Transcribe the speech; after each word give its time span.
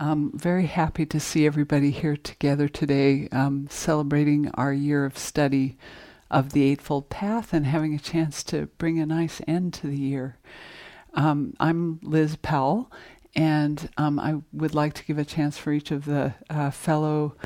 Um, 0.00 0.32
very 0.34 0.64
happy 0.64 1.04
to 1.04 1.20
see 1.20 1.44
everybody 1.44 1.90
here 1.90 2.16
together 2.16 2.68
today, 2.68 3.28
um, 3.32 3.66
celebrating 3.68 4.50
our 4.54 4.72
year 4.72 5.04
of 5.04 5.18
study 5.18 5.76
of 6.30 6.52
the 6.52 6.62
Eightfold 6.62 7.10
Path 7.10 7.52
and 7.52 7.66
having 7.66 7.94
a 7.94 7.98
chance 7.98 8.42
to 8.44 8.68
bring 8.78 8.98
a 8.98 9.04
nice 9.04 9.42
end 9.46 9.74
to 9.74 9.88
the 9.88 9.98
year. 9.98 10.38
Um, 11.12 11.52
I'm 11.60 12.00
Liz 12.02 12.36
Powell, 12.36 12.90
and 13.36 13.90
um, 13.98 14.18
I 14.18 14.36
would 14.54 14.74
like 14.74 14.94
to 14.94 15.04
give 15.04 15.18
a 15.18 15.24
chance 15.24 15.58
for 15.58 15.70
each 15.70 15.90
of 15.90 16.06
the 16.06 16.32
uh, 16.48 16.70
fellow 16.70 17.36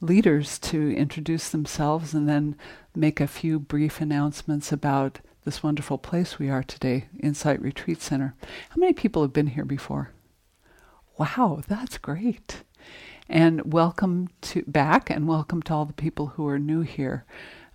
leaders 0.00 0.58
to 0.58 0.92
introduce 0.96 1.50
themselves 1.50 2.12
and 2.12 2.28
then 2.28 2.56
make 2.92 3.20
a 3.20 3.28
few 3.28 3.60
brief 3.60 4.00
announcements 4.00 4.72
about 4.72 5.20
this 5.44 5.62
wonderful 5.62 5.96
place 5.96 6.40
we 6.40 6.50
are 6.50 6.64
today, 6.64 7.06
Insight 7.20 7.62
Retreat 7.62 8.02
Center. 8.02 8.34
How 8.70 8.76
many 8.78 8.94
people 8.94 9.22
have 9.22 9.32
been 9.32 9.46
here 9.46 9.64
before? 9.64 10.10
Wow, 11.20 11.60
that's 11.68 11.98
great. 11.98 12.62
And 13.28 13.74
welcome 13.74 14.30
to 14.40 14.62
back 14.66 15.10
and 15.10 15.28
welcome 15.28 15.60
to 15.64 15.74
all 15.74 15.84
the 15.84 15.92
people 15.92 16.28
who 16.28 16.48
are 16.48 16.58
new 16.58 16.80
here. 16.80 17.26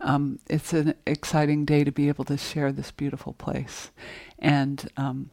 Um, 0.02 0.40
it's 0.50 0.74
an 0.74 0.96
exciting 1.06 1.64
day 1.64 1.84
to 1.84 1.92
be 1.92 2.08
able 2.08 2.26
to 2.26 2.38
share 2.38 2.72
this 2.72 2.90
beautiful 2.90 3.34
place. 3.34 3.92
And 4.40 4.90
um, 4.98 5.30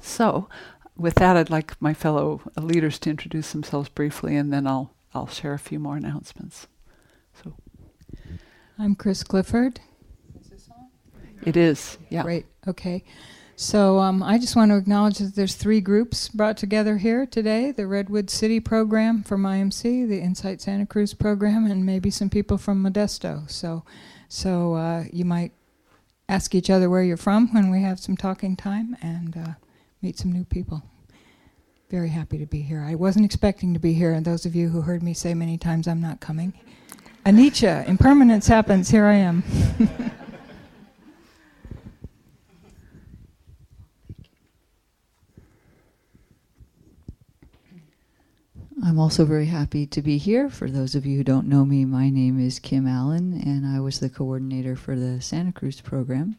so, 0.00 0.48
with 0.96 1.16
that, 1.16 1.36
I'd 1.36 1.50
like 1.50 1.78
my 1.82 1.92
fellow 1.92 2.40
leaders 2.56 2.98
to 3.00 3.10
introduce 3.10 3.52
themselves 3.52 3.90
briefly, 3.90 4.36
and 4.36 4.50
then 4.50 4.66
I'll 4.66 4.94
I'll 5.12 5.26
share 5.28 5.52
a 5.52 5.58
few 5.58 5.78
more 5.78 5.98
announcements. 5.98 6.66
So, 7.42 7.56
I'm 8.78 8.94
Chris 8.94 9.22
Clifford. 9.22 9.80
Is 10.40 10.48
this 10.48 10.70
on? 10.70 10.86
It 11.42 11.58
is. 11.58 11.98
Yeah. 12.08 12.22
Great. 12.22 12.46
Okay. 12.66 13.04
So 13.56 14.00
um, 14.00 14.22
I 14.22 14.38
just 14.38 14.56
want 14.56 14.72
to 14.72 14.76
acknowledge 14.76 15.18
that 15.18 15.36
there's 15.36 15.54
three 15.54 15.80
groups 15.80 16.28
brought 16.28 16.56
together 16.56 16.96
here 16.96 17.24
today: 17.24 17.70
the 17.70 17.86
Redwood 17.86 18.28
City 18.28 18.58
program 18.58 19.22
from 19.22 19.44
IMC, 19.44 20.08
the 20.08 20.20
Insight 20.20 20.60
Santa 20.60 20.86
Cruz 20.86 21.14
program, 21.14 21.70
and 21.70 21.86
maybe 21.86 22.10
some 22.10 22.28
people 22.28 22.58
from 22.58 22.82
Modesto. 22.82 23.48
So, 23.48 23.84
so 24.28 24.74
uh, 24.74 25.04
you 25.12 25.24
might 25.24 25.52
ask 26.28 26.54
each 26.54 26.68
other 26.68 26.90
where 26.90 27.04
you're 27.04 27.16
from 27.16 27.52
when 27.54 27.70
we 27.70 27.82
have 27.82 28.00
some 28.00 28.16
talking 28.16 28.56
time 28.56 28.96
and 29.00 29.36
uh, 29.36 29.52
meet 30.02 30.18
some 30.18 30.32
new 30.32 30.44
people. 30.44 30.82
Very 31.90 32.08
happy 32.08 32.38
to 32.38 32.46
be 32.46 32.62
here. 32.62 32.80
I 32.80 32.96
wasn't 32.96 33.24
expecting 33.24 33.72
to 33.74 33.80
be 33.80 33.92
here, 33.92 34.12
and 34.12 34.26
those 34.26 34.46
of 34.46 34.56
you 34.56 34.70
who 34.70 34.80
heard 34.80 35.02
me 35.02 35.14
say 35.14 35.32
many 35.32 35.58
times 35.58 35.86
I'm 35.86 36.00
not 36.00 36.18
coming. 36.18 36.54
Anicca, 37.24 37.86
impermanence 37.86 38.48
happens. 38.48 38.90
Here 38.90 39.06
I 39.06 39.14
am. 39.14 39.44
I'm 48.86 48.98
also 48.98 49.24
very 49.24 49.46
happy 49.46 49.86
to 49.86 50.02
be 50.02 50.18
here. 50.18 50.50
For 50.50 50.70
those 50.70 50.94
of 50.94 51.06
you 51.06 51.16
who 51.16 51.24
don't 51.24 51.48
know 51.48 51.64
me, 51.64 51.86
my 51.86 52.10
name 52.10 52.38
is 52.38 52.58
Kim 52.58 52.86
Allen, 52.86 53.32
and 53.32 53.66
I 53.66 53.80
was 53.80 53.98
the 53.98 54.10
coordinator 54.10 54.76
for 54.76 54.94
the 54.94 55.22
Santa 55.22 55.52
Cruz 55.52 55.80
program. 55.80 56.36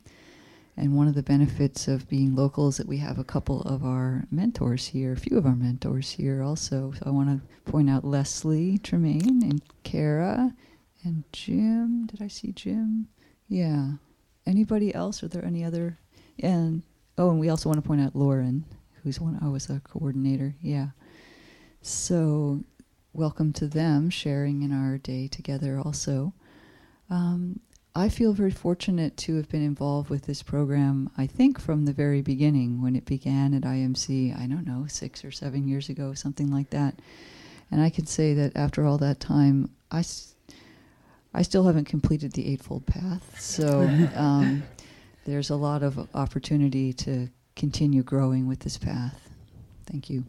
And 0.78 0.96
one 0.96 1.08
of 1.08 1.16
the 1.16 1.24
benefits 1.24 1.88
of 1.88 2.08
being 2.08 2.36
local 2.36 2.68
is 2.68 2.78
that 2.78 2.88
we 2.88 2.98
have 2.98 3.18
a 3.18 3.24
couple 3.24 3.64
of 3.64 3.84
our 3.84 4.28
mentors 4.30 4.86
here, 4.86 5.14
a 5.14 5.18
few 5.18 5.40
of 5.40 5.48
our 5.48 5.56
mentors 5.56 6.12
here 6.12 6.44
also. 6.44 6.92
So 6.92 7.04
I 7.08 7.10
want 7.10 7.30
to 7.30 7.72
point 7.72 7.90
out 7.90 8.06
Leslie 8.06 8.78
Tremaine 8.78 9.42
and 9.42 9.64
Kara 9.82 10.54
and 11.04 11.24
Jim. 11.34 12.06
Did 12.06 12.22
I 12.22 12.28
see 12.28 12.52
Jim? 12.52 13.08
Yeah. 13.48 13.94
Anybody 14.46 14.94
else? 14.94 15.24
Are 15.24 15.28
there 15.28 15.44
any 15.44 15.64
other? 15.64 15.98
And 16.38 16.84
oh, 17.18 17.32
and 17.32 17.40
we 17.40 17.50
also 17.50 17.70
want 17.70 17.82
to 17.82 17.88
point 17.88 18.02
out 18.02 18.16
Lauren, 18.16 18.66
who's 19.02 19.20
one. 19.20 19.40
I 19.42 19.48
was 19.48 19.68
a 19.68 19.82
coordinator. 19.84 20.54
Yeah. 20.62 20.90
So, 21.88 22.64
welcome 23.14 23.54
to 23.54 23.68
them 23.68 24.10
sharing 24.10 24.64
in 24.64 24.72
our 24.72 24.98
day 24.98 25.28
together 25.28 25.80
also. 25.80 26.34
Um, 27.12 27.60
I 27.94 28.10
feel 28.10 28.34
very 28.34 28.50
fortunate 28.50 29.16
to 29.18 29.36
have 29.36 29.50
been 29.50 29.62
involved 29.62 30.10
with 30.10 30.24
this 30.24 30.42
program, 30.42 31.12
I 31.16 31.28
think, 31.28 31.62
from 31.62 31.86
the 31.86 31.94
very 31.94 32.24
beginning 32.24 32.82
when 32.82 32.96
it 32.96 33.06
began 33.06 33.54
at 33.54 33.62
IMC, 33.62 34.36
I 34.36 34.48
don't 34.48 34.66
know, 34.66 34.88
six 34.88 35.24
or 35.24 35.30
seven 35.30 35.68
years 35.68 35.88
ago, 35.88 36.16
something 36.16 36.52
like 36.52 36.72
that. 36.72 36.96
And 37.70 37.80
I 37.80 37.92
can 37.92 38.08
say 38.08 38.34
that 38.34 38.56
after 38.56 38.84
all 38.84 38.98
that 38.98 39.20
time, 39.20 39.70
I, 39.92 40.04
I 41.36 41.44
still 41.44 41.66
haven't 41.66 41.86
completed 41.86 42.34
the 42.34 42.52
Eightfold 42.52 42.88
Path. 42.88 43.40
So 43.40 43.82
um, 44.16 44.64
there's 45.26 45.52
a 45.52 45.56
lot 45.56 45.84
of 45.84 46.10
opportunity 46.16 46.94
to 46.94 47.30
continue 47.56 48.02
growing 48.02 48.48
with 48.48 48.62
this 48.62 48.80
path. 48.80 49.30
Thank 49.86 50.10
you. 50.10 50.26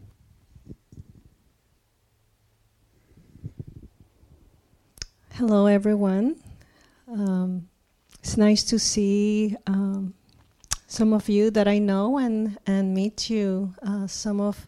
Hello, 5.37 5.67
everyone. 5.67 6.35
Um, 7.07 7.69
it's 8.17 8.37
nice 8.37 8.63
to 8.63 8.79
see 8.79 9.55
um, 9.67 10.15
some 10.87 11.13
of 11.13 11.29
you 11.29 11.51
that 11.51 11.67
I 11.67 11.77
know 11.77 12.17
and, 12.17 12.57
and 12.65 12.91
meet 12.95 13.29
you, 13.29 13.75
uh, 13.83 14.07
some 14.07 14.41
of, 14.41 14.67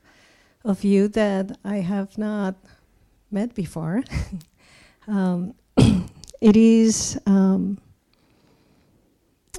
of 0.64 0.84
you 0.84 1.08
that 1.08 1.58
I 1.66 1.78
have 1.78 2.20
not 2.20 2.54
met 3.32 3.56
before. 3.56 4.04
um, 5.08 5.56
it, 6.40 6.56
is, 6.56 7.20
um, 7.26 7.80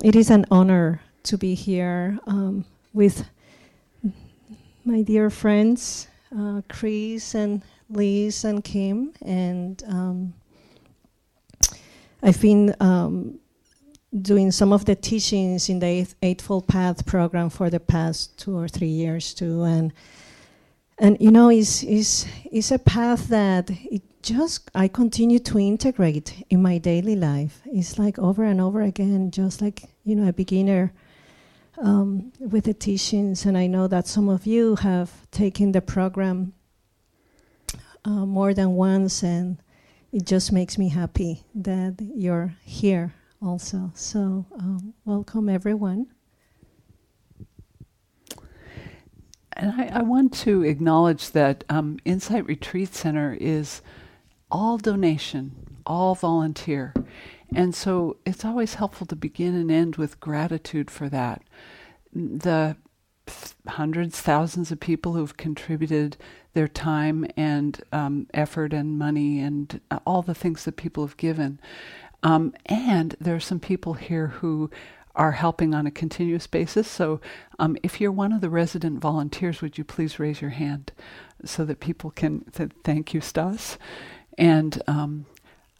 it 0.04 0.15
is 0.15 0.31
an 0.31 0.47
honor 0.48 1.03
to 1.25 1.37
be 1.37 1.56
here 1.56 2.21
um, 2.28 2.65
with 2.92 3.25
my 4.84 5.03
dear 5.03 5.28
friends, 5.28 6.06
uh, 6.38 6.62
Chris 6.69 7.34
and 7.34 7.62
Liz 7.88 8.44
and 8.44 8.62
Kim, 8.62 9.12
and 9.22 9.82
um, 9.88 10.34
I've 12.22 12.41
been 12.41 12.75
um, 12.81 13.38
doing 14.20 14.50
some 14.50 14.72
of 14.72 14.84
the 14.84 14.94
teachings 14.94 15.69
in 15.69 15.78
the 15.78 16.06
Eightfold 16.22 16.69
Path 16.69 17.06
program 17.06 17.48
for 17.50 17.70
the 17.70 17.81
past 17.81 18.38
two 18.38 18.56
or 18.56 18.69
three 18.69 18.88
years 18.88 19.32
too, 19.32 19.62
and 19.62 19.92
and 20.98 21.16
you 21.19 21.30
know, 21.30 21.48
it's 21.48 21.82
it's 21.82 22.26
it's 22.44 22.70
a 22.70 22.78
path 22.78 23.28
that 23.28 23.70
it 23.70 24.03
just 24.22 24.70
I 24.75 24.88
continue 24.88 25.38
to 25.38 25.59
integrate 25.59 26.44
in 26.50 26.60
my 26.60 26.76
daily 26.76 27.16
life. 27.16 27.62
It's 27.64 27.98
like 27.98 28.19
over 28.19 28.44
and 28.44 28.60
over 28.60 28.82
again, 28.82 29.30
just 29.30 29.62
like 29.62 29.84
you 30.04 30.14
know, 30.14 30.28
a 30.28 30.32
beginner. 30.32 30.92
Um, 31.78 32.32
with 32.38 32.64
the 32.64 32.75
teachings, 32.75 33.47
and 33.47 33.56
I 33.56 33.66
know 33.66 33.86
that 33.86 34.06
some 34.06 34.28
of 34.28 34.44
you 34.44 34.76
have 34.76 35.30
taken 35.30 35.72
the 35.72 35.80
program 35.80 36.53
uh, 38.04 38.26
more 38.26 38.53
than 38.53 38.72
once, 38.72 39.22
and 39.22 39.56
it 40.12 40.26
just 40.26 40.53
makes 40.53 40.76
me 40.76 40.88
happy 40.88 41.44
that 41.54 41.97
you're 42.15 42.54
here 42.65 43.15
also. 43.41 43.93
So, 43.94 44.47
um, 44.59 44.94
welcome 45.04 45.48
everyone. 45.48 46.09
And 49.53 49.72
I, 49.72 49.98
I, 49.98 50.03
want 50.03 50.32
to 50.38 50.62
acknowledge 50.62 51.32
that 51.32 51.65
um, 51.69 51.98
Insight 52.04 52.47
Retreat 52.47 52.94
Center 52.94 53.37
is 53.38 53.82
all 54.50 54.78
donation, 54.78 55.78
all 55.84 56.15
volunteer. 56.15 56.94
And 57.54 57.75
so 57.75 58.16
it's 58.25 58.44
always 58.44 58.75
helpful 58.75 59.06
to 59.09 59.16
begin 59.16 59.54
and 59.54 59.71
end 59.71 59.97
with 59.97 60.19
gratitude 60.19 60.91
for 60.91 61.09
that. 61.10 61.42
The 62.12 62.77
hundreds, 63.66 64.21
thousands 64.21 64.72
of 64.72 64.81
people 64.81 65.12
who've 65.12 65.37
contributed 65.37 66.16
their 66.52 66.68
time 66.68 67.26
and 67.36 67.80
um, 67.92 68.26
effort 68.34 68.72
and 68.72 68.98
money 68.98 69.40
and 69.40 69.80
uh, 69.90 69.98
all 70.06 70.22
the 70.22 70.34
things 70.34 70.64
that 70.64 70.76
people 70.76 71.06
have 71.06 71.16
given. 71.16 71.58
Um, 72.22 72.54
and 72.66 73.16
there 73.20 73.34
are 73.34 73.40
some 73.40 73.60
people 73.60 73.94
here 73.94 74.28
who 74.28 74.70
are 75.14 75.32
helping 75.32 75.74
on 75.74 75.86
a 75.86 75.90
continuous 75.90 76.46
basis. 76.46 76.88
So 76.88 77.20
um, 77.58 77.76
if 77.82 78.00
you're 78.00 78.12
one 78.12 78.32
of 78.32 78.40
the 78.40 78.50
resident 78.50 79.00
volunteers, 79.00 79.60
would 79.60 79.78
you 79.78 79.84
please 79.84 80.18
raise 80.18 80.40
your 80.40 80.50
hand 80.50 80.92
so 81.44 81.64
that 81.64 81.80
people 81.80 82.10
can 82.10 82.44
th- 82.53 82.70
thank 82.84 83.14
you, 83.14 83.20
Stas? 83.20 83.78
And 84.38 84.82
um, 84.86 85.26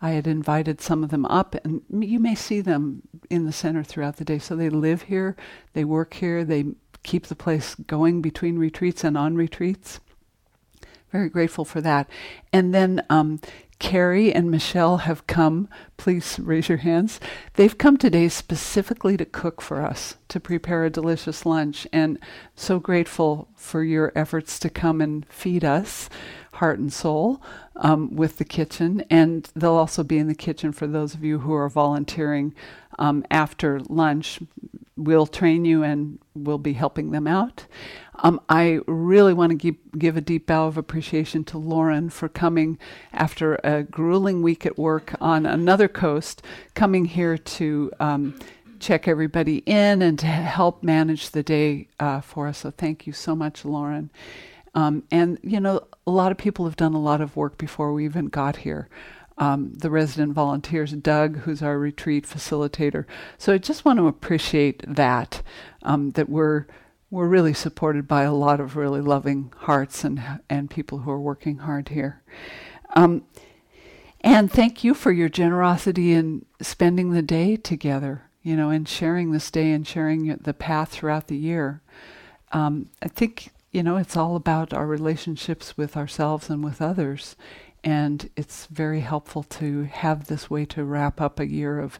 I 0.03 0.11
had 0.11 0.27
invited 0.27 0.81
some 0.81 1.05
of 1.05 1.11
them 1.11 1.27
up, 1.27 1.55
and 1.65 1.83
you 1.91 2.19
may 2.19 2.35
see 2.35 2.61
them 2.61 3.03
in 3.29 3.45
the 3.45 3.53
center 3.53 3.85
throughout 3.85 4.17
the 4.17 4.25
day. 4.25 4.39
So 4.39 4.57
they 4.57 4.71
live 4.71 5.03
here, 5.03 5.37
they 5.75 5.85
work 5.85 6.15
here, 6.15 6.45
they 6.45 6.65
keep 7.03 7.27
the 7.27 7.37
place 7.37 7.75
going 7.75 8.21
between 8.23 8.59
retreats 8.59 9.05
and 9.05 9.17
on 9.17 9.37
retreats. 9.37 10.01
Very 11.13 11.29
grateful 11.29 11.65
for 11.65 11.81
that. 11.81 12.09
And 12.53 12.73
then 12.75 13.05
um, 13.11 13.41
Carrie 13.81 14.33
and 14.33 14.51
Michelle 14.51 14.99
have 14.99 15.27
come. 15.27 15.69
Please 15.97 16.39
raise 16.39 16.69
your 16.69 16.79
hands. 16.79 17.19
They've 17.55 17.77
come 17.77 17.97
today 17.97 18.29
specifically 18.29 19.17
to 19.17 19.25
cook 19.25 19.61
for 19.61 19.83
us, 19.83 20.17
to 20.29 20.39
prepare 20.39 20.85
a 20.85 20.91
delicious 20.91 21.45
lunch. 21.45 21.87
And 21.93 22.19
so 22.55 22.79
grateful 22.79 23.49
for 23.57 23.83
your 23.83 24.13
efforts 24.15 24.59
to 24.61 24.71
come 24.71 25.01
and 25.01 25.27
feed 25.31 25.65
us, 25.65 26.11
heart 26.55 26.79
and 26.79 26.93
soul, 26.93 27.43
um, 27.77 28.15
with 28.15 28.37
the 28.37 28.45
kitchen. 28.45 29.03
And 29.09 29.51
they'll 29.57 29.73
also 29.73 30.05
be 30.05 30.19
in 30.19 30.29
the 30.29 30.35
kitchen 30.35 30.73
for 30.73 30.87
those 30.87 31.15
of 31.15 31.25
you 31.25 31.41
who 31.41 31.55
are 31.55 31.69
volunteering 31.71 32.55
um, 32.99 33.25
after 33.31 33.81
lunch. 33.81 34.41
We'll 34.97 35.27
train 35.27 35.65
you 35.65 35.83
and 35.83 36.19
we'll 36.35 36.59
be 36.59 36.75
helping 36.75 37.13
them 37.13 37.27
out. 37.27 37.65
Um, 38.23 38.41
I 38.49 38.81
really 38.87 39.33
want 39.33 39.51
to 39.51 39.57
give, 39.57 39.77
give 39.99 40.17
a 40.17 40.21
deep 40.21 40.47
bow 40.47 40.67
of 40.67 40.77
appreciation 40.77 41.45
to 41.45 41.59
Lauren 41.59 42.11
for 42.11 42.29
coming 42.29 42.79
after 43.13 43.55
a 43.65 43.83
grueling 43.83 44.43
week 44.43 44.67
at 44.67 44.79
work 44.79 45.15
on 45.21 45.47
another 45.47 45.89
coast, 45.89 46.43
coming 46.75 47.07
here 47.07 47.39
to 47.39 47.91
um, 47.99 48.39
check 48.79 49.09
everybody 49.09 49.59
in 49.67 50.03
and 50.03 50.19
to 50.19 50.27
help 50.27 50.83
manage 50.83 51.31
the 51.31 51.43
day 51.43 51.89
uh, 51.99 52.21
for 52.21 52.47
us. 52.47 52.59
So 52.59 52.71
thank 52.71 53.07
you 53.07 53.13
so 53.13 53.35
much, 53.35 53.65
Lauren. 53.65 54.11
Um, 54.75 55.03
and, 55.11 55.39
you 55.43 55.59
know, 55.59 55.87
a 56.07 56.11
lot 56.11 56.31
of 56.31 56.39
people 56.39 56.65
have 56.65 56.77
done 56.77 56.95
a 56.95 57.01
lot 57.01 57.21
of 57.21 57.37
work 57.37 57.59
before 57.59 57.93
we 57.93 58.05
even 58.05 58.27
got 58.27 58.57
here. 58.57 58.89
Um, 59.39 59.73
the 59.73 59.91
resident 59.91 60.35
volunteers, 60.35 60.93
Doug, 60.93 61.39
who's 61.39 61.63
our 61.63 61.79
retreat 61.79 62.27
facilitator. 62.27 63.07
So 63.39 63.55
I 63.55 63.59
just 63.59 63.87
want 63.87 63.99
to 63.99 64.07
appreciate 64.07 64.85
that, 64.87 65.43
um, 65.83 66.11
that 66.11 66.29
we're 66.29 66.67
we're 67.11 67.27
really 67.27 67.55
supported 67.55 68.07
by 68.07 68.23
a 68.23 68.33
lot 68.33 68.61
of 68.61 68.77
really 68.77 69.01
loving 69.01 69.53
hearts 69.59 70.05
and 70.05 70.23
and 70.49 70.71
people 70.71 70.99
who 70.99 71.11
are 71.11 71.21
working 71.21 71.59
hard 71.59 71.89
here. 71.89 72.23
Um, 72.95 73.25
and 74.21 74.51
thank 74.51 74.85
you 74.85 74.95
for 74.95 75.11
your 75.11 75.29
generosity 75.29 76.13
in 76.13 76.45
spending 76.61 77.11
the 77.11 77.23
day 77.23 77.57
together, 77.57 78.23
you 78.43 78.55
know, 78.55 78.71
and 78.71 78.89
sharing 78.89 79.33
this 79.33 79.51
day 79.51 79.73
and 79.73 79.87
sharing 79.87 80.37
the 80.37 80.55
path 80.55 80.91
throughout 80.91 81.29
the 81.29 81.37
year. 81.37 81.83
Um, 82.53 82.91
I 83.03 83.09
think 83.09 83.51
you 83.73 83.83
know 83.83 83.97
it's 83.97 84.17
all 84.17 84.37
about 84.37 84.73
our 84.73 84.87
relationships 84.87 85.77
with 85.77 85.97
ourselves 85.97 86.51
and 86.51 86.63
with 86.63 86.83
others, 86.83 87.35
and 87.83 88.31
it's 88.37 88.67
very 88.67 89.01
helpful 89.01 89.43
to 89.45 89.85
have 89.85 90.27
this 90.27 90.49
way 90.51 90.65
to 90.67 90.85
wrap 90.85 91.21
up 91.21 91.41
a 91.41 91.49
year 91.49 91.81
of 91.81 91.99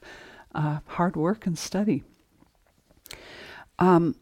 uh, 0.55 0.81
hard 0.87 1.17
work 1.17 1.47
and 1.47 1.59
study. 1.59 2.05
Um, 3.79 4.15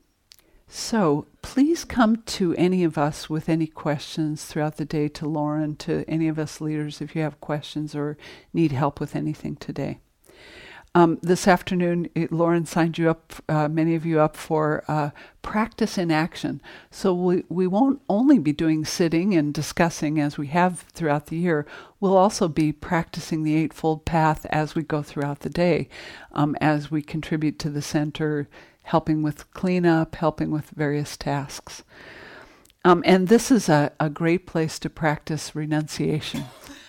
so 0.68 1.26
please 1.42 1.84
come 1.84 2.22
to 2.22 2.54
any 2.56 2.84
of 2.84 2.98
us 2.98 3.30
with 3.30 3.48
any 3.48 3.66
questions 3.66 4.44
throughout 4.44 4.76
the 4.76 4.84
day, 4.84 5.08
to 5.08 5.26
Lauren, 5.26 5.76
to 5.76 6.04
any 6.06 6.28
of 6.28 6.38
us 6.38 6.60
leaders 6.60 7.00
if 7.00 7.16
you 7.16 7.22
have 7.22 7.40
questions 7.40 7.94
or 7.94 8.16
need 8.52 8.72
help 8.72 9.00
with 9.00 9.16
anything 9.16 9.56
today. 9.56 9.98
Um, 10.94 11.18
this 11.22 11.46
afternoon, 11.46 12.08
it, 12.14 12.32
Lauren 12.32 12.66
signed 12.66 12.98
you 12.98 13.10
up, 13.10 13.32
uh, 13.48 13.68
many 13.68 13.94
of 13.94 14.06
you 14.06 14.20
up 14.20 14.36
for 14.36 14.84
uh, 14.88 15.10
practice 15.42 15.98
in 15.98 16.10
action. 16.10 16.60
So 16.90 17.14
we, 17.14 17.44
we 17.48 17.66
won't 17.66 18.00
only 18.08 18.38
be 18.38 18.52
doing 18.52 18.84
sitting 18.84 19.34
and 19.34 19.52
discussing 19.52 20.18
as 20.18 20.38
we 20.38 20.48
have 20.48 20.80
throughout 20.92 21.26
the 21.26 21.36
year, 21.36 21.66
we'll 22.00 22.16
also 22.16 22.48
be 22.48 22.72
practicing 22.72 23.42
the 23.42 23.54
Eightfold 23.54 24.06
Path 24.06 24.46
as 24.46 24.74
we 24.74 24.82
go 24.82 25.02
throughout 25.02 25.40
the 25.40 25.50
day, 25.50 25.88
um, 26.32 26.56
as 26.60 26.90
we 26.90 27.02
contribute 27.02 27.58
to 27.60 27.70
the 27.70 27.82
center, 27.82 28.48
helping 28.88 29.23
with 29.23 29.50
cleanup, 29.52 30.14
helping 30.14 30.50
with 30.50 30.70
various 30.70 31.17
tasks. 31.17 31.85
Um, 32.85 33.02
and 33.05 33.29
this 33.29 33.50
is 33.50 33.69
a, 33.69 33.93
a 34.00 34.08
great 34.08 34.46
place 34.46 34.79
to 34.79 34.88
practice 34.88 35.55
renunciation. 35.55 36.44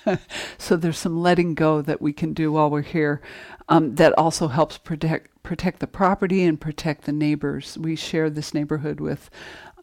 so 0.58 0.78
there's 0.78 0.98
some 0.98 1.20
letting 1.20 1.56
go 1.56 1.82
that 1.82 2.02
we 2.02 2.14
can 2.14 2.32
do 2.34 2.54
while 2.54 2.70
we're 2.70 2.84
here 2.84 3.22
um, 3.68 3.96
that 3.96 4.18
also 4.18 4.48
helps 4.48 4.78
protect 4.78 5.30
protect 5.44 5.80
the 5.80 5.88
property 5.88 6.44
and 6.44 6.62
protect 6.62 7.04
the 7.04 7.12
neighbors. 7.12 7.78
We 7.78 7.96
share 7.96 8.30
this 8.30 8.54
neighborhood 8.54 9.00
with 9.00 9.30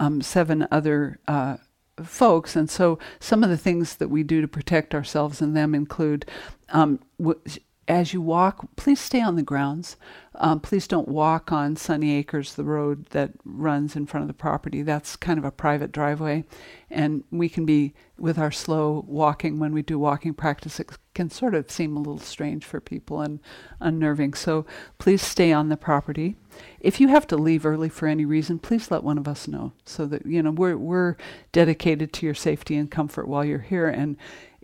um, 0.00 0.22
seven 0.22 0.66
other 0.70 1.18
uh, 1.28 1.56
folks, 2.02 2.56
and 2.56 2.70
so 2.70 2.98
some 3.20 3.42
of 3.44 3.50
the 3.50 3.56
things 3.56 3.96
that 3.96 4.08
we 4.08 4.22
do 4.22 4.40
to 4.40 4.48
protect 4.48 4.94
ourselves 4.94 5.42
and 5.42 5.56
them 5.56 5.74
include. 5.74 6.24
Um, 6.70 7.00
w- 7.18 7.40
as 7.88 8.12
you 8.12 8.20
walk, 8.20 8.68
please 8.76 9.00
stay 9.00 9.20
on 9.20 9.36
the 9.36 9.42
grounds. 9.42 9.96
Um, 10.34 10.60
please 10.60 10.86
don't 10.86 11.08
walk 11.08 11.50
on 11.50 11.76
Sunny 11.76 12.14
Acres, 12.16 12.54
the 12.54 12.64
road 12.64 13.06
that 13.06 13.32
runs 13.44 13.96
in 13.96 14.06
front 14.06 14.22
of 14.22 14.28
the 14.28 14.34
property. 14.34 14.82
That's 14.82 15.16
kind 15.16 15.38
of 15.38 15.44
a 15.44 15.50
private 15.50 15.92
driveway. 15.92 16.44
And 16.90 17.24
we 17.30 17.48
can 17.48 17.64
be, 17.64 17.94
with 18.18 18.38
our 18.38 18.50
slow 18.50 19.04
walking, 19.06 19.58
when 19.58 19.72
we 19.72 19.82
do 19.82 19.98
walking 19.98 20.34
practice, 20.34 20.78
it 20.78 20.90
can 21.14 21.30
sort 21.30 21.54
of 21.54 21.70
seem 21.70 21.96
a 21.96 22.00
little 22.00 22.18
strange 22.18 22.64
for 22.64 22.80
people 22.80 23.20
and 23.22 23.40
unnerving. 23.80 24.34
So 24.34 24.66
please 24.98 25.22
stay 25.22 25.52
on 25.52 25.68
the 25.68 25.76
property. 25.76 26.36
If 26.80 27.00
you 27.00 27.08
have 27.08 27.26
to 27.28 27.36
leave 27.36 27.64
early 27.64 27.88
for 27.88 28.06
any 28.06 28.24
reason, 28.24 28.58
please 28.58 28.90
let 28.90 29.04
one 29.04 29.18
of 29.18 29.28
us 29.28 29.48
know 29.48 29.72
so 29.84 30.06
that, 30.06 30.26
you 30.26 30.42
know, 30.42 30.50
we're, 30.50 30.76
we're 30.76 31.16
dedicated 31.52 32.12
to 32.14 32.26
your 32.26 32.34
safety 32.34 32.76
and 32.76 32.90
comfort 32.90 33.26
while 33.26 33.44
you're 33.44 33.60
here. 33.60 33.88
And 33.88 34.16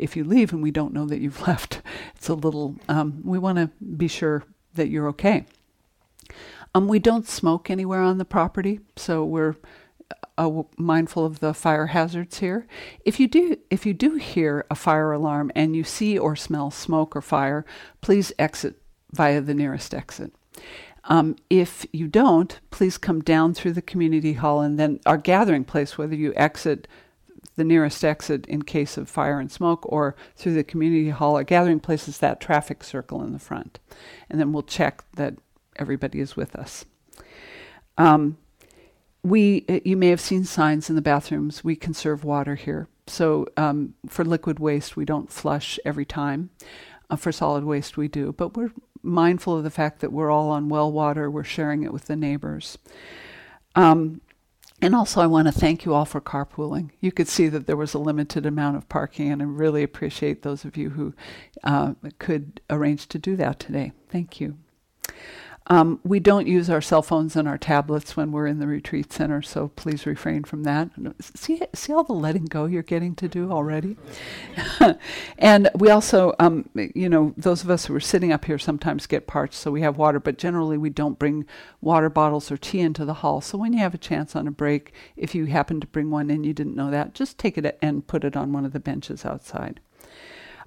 if 0.03 0.17
you 0.17 0.25
leave 0.25 0.53
and 0.53 0.63
we 0.63 0.71
don't 0.71 0.93
know 0.93 1.07
that 1.07 1.21
you've 1.21 1.41
left, 1.47 1.83
it's 2.17 2.29
a 2.29 2.35
little, 2.35 2.77
um, 2.89 3.21
we 3.25 3.39
want 3.39 3.59
to 3.59 3.71
be 3.97 4.09
sure 4.09 4.45
that 4.75 4.89
you're 4.89 5.09
okay. 5.09 5.47
Um, 6.75 6.89
we 6.89 6.99
don't 6.99 7.29
smoke 7.29 7.71
anywhere 7.71 8.01
on 8.01 8.19
the 8.19 8.25
property, 8.25 8.81
so 8.97 9.25
we're 9.25 9.57
uh, 10.39 10.63
mindful 10.79 11.25
of 11.25 11.41
the 11.41 11.53
fire 11.53 11.89
hazards 11.89 12.39
here. 12.39 12.67
If 13.05 13.21
you 13.21 13.29
do, 13.29 13.57
if 13.71 13.85
you 13.85 13.93
do 13.93 14.15
hear 14.15 14.65
a 14.71 14.75
fire 14.75 15.13
alarm 15.13 15.53
and 15.55 15.77
you 15.77 15.85
see 15.85 16.19
or 16.19 16.35
smell 16.37 16.71
smoke 16.71 17.15
or 17.15 17.21
fire, 17.21 17.67
please 18.01 18.33
exit 18.39 18.81
via 19.13 19.41
the 19.41 19.55
nearest 19.55 19.93
exit. 19.93 20.33
Um, 21.05 21.37
if 21.51 21.85
you 21.93 22.07
don't, 22.07 22.59
please 22.71 22.97
come 22.97 23.21
down 23.21 23.55
through 23.55 23.73
the 23.73 23.83
community 23.83 24.35
hall 24.35 24.61
and 24.61 24.79
then 24.79 25.01
our 25.05 25.17
gathering 25.17 25.65
place, 25.65 25.99
whether 25.99 26.15
you 26.15 26.33
exit 26.37 26.87
the 27.57 27.65
nearest 27.65 28.05
exit 28.05 28.47
in 28.47 28.63
case 28.63 28.97
of 28.97 29.09
fire 29.09 29.39
and 29.39 29.51
smoke 29.51 29.85
or 29.85 30.17
through 30.37 30.55
the 30.55 30.65
community 30.65 31.11
hall, 31.11 31.37
or 31.37 31.45
gathering 31.45 31.81
places, 31.81 32.19
that 32.19 32.41
traffic 32.41 32.83
circle 32.83 33.23
in 33.23 33.33
the 33.33 33.39
front. 33.39 33.79
And 34.31 34.41
then 34.41 34.53
we'll 34.53 34.63
check 34.63 35.05
that 35.17 35.35
everybody 35.77 36.21
is 36.21 36.37
with 36.37 36.57
us. 36.57 36.85
Um, 37.99 38.39
we, 39.23 39.65
uh, 39.69 39.81
you 39.85 39.97
may 39.97 40.09
have 40.09 40.21
seen 40.21 40.45
signs 40.45 40.89
in 40.91 40.97
the 40.97 41.03
bathrooms. 41.03 41.63
We 41.63 41.77
conserve 41.77 42.25
water 42.25 42.55
here. 42.55 42.89
So 43.07 43.47
um, 43.57 43.95
for 44.09 44.25
liquid 44.25 44.59
waste, 44.59 44.97
we 44.97 45.05
don't 45.05 45.31
flush 45.31 45.79
every 45.85 46.05
time. 46.05 46.51
Uh, 47.11 47.17
for 47.17 47.33
solid 47.33 47.65
waste, 47.65 47.97
we 47.97 48.09
do. 48.09 48.33
But 48.33 48.57
we're 48.57 48.73
mindful 49.03 49.57
of 49.57 49.65
the 49.65 49.71
fact 49.71 50.01
that 50.01 50.13
we're 50.13 50.31
all 50.31 50.51
on 50.51 50.69
well 50.69 50.91
water. 50.91 51.31
We're 51.31 51.45
sharing 51.45 51.83
it 51.83 51.93
with 51.93 52.07
the 52.07 52.17
neighbors. 52.17 52.79
Um, 53.75 54.21
and 54.83 54.97
also, 54.97 55.21
I 55.21 55.27
want 55.27 55.47
to 55.47 55.53
thank 55.53 55.85
you 55.85 55.95
all 55.95 56.05
for 56.05 56.21
carpooling. 56.21 56.91
You 57.01 57.13
could 57.13 57.29
see 57.29 57.47
that 57.49 57.69
there 57.69 57.77
was 57.77 57.95
a 57.95 57.99
limited 57.99 58.45
amount 58.45 58.77
of 58.77 58.89
parking, 58.89 59.31
and 59.31 59.41
I 59.41 59.45
really 59.45 59.85
appreciate 59.85 60.43
those 60.43 60.65
of 60.65 60.77
you 60.77 60.91
who 60.91 61.15
uh, 61.63 61.95
could 62.19 62.61
arrange 62.69 63.07
to 63.09 63.19
do 63.19 63.37
that 63.37 63.61
today. 63.61 63.93
Thank 64.11 64.41
you. 64.41 64.59
Um, 65.69 66.01
we 66.03 66.19
don't 66.19 66.47
use 66.47 66.69
our 66.69 66.81
cell 66.81 67.03
phones 67.03 67.37
and 67.37 67.47
our 67.47 67.59
tablets 67.59 68.17
when 68.17 68.33
we're 68.33 68.47
in 68.47 68.59
the 68.59 68.67
retreat 68.67 69.13
center, 69.13 69.43
so 69.43 69.69
please 69.69 70.07
refrain 70.07 70.45
from 70.45 70.65
that. 70.65 70.91
See, 71.21 71.61
see 71.75 71.93
all 71.93 72.05
the 72.05 72.13
letting 72.13 72.47
go 72.47 72.67
you're 72.67 72.83
getting 72.83 73.15
to 73.17 73.29
do 73.29 73.51
already? 73.51 73.97
and 75.39 75.71
we 75.75 75.89
also, 75.89 76.35
um, 76.39 76.69
you 76.75 77.09
know, 77.09 77.33
those 77.37 77.63
of 77.63 77.71
us 77.71 77.87
who 77.87 77.95
are 77.95 78.01
sitting 78.01 78.33
up 78.33 78.45
here 78.45 78.59
sometimes 78.59 79.07
get 79.07 79.27
parched, 79.27 79.55
so 79.55 79.71
we 79.71 79.83
have 79.83 79.97
water, 79.97 80.19
but 80.19 80.39
generally 80.39 80.77
we 80.77 80.91
don't 80.91 81.19
bring 81.19 81.47
water 81.81 82.11
bottles 82.11 82.51
or 82.51 82.57
tea 82.57 82.81
into 82.81 83.05
the 83.05 83.15
hall. 83.15 83.41
So 83.41 83.57
when 83.57 83.73
you 83.73 83.79
have 83.79 83.95
a 83.95 83.99
chance 83.99 84.35
on 84.35 84.49
a 84.49 84.53
break, 84.53 84.93
if 85.17 85.35
you 85.35 85.47
happen 85.47 85.81
to 85.81 85.87
bring 85.87 86.11
one 86.11 86.29
and 86.31 86.45
you 86.45 86.53
didn't 86.53 86.77
know 86.77 86.91
that, 86.91 87.15
just 87.15 87.39
take 87.39 87.57
it 87.57 87.79
and 87.81 88.07
put 88.07 88.25
it 88.25 88.37
on 88.37 88.53
one 88.53 88.65
of 88.65 88.73
the 88.73 88.81
benches 88.81 89.25
outside. 89.25 89.81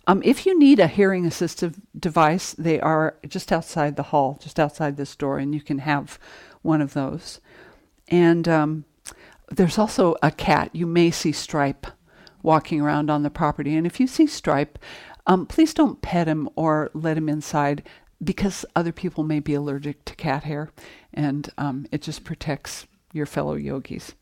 Um, 0.07 0.21
if 0.23 0.45
you 0.45 0.57
need 0.57 0.79
a 0.79 0.87
hearing 0.87 1.25
assistive 1.25 1.75
device, 1.97 2.53
they 2.53 2.79
are 2.79 3.15
just 3.27 3.51
outside 3.51 3.95
the 3.95 4.03
hall, 4.03 4.37
just 4.41 4.59
outside 4.59 4.97
this 4.97 5.15
door, 5.15 5.39
and 5.39 5.53
you 5.53 5.61
can 5.61 5.79
have 5.79 6.19
one 6.61 6.81
of 6.81 6.93
those. 6.93 7.39
And 8.07 8.47
um, 8.47 8.85
there's 9.49 9.77
also 9.77 10.15
a 10.21 10.31
cat. 10.31 10.69
You 10.73 10.85
may 10.85 11.11
see 11.11 11.31
Stripe 11.31 11.87
walking 12.43 12.81
around 12.81 13.09
on 13.09 13.23
the 13.23 13.31
property. 13.31 13.75
And 13.75 13.87
if 13.87 13.99
you 13.99 14.05
see 14.05 14.27
Stripe, 14.27 14.77
um, 15.25 15.47
please 15.47 15.73
don't 15.73 16.01
pet 16.01 16.27
him 16.27 16.49
or 16.55 16.91
let 16.93 17.17
him 17.17 17.27
inside 17.27 17.81
because 18.23 18.65
other 18.75 18.91
people 18.91 19.23
may 19.23 19.39
be 19.39 19.53
allergic 19.53 20.05
to 20.05 20.15
cat 20.15 20.43
hair, 20.43 20.71
and 21.13 21.49
um, 21.57 21.85
it 21.91 22.01
just 22.01 22.23
protects 22.23 22.87
your 23.11 23.25
fellow 23.25 23.55
yogis. 23.55 24.13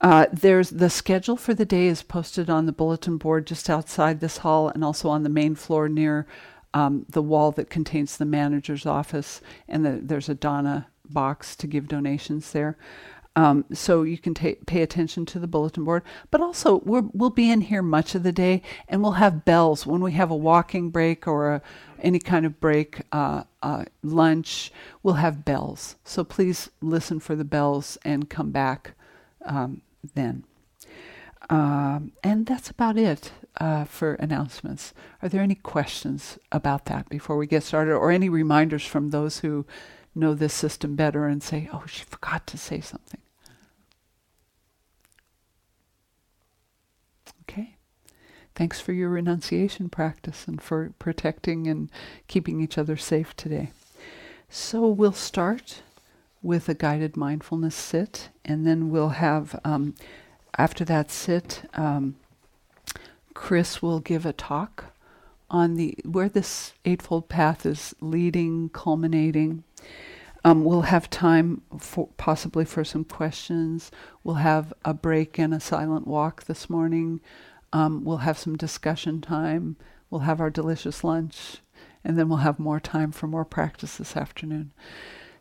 Uh, 0.00 0.26
there's 0.32 0.70
the 0.70 0.88
schedule 0.88 1.36
for 1.36 1.52
the 1.52 1.66
day 1.66 1.86
is 1.86 2.02
posted 2.02 2.48
on 2.48 2.64
the 2.64 2.72
bulletin 2.72 3.18
board 3.18 3.46
just 3.46 3.68
outside 3.68 4.20
this 4.20 4.38
hall 4.38 4.68
and 4.68 4.82
also 4.82 5.10
on 5.10 5.24
the 5.24 5.28
main 5.28 5.54
floor 5.54 5.90
near 5.90 6.26
um, 6.72 7.04
the 7.08 7.22
wall 7.22 7.50
that 7.52 7.68
contains 7.68 8.16
the 8.16 8.24
manager's 8.24 8.86
office. 8.86 9.40
And 9.68 9.84
the, 9.84 10.00
there's 10.02 10.28
a 10.28 10.34
Dana 10.34 10.88
box 11.04 11.56
to 11.56 11.66
give 11.66 11.88
donations 11.88 12.52
there. 12.52 12.76
Um, 13.36 13.64
so 13.72 14.02
you 14.02 14.18
can 14.18 14.34
pay 14.34 14.82
attention 14.82 15.24
to 15.26 15.38
the 15.38 15.46
bulletin 15.46 15.84
board. 15.84 16.02
But 16.30 16.40
also, 16.40 16.80
we 16.80 17.00
will 17.12 17.30
be 17.30 17.50
in 17.50 17.60
here 17.62 17.82
much 17.82 18.14
of 18.14 18.24
the 18.24 18.32
day, 18.32 18.60
and 18.88 19.02
we'll 19.02 19.12
have 19.12 19.44
bells 19.44 19.86
when 19.86 20.00
we 20.00 20.12
have 20.12 20.32
a 20.32 20.36
walking 20.36 20.90
break 20.90 21.28
or 21.28 21.54
a, 21.54 21.62
any 22.00 22.18
kind 22.18 22.44
of 22.44 22.58
break, 22.60 23.02
uh, 23.12 23.44
uh, 23.62 23.84
lunch. 24.02 24.72
We'll 25.02 25.14
have 25.14 25.44
bells. 25.44 25.96
So 26.04 26.24
please 26.24 26.70
listen 26.80 27.20
for 27.20 27.36
the 27.36 27.44
bells 27.44 27.98
and 28.04 28.28
come 28.28 28.50
back 28.50 28.94
um, 29.44 29.80
then. 30.14 30.44
Um, 31.48 32.12
and 32.22 32.46
that's 32.46 32.70
about 32.70 32.96
it 32.96 33.32
uh, 33.60 33.84
for 33.84 34.14
announcements. 34.14 34.94
Are 35.20 35.28
there 35.28 35.42
any 35.42 35.56
questions 35.56 36.38
about 36.52 36.84
that 36.84 37.08
before 37.08 37.36
we 37.36 37.46
get 37.46 37.64
started, 37.64 37.94
or 37.94 38.10
any 38.10 38.28
reminders 38.28 38.86
from 38.86 39.10
those 39.10 39.40
who 39.40 39.66
know 40.14 40.34
this 40.34 40.54
system 40.54 40.94
better 40.96 41.26
and 41.26 41.42
say, 41.42 41.68
oh, 41.72 41.84
she 41.86 42.04
forgot 42.04 42.46
to 42.48 42.58
say 42.58 42.80
something? 42.80 43.20
Okay. 47.42 47.76
Thanks 48.54 48.80
for 48.80 48.92
your 48.92 49.08
renunciation 49.08 49.88
practice 49.88 50.46
and 50.46 50.62
for 50.62 50.92
protecting 50.98 51.66
and 51.66 51.90
keeping 52.28 52.60
each 52.60 52.78
other 52.78 52.96
safe 52.96 53.34
today. 53.34 53.72
So 54.48 54.88
we'll 54.88 55.12
start 55.12 55.82
with 56.42 56.68
a 56.68 56.74
guided 56.74 57.16
mindfulness 57.16 57.74
sit, 57.74 58.30
and 58.44 58.66
then 58.66 58.90
we'll 58.90 59.10
have, 59.10 59.58
um, 59.64 59.94
after 60.56 60.84
that 60.84 61.10
sit, 61.10 61.68
um, 61.74 62.16
Chris 63.34 63.82
will 63.82 64.00
give 64.00 64.26
a 64.26 64.32
talk 64.32 64.86
on 65.50 65.74
the 65.74 65.96
where 66.04 66.28
this 66.28 66.74
eightfold 66.84 67.28
path 67.28 67.66
is 67.66 67.94
leading, 68.00 68.68
culminating. 68.68 69.64
Um, 70.44 70.64
we'll 70.64 70.82
have 70.82 71.10
time 71.10 71.62
for 71.78 72.08
possibly 72.16 72.64
for 72.64 72.84
some 72.84 73.04
questions. 73.04 73.90
We'll 74.24 74.36
have 74.36 74.72
a 74.84 74.94
break 74.94 75.38
and 75.38 75.52
a 75.52 75.60
silent 75.60 76.06
walk 76.06 76.44
this 76.44 76.70
morning. 76.70 77.20
Um, 77.72 78.04
we'll 78.04 78.18
have 78.18 78.38
some 78.38 78.56
discussion 78.56 79.20
time. 79.20 79.76
We'll 80.08 80.22
have 80.22 80.40
our 80.40 80.50
delicious 80.50 81.04
lunch, 81.04 81.58
and 82.02 82.18
then 82.18 82.28
we'll 82.28 82.38
have 82.38 82.58
more 82.58 82.80
time 82.80 83.12
for 83.12 83.26
more 83.26 83.44
practice 83.44 83.96
this 83.96 84.16
afternoon. 84.16 84.72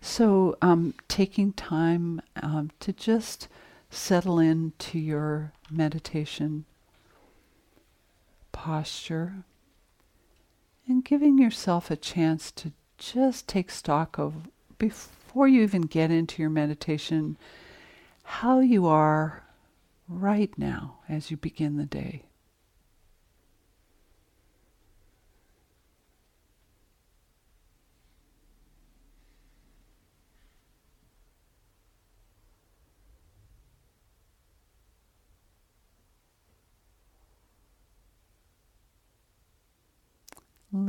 So, 0.01 0.58
um, 0.62 0.94
taking 1.08 1.53
time 1.53 2.22
um, 2.41 2.72
to 2.79 2.94
just 2.94 3.48
settle 3.89 4.39
into 4.39 4.98
your 4.98 5.51
meditation 5.70 6.65
posture 8.51 9.44
and 10.88 11.06
giving 11.06 11.38
yourself 11.38 11.91
a 11.91 11.96
chance 11.96 12.51
to 12.51 12.72
just 12.98 13.48
take 13.48 13.70
stock 13.70 14.18
of, 14.18 14.50
before 14.77 15.48
you 15.48 15.62
even 15.62 15.82
get 15.84 16.12
into 16.12 16.41
your 16.41 16.50
meditation, 16.50 17.38
how 18.24 18.60
you 18.60 18.86
are 18.88 19.44
right 20.08 20.51
now 20.58 20.98
as 21.08 21.29
you 21.29 21.38
begin 21.38 21.77
the 21.77 21.86
day. 21.86 22.24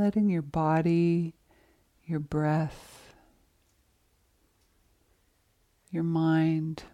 Letting 0.01 0.31
your 0.31 0.43
body, 0.43 1.35
your 2.07 2.21
breath, 2.21 3.13
your 5.91 6.03
mind 6.03 6.85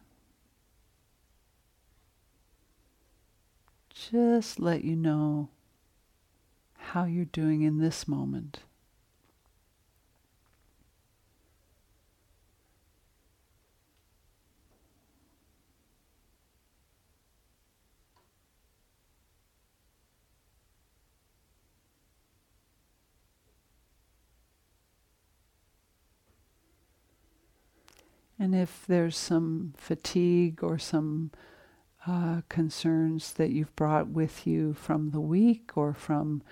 just 3.95 4.59
let 4.59 4.83
you 4.83 4.97
know 4.97 5.49
how 6.75 7.05
you're 7.05 7.25
doing 7.27 7.63
in 7.63 7.79
this 7.79 8.09
moment. 8.09 8.61
And 28.39 28.55
if 28.55 28.85
there's 28.87 29.17
some 29.17 29.73
fatigue 29.77 30.63
or 30.63 30.79
some 30.79 31.31
uh, 32.07 32.43
concerns 32.49 33.33
that 33.35 33.51
you've 33.51 33.75
brought 33.75 34.09
with 34.09 34.47
you 34.47 34.75
from 34.75 35.11
the 35.11 35.21
week 35.21 35.73
or 35.75 35.95
from 35.95 36.43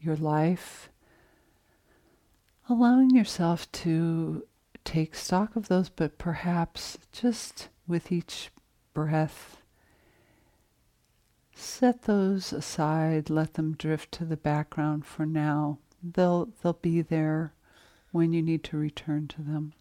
your 0.00 0.16
life, 0.16 0.90
allowing 2.68 3.10
yourself 3.10 3.70
to 3.72 4.46
take 4.84 5.14
stock 5.14 5.56
of 5.56 5.68
those, 5.68 5.88
but 5.88 6.18
perhaps 6.18 6.98
just 7.12 7.68
with 7.86 8.10
each 8.10 8.50
breath, 8.92 9.62
set 11.54 12.02
those 12.02 12.52
aside, 12.52 13.30
let 13.30 13.54
them 13.54 13.74
drift 13.74 14.10
to 14.12 14.24
the 14.24 14.36
background 14.36 15.06
for 15.06 15.26
now. 15.26 15.78
They'll, 16.02 16.48
they'll 16.62 16.72
be 16.72 17.02
there 17.02 17.52
when 18.10 18.32
you 18.32 18.42
need 18.42 18.64
to 18.64 18.76
return 18.76 19.28
to 19.28 19.42
them. 19.42 19.74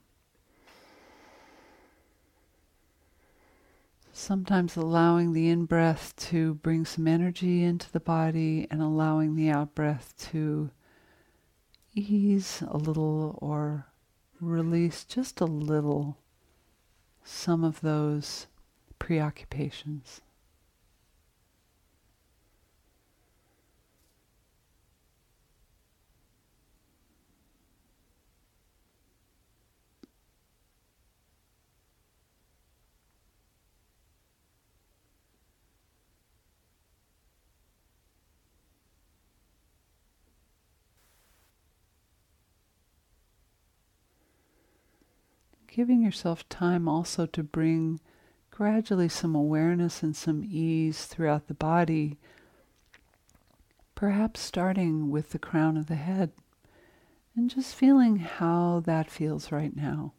Sometimes 4.22 4.76
allowing 4.76 5.32
the 5.32 5.48
in 5.48 5.64
breath 5.64 6.14
to 6.28 6.56
bring 6.56 6.84
some 6.86 7.08
energy 7.08 7.64
into 7.64 7.90
the 7.90 8.02
body 8.02 8.68
and 8.70 8.82
allowing 8.82 9.34
the 9.34 9.50
out 9.50 9.74
breath 9.74 10.14
to 10.32 10.72
ease 11.96 12.62
a 12.68 12.78
little 12.78 13.40
or 13.42 13.88
release 14.42 15.06
just 15.06 15.40
a 15.40 15.46
little 15.46 16.18
some 17.24 17.64
of 17.64 17.80
those 17.80 18.48
preoccupations. 19.00 20.20
Giving 45.72 46.02
yourself 46.02 46.48
time 46.50 46.88
also 46.88 47.26
to 47.28 47.44
bring 47.44 48.00
gradually 48.52 49.08
some 49.08 49.36
awareness 49.36 50.04
and 50.04 50.16
some 50.16 50.44
ease 50.44 51.06
throughout 51.06 51.48
the 51.48 51.54
body, 51.54 52.18
perhaps 53.96 54.40
starting 54.40 55.10
with 55.10 55.30
the 55.30 55.40
crown 55.40 55.78
of 55.78 55.88
the 55.88 55.96
head 55.96 56.32
and 57.36 57.50
just 57.50 57.76
feeling 57.76 58.18
how 58.18 58.82
that 58.86 59.10
feels 59.10 59.52
right 59.52 59.76
now. 59.76 60.14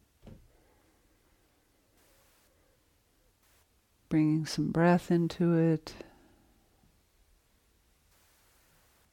Bringing 4.09 4.45
some 4.45 4.71
breath 4.71 5.11
into 5.11 5.55
it. 5.55 5.93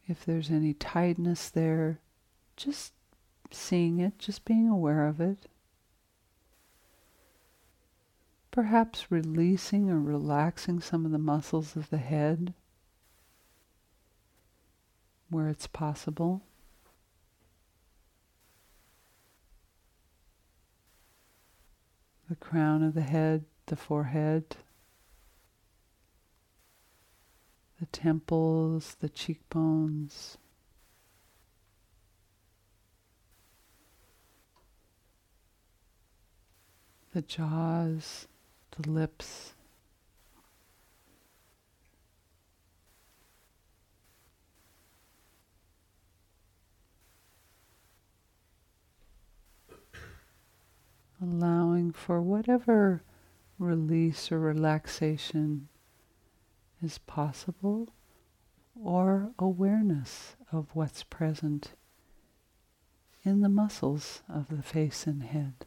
If 0.06 0.24
there's 0.24 0.50
any 0.50 0.72
tightness 0.72 1.50
there, 1.50 2.00
just 2.56 2.94
seeing 3.50 3.98
it, 3.98 4.18
just 4.18 4.46
being 4.46 4.68
aware 4.68 5.06
of 5.06 5.20
it. 5.20 5.46
Perhaps 8.50 9.10
releasing 9.10 9.90
or 9.90 10.00
relaxing 10.00 10.80
some 10.80 11.04
of 11.04 11.12
the 11.12 11.18
muscles 11.18 11.76
of 11.76 11.90
the 11.90 11.98
head 11.98 12.54
where 15.30 15.48
it's 15.48 15.66
possible. 15.66 16.42
The 22.28 22.36
crown 22.36 22.82
of 22.82 22.94
the 22.94 23.02
head, 23.02 23.44
the 23.66 23.76
forehead, 23.76 24.56
the 27.80 27.86
temples, 27.86 28.96
the 29.00 29.08
cheekbones. 29.08 30.36
The 37.14 37.22
jaws, 37.22 38.28
the 38.80 38.90
lips. 38.90 39.54
Allowing 51.20 51.92
for 51.92 52.22
whatever 52.22 53.02
release 53.58 54.30
or 54.30 54.38
relaxation 54.38 55.68
is 56.80 56.98
possible 56.98 57.88
or 58.80 59.32
awareness 59.38 60.36
of 60.52 60.68
what's 60.74 61.02
present 61.02 61.72
in 63.24 63.40
the 63.40 63.48
muscles 63.48 64.22
of 64.28 64.48
the 64.48 64.62
face 64.62 65.06
and 65.06 65.24
head. 65.24 65.66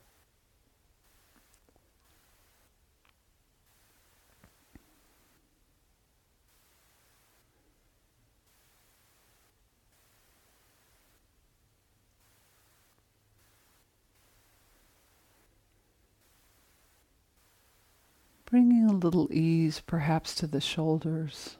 Bringing 18.50 18.90
a 18.90 18.91
little 19.04 19.28
ease 19.32 19.82
perhaps 19.86 20.36
to 20.36 20.48
the 20.48 20.62
shoulders, 20.62 21.58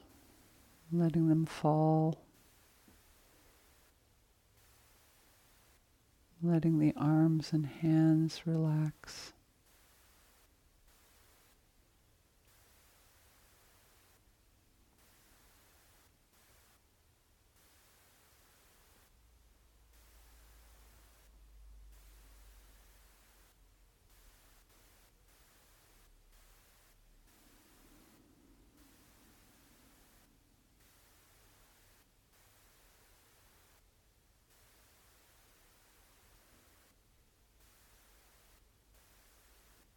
letting 0.92 1.28
them 1.28 1.46
fall, 1.46 2.24
letting 6.42 6.78
the 6.78 6.94
arms 6.96 7.52
and 7.52 7.66
hands 7.66 8.42
relax. 8.46 9.32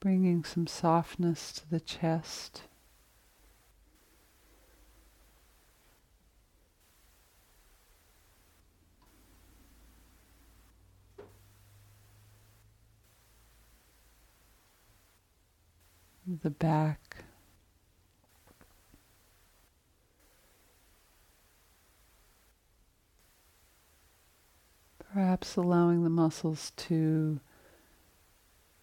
Bringing 0.06 0.44
some 0.44 0.68
softness 0.68 1.52
to 1.52 1.68
the 1.68 1.80
chest. 1.80 2.62
The 16.28 16.52
back. 16.52 17.24
Perhaps 25.00 25.56
allowing 25.56 26.04
the 26.04 26.12
muscles 26.12 26.74
to 26.76 27.40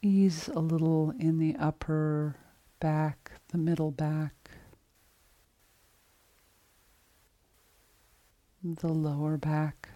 ease 0.02 0.48
a 0.48 0.58
little 0.58 1.14
in 1.18 1.38
the 1.38 1.54
upper 1.56 2.36
back, 2.80 3.32
the 3.48 3.58
middle 3.58 3.92
back, 3.92 4.50
the 8.64 8.92
lower 8.92 9.36
back. 9.36 9.90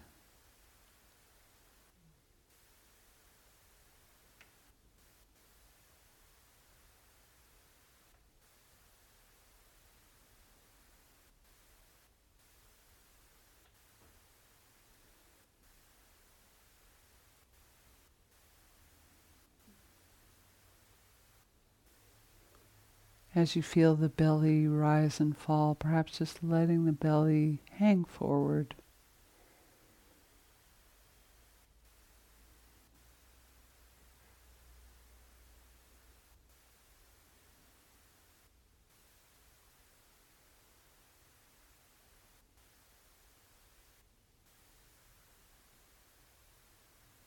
As 23.37 23.55
you 23.55 23.61
feel 23.61 23.95
the 23.95 24.09
belly 24.09 24.65
rise 24.65 25.19
and 25.19 25.37
fall, 25.37 25.75
perhaps 25.75 26.17
just 26.17 26.43
letting 26.43 26.85
the 26.85 26.91
belly 26.91 27.59
hang 27.73 28.03
forward. 28.03 28.73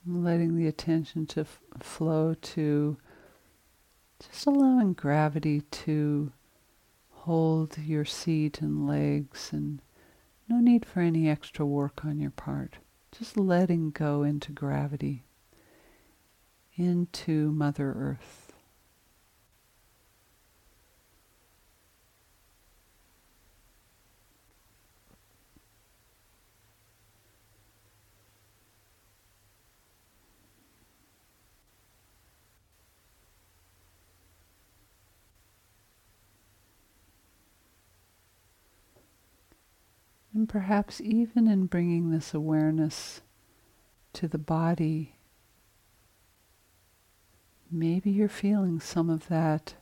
Letting 0.05 0.57
the 0.57 0.67
attention 0.67 1.25
to 1.27 1.43
f- 1.43 1.61
flow 1.79 2.35
to 2.35 2.97
just 4.41 4.47
allowing 4.47 4.95
gravity 4.95 5.61
to 5.71 6.33
hold 7.11 7.77
your 7.77 8.07
seat 8.07 8.63
and 8.63 8.89
legs, 8.89 9.51
and 9.53 9.83
no 10.49 10.59
need 10.59 10.87
for 10.87 11.01
any 11.01 11.29
extra 11.29 11.67
work 11.67 12.07
on 12.07 12.19
your 12.19 12.31
part. 12.31 12.79
Just 13.13 13.37
letting 13.37 13.91
go 13.91 14.23
into 14.23 14.51
gravity, 14.51 15.25
into 16.75 17.53
Mother 17.53 17.93
Earth. 17.93 18.40
Perhaps 40.51 41.01
even 41.01 41.47
in 41.47 41.67
bringing 41.67 42.11
this 42.11 42.35
awareness 42.35 43.21
to 44.13 44.27
the 44.27 44.37
body, 44.37 45.15
maybe 47.71 48.11
you're 48.11 48.29
feeling 48.29 48.81
some 48.81 49.09
of 49.09 49.29
that 49.29 49.75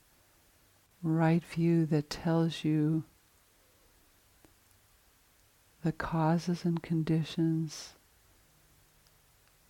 right 1.02 1.42
view 1.42 1.86
that 1.86 2.10
tells 2.10 2.64
you 2.64 3.02
the 5.82 5.90
causes 5.90 6.66
and 6.66 6.82
conditions 6.82 7.94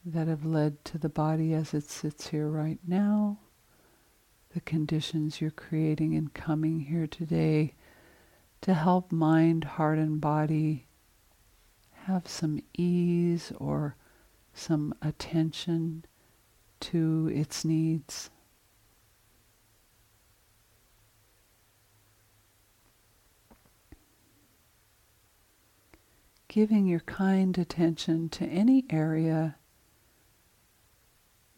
that 0.05 0.27
have 0.27 0.45
led 0.45 0.85
to 0.85 0.99
the 0.99 1.09
body 1.09 1.55
as 1.55 1.73
it 1.73 1.89
sits 1.89 2.27
here 2.31 2.49
right 2.49 2.81
now, 2.85 3.39
the 4.53 4.61
conditions 4.63 5.41
you're 5.41 5.53
creating 5.53 6.15
in 6.15 6.27
coming 6.27 6.81
here 6.81 7.07
today 7.07 7.73
to 8.63 8.75
help 8.75 9.13
mind, 9.13 9.63
heart, 9.63 9.99
and 9.99 10.21
body 10.21 10.87
have 12.09 12.27
some 12.27 12.59
ease 12.73 13.53
or 13.59 13.95
some 14.55 14.95
attention 15.03 16.03
to 16.81 17.31
its 17.35 17.67
needs. 17.67 18.31
Giving 26.49 26.87
your 26.87 27.01
kind 27.01 27.59
attention 27.59 28.31
to 28.31 28.47
any 28.47 28.87
area 28.89 29.57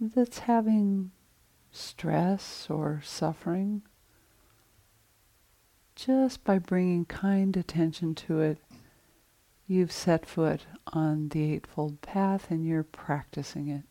that's 0.00 0.40
having 0.40 1.12
stress 1.70 2.66
or 2.68 3.00
suffering 3.04 3.82
just 5.94 6.42
by 6.42 6.58
bringing 6.58 7.04
kind 7.04 7.56
attention 7.56 8.16
to 8.16 8.40
it, 8.40 8.58
you've 9.70 9.92
set 9.92 10.26
foot 10.26 10.66
on 10.88 11.28
the 11.28 11.52
Eightfold 11.52 12.00
Path 12.00 12.50
and 12.50 12.66
you're 12.66 12.83
practicing 12.83 13.68
it. 13.68 13.85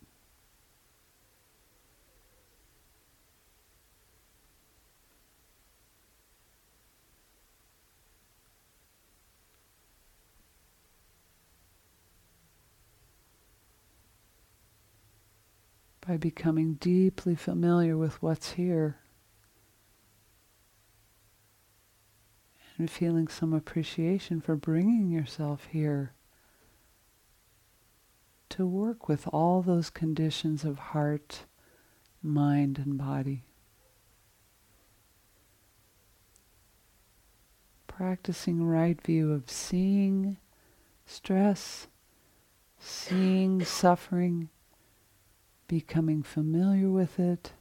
By 16.06 16.18
becoming 16.18 16.74
deeply 16.74 17.36
familiar 17.36 17.96
with 17.96 18.22
what's 18.22 18.52
here. 18.54 18.98
And 22.80 22.89
feeling 22.89 23.28
some 23.28 23.54
appreciation 23.54 24.39
for 24.39 24.56
bringing 24.56 25.10
yourself 25.10 25.68
here 25.72 26.13
to 28.48 28.65
work 28.65 29.10
with 29.10 29.28
all 29.28 29.62
those 29.62 29.89
conditions 29.89 30.63
of 30.63 30.80
heart, 30.80 31.44
mind, 32.24 32.80
and 32.80 32.98
body. 32.98 33.44
Practicing 37.86 38.63
right 38.63 39.00
view 39.02 39.34
of 39.34 39.50
seeing 39.50 40.38
stress, 41.06 41.88
seeing 42.80 43.62
suffering, 43.65 44.48
becoming 45.68 46.24
familiar 46.24 46.89
with 46.89 47.20
it, 47.20 47.52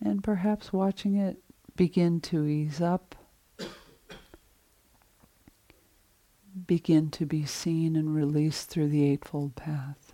and 0.00 0.24
perhaps 0.24 0.72
watching 0.72 1.14
it 1.14 1.38
begin 1.76 2.20
to 2.20 2.44
ease 2.46 2.80
up 2.80 3.14
begin 6.66 7.10
to 7.10 7.26
be 7.26 7.44
seen 7.44 7.96
and 7.96 8.14
released 8.14 8.68
through 8.68 8.88
the 8.88 9.04
Eightfold 9.04 9.56
Path. 9.56 10.05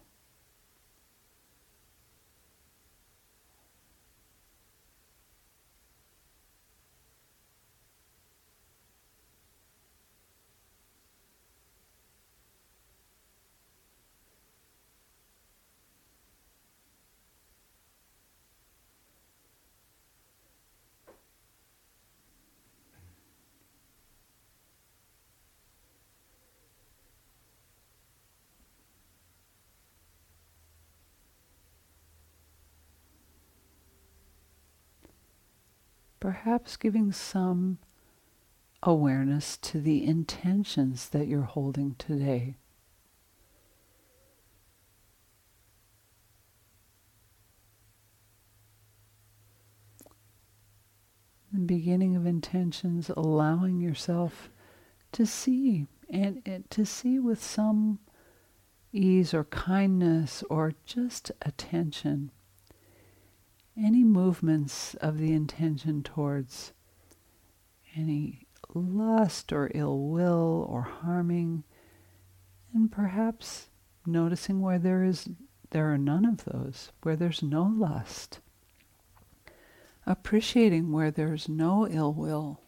Perhaps 36.22 36.76
giving 36.76 37.10
some 37.10 37.78
awareness 38.80 39.56
to 39.56 39.80
the 39.80 40.06
intentions 40.06 41.08
that 41.08 41.26
you're 41.26 41.42
holding 41.42 41.96
today. 41.96 42.54
The 51.52 51.58
beginning 51.58 52.14
of 52.14 52.24
intentions, 52.24 53.10
allowing 53.16 53.80
yourself 53.80 54.48
to 55.10 55.26
see 55.26 55.88
and, 56.08 56.40
and 56.46 56.70
to 56.70 56.86
see 56.86 57.18
with 57.18 57.42
some 57.42 57.98
ease 58.92 59.34
or 59.34 59.42
kindness 59.42 60.44
or 60.48 60.74
just 60.86 61.32
attention 61.42 62.30
any 63.76 64.04
movements 64.04 64.94
of 64.96 65.18
the 65.18 65.32
intention 65.32 66.02
towards 66.02 66.72
any 67.96 68.46
lust 68.74 69.52
or 69.52 69.70
ill 69.74 69.98
will 69.98 70.66
or 70.68 70.82
harming 70.82 71.64
and 72.72 72.90
perhaps 72.90 73.68
noticing 74.06 74.60
where 74.60 74.78
there 74.78 75.04
is 75.04 75.28
there 75.70 75.92
are 75.92 75.98
none 75.98 76.24
of 76.24 76.44
those 76.44 76.90
where 77.02 77.16
there's 77.16 77.42
no 77.42 77.62
lust 77.62 78.40
appreciating 80.06 80.90
where 80.90 81.10
there's 81.10 81.48
no 81.48 81.86
ill 81.86 82.12
will 82.12 82.62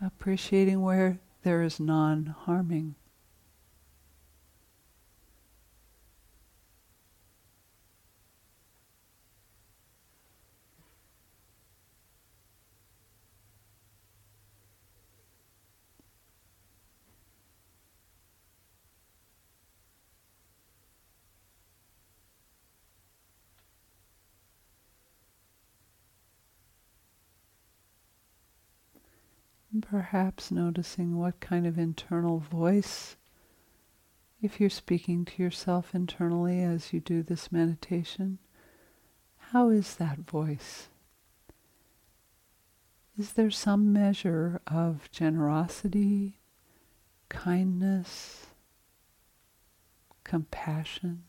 appreciating 0.00 0.80
where 0.80 1.18
there 1.42 1.62
is 1.62 1.80
non 1.80 2.26
harming. 2.26 2.94
Perhaps 29.82 30.50
noticing 30.50 31.16
what 31.18 31.40
kind 31.40 31.66
of 31.66 31.78
internal 31.78 32.38
voice, 32.38 33.16
if 34.40 34.60
you're 34.60 34.70
speaking 34.70 35.24
to 35.24 35.42
yourself 35.42 35.94
internally 35.94 36.62
as 36.62 36.92
you 36.92 37.00
do 37.00 37.22
this 37.22 37.50
meditation, 37.50 38.38
how 39.50 39.68
is 39.70 39.96
that 39.96 40.18
voice? 40.18 40.88
Is 43.18 43.32
there 43.32 43.50
some 43.50 43.92
measure 43.92 44.60
of 44.66 45.10
generosity, 45.10 46.38
kindness, 47.28 48.46
compassion, 50.22 51.24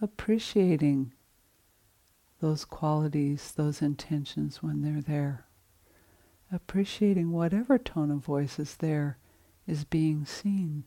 appreciating 0.00 1.12
those 2.40 2.64
qualities, 2.64 3.52
those 3.52 3.82
intentions 3.82 4.62
when 4.62 4.82
they're 4.82 5.02
there? 5.02 5.43
Appreciating 6.52 7.32
whatever 7.32 7.78
tone 7.78 8.10
of 8.10 8.18
voice 8.18 8.58
is 8.58 8.76
there 8.76 9.18
is 9.66 9.84
being 9.84 10.24
seen. 10.24 10.84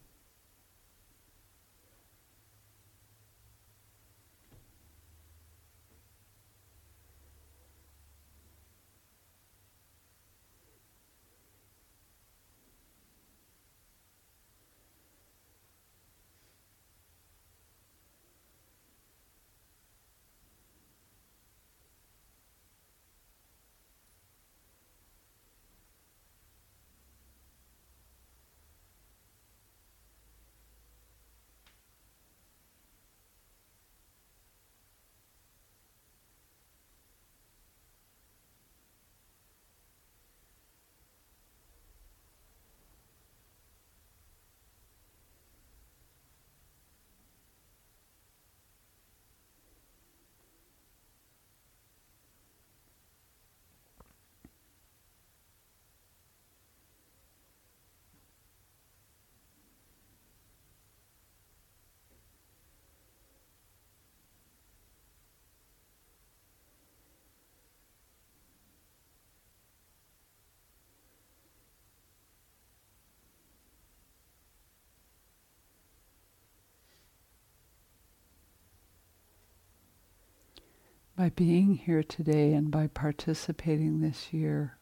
By 81.18 81.30
being 81.30 81.74
here 81.74 82.04
today 82.04 82.54
and 82.54 82.70
by 82.70 82.86
participating 82.86 84.02
this 84.02 84.32
year, 84.32 84.78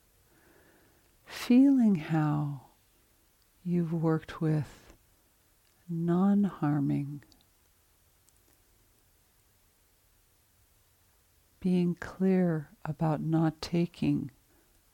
feeling 1.26 1.96
how 1.96 2.60
you've 3.64 3.94
worked 3.94 4.42
with 4.42 4.94
non 5.88 6.44
harming, 6.44 7.24
being 11.62 11.96
clear 11.96 12.70
about 12.84 13.22
not 13.22 13.62
taking 13.62 14.30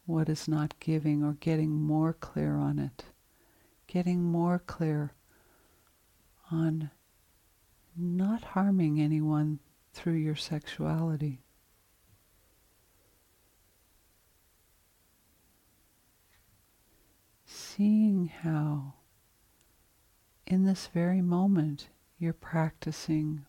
what 0.05 0.29
is 0.29 0.47
not 0.47 0.79
giving 0.79 1.23
or 1.23 1.33
getting 1.39 1.71
more 1.71 2.13
clear 2.13 2.55
on 2.55 2.77
it, 2.77 3.05
getting 3.87 4.21
more 4.21 4.59
clear 4.59 5.13
on 6.51 6.91
not 7.97 8.43
harming 8.43 9.01
anyone 9.01 9.57
through 9.93 10.15
your 10.15 10.35
sexuality. 10.35 11.41
Seeing 17.45 18.27
how 18.27 18.93
in 20.45 20.65
this 20.65 20.87
very 20.87 21.21
moment 21.21 21.87
you're 22.19 22.33
practicing 22.33 23.45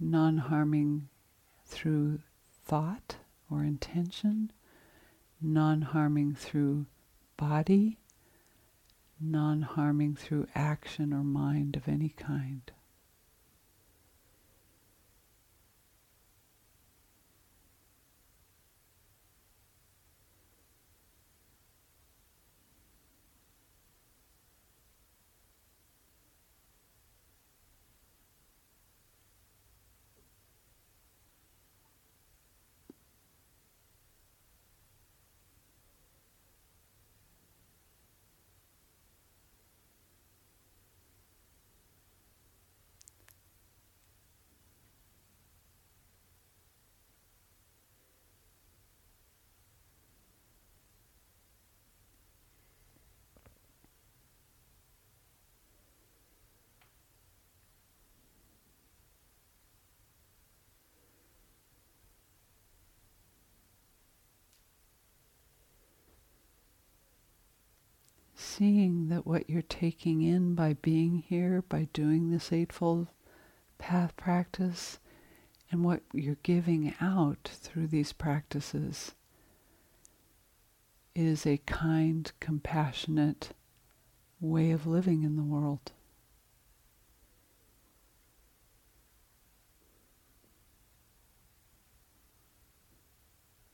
non 0.00 0.38
harming 0.38 1.08
through 1.64 2.20
thought 2.64 3.16
or 3.50 3.62
intention, 3.62 4.50
non 5.40 5.82
harming 5.82 6.34
through 6.34 6.86
body, 7.36 7.98
non 9.20 9.62
harming 9.62 10.16
through 10.16 10.46
action 10.54 11.12
or 11.12 11.22
mind 11.22 11.76
of 11.76 11.88
any 11.88 12.10
kind. 12.10 12.70
Seeing 68.56 69.08
that 69.08 69.26
what 69.26 69.50
you're 69.50 69.62
taking 69.62 70.22
in 70.22 70.54
by 70.54 70.74
being 70.74 71.18
here, 71.18 71.62
by 71.68 71.88
doing 71.92 72.30
this 72.30 72.52
Eightfold 72.52 73.08
Path 73.78 74.16
practice, 74.16 75.00
and 75.72 75.84
what 75.84 76.02
you're 76.12 76.36
giving 76.44 76.94
out 77.00 77.50
through 77.52 77.88
these 77.88 78.12
practices 78.12 79.12
is 81.16 81.44
a 81.44 81.56
kind, 81.66 82.30
compassionate 82.38 83.50
way 84.40 84.70
of 84.70 84.86
living 84.86 85.24
in 85.24 85.34
the 85.34 85.42
world. 85.42 85.90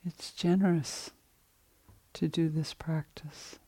It's 0.06 0.32
generous 0.32 1.10
to 2.14 2.28
do 2.28 2.48
this 2.48 2.72
practice. 2.72 3.58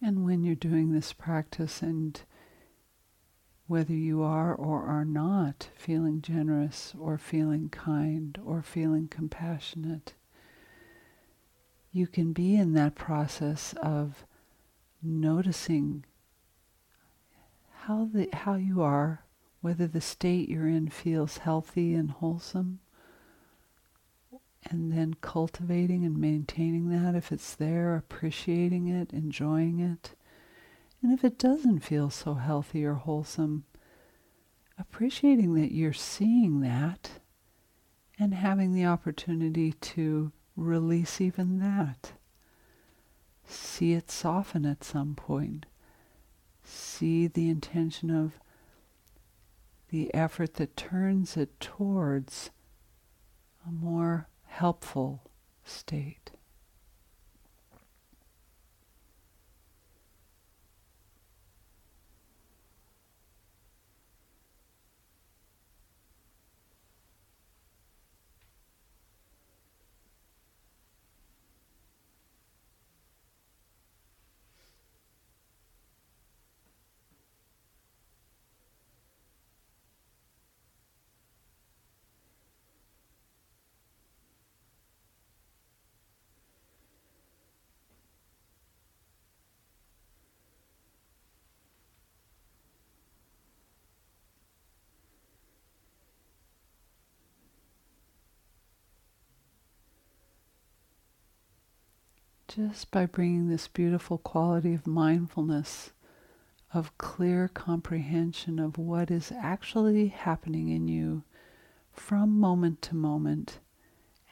And 0.00 0.24
when 0.24 0.44
you're 0.44 0.54
doing 0.54 0.92
this 0.92 1.12
practice, 1.12 1.82
and 1.82 2.20
whether 3.66 3.92
you 3.92 4.22
are 4.22 4.54
or 4.54 4.84
are 4.84 5.04
not 5.04 5.68
feeling 5.76 6.22
generous 6.22 6.94
or 6.98 7.18
feeling 7.18 7.68
kind 7.68 8.38
or 8.44 8.62
feeling 8.62 9.08
compassionate, 9.08 10.14
you 11.92 12.06
can 12.06 12.32
be 12.32 12.54
in 12.56 12.74
that 12.74 12.94
process 12.94 13.74
of 13.82 14.24
noticing 15.02 16.04
how 17.82 18.08
the 18.12 18.28
how 18.32 18.54
you 18.54 18.82
are, 18.82 19.24
whether 19.60 19.86
the 19.86 20.00
state 20.00 20.48
you're 20.48 20.68
in 20.68 20.88
feels 20.88 21.38
healthy 21.38 21.94
and 21.94 22.10
wholesome, 22.10 22.80
and 24.70 24.92
then 24.92 25.14
cultivating 25.20 26.04
and 26.04 26.18
maintaining 26.18 26.90
that 26.90 27.14
if 27.14 27.32
it's 27.32 27.54
there, 27.54 27.96
appreciating 27.96 28.88
it, 28.88 29.12
enjoying 29.12 29.80
it. 29.80 30.14
And 31.02 31.12
if 31.12 31.24
it 31.24 31.38
doesn't 31.38 31.80
feel 31.80 32.10
so 32.10 32.34
healthy 32.34 32.84
or 32.84 32.94
wholesome, 32.94 33.64
appreciating 34.78 35.54
that 35.54 35.72
you're 35.72 35.92
seeing 35.92 36.60
that 36.60 37.10
and 38.18 38.34
having 38.34 38.74
the 38.74 38.84
opportunity 38.84 39.72
to 39.72 40.32
release 40.56 41.20
even 41.20 41.60
that. 41.60 42.12
See 43.46 43.92
it 43.92 44.10
soften 44.10 44.66
at 44.66 44.84
some 44.84 45.14
point. 45.14 45.66
See 46.64 47.26
the 47.26 47.48
intention 47.48 48.10
of 48.10 48.38
the 49.90 50.12
effort 50.12 50.54
that 50.54 50.76
turns 50.76 51.36
it 51.36 51.58
towards 51.60 52.50
a 53.66 53.70
more 53.70 54.28
helpful 54.48 55.22
state. 55.64 56.32
Just 102.48 102.90
by 102.90 103.04
bringing 103.04 103.48
this 103.48 103.68
beautiful 103.68 104.16
quality 104.16 104.72
of 104.72 104.86
mindfulness, 104.86 105.92
of 106.72 106.96
clear 106.96 107.48
comprehension 107.48 108.58
of 108.58 108.78
what 108.78 109.10
is 109.10 109.30
actually 109.38 110.08
happening 110.08 110.68
in 110.68 110.88
you 110.88 111.22
from 111.92 112.40
moment 112.40 112.80
to 112.80 112.94
moment 112.94 113.58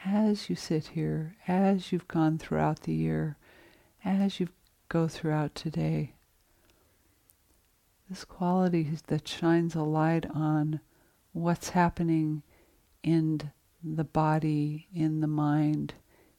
as 0.05 0.49
you 0.49 0.57
sit 0.57 0.89
here, 0.89 1.37
as 1.47 1.93
you've 1.93 2.09
gone 2.09 2.39
throughout 2.39 2.83
the 2.83 2.95
year, 2.95 3.37
as 4.05 4.41
you 4.41 4.49
go 4.89 5.09
throughout 5.09 5.55
today. 5.55 6.15
This 8.09 8.25
quality 8.25 8.89
that 9.09 9.29
shines 9.29 9.75
a 9.75 9.83
light 9.83 10.25
on 10.31 10.81
what's 11.33 11.71
happening 11.71 12.43
in 13.03 13.51
the 13.83 14.05
body, 14.05 14.87
in 14.95 15.21
the 15.21 15.27
mind, 15.27 15.95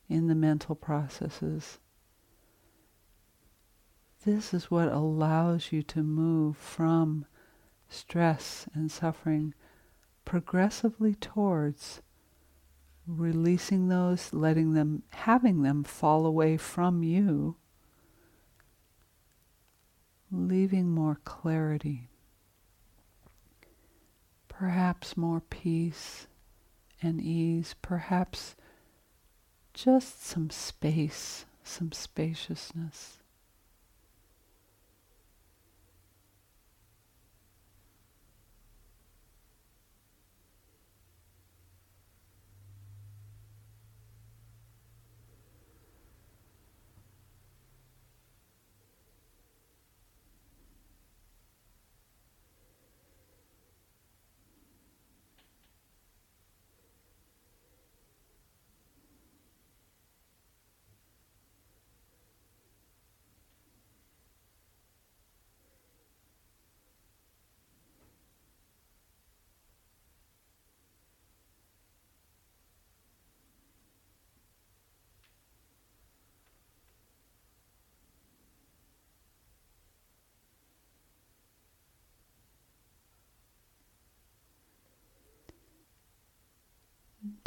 in 0.09 0.27
the 0.27 0.35
mental 0.35 0.75
processes. 0.75 1.79
This 4.25 4.53
is 4.53 4.71
what 4.71 4.89
allows 4.89 5.71
you 5.71 5.83
to 5.83 6.03
move 6.03 6.57
from 6.57 7.25
stress 7.89 8.67
and 8.73 8.91
suffering 8.91 9.53
progressively 10.25 11.15
towards 11.15 12.01
releasing 13.07 13.87
those, 13.87 14.33
letting 14.33 14.73
them, 14.73 15.03
having 15.11 15.61
them 15.61 15.83
fall 15.83 16.25
away 16.25 16.57
from 16.57 17.03
you, 17.03 17.55
leaving 20.29 20.89
more 20.89 21.19
clarity, 21.23 22.09
perhaps 24.49 25.15
more 25.15 25.39
peace 25.39 26.27
and 27.01 27.21
ease, 27.21 27.75
perhaps 27.81 28.56
just 29.77 30.25
some 30.25 30.49
space, 30.49 31.45
some 31.63 31.91
spaciousness. 31.91 33.19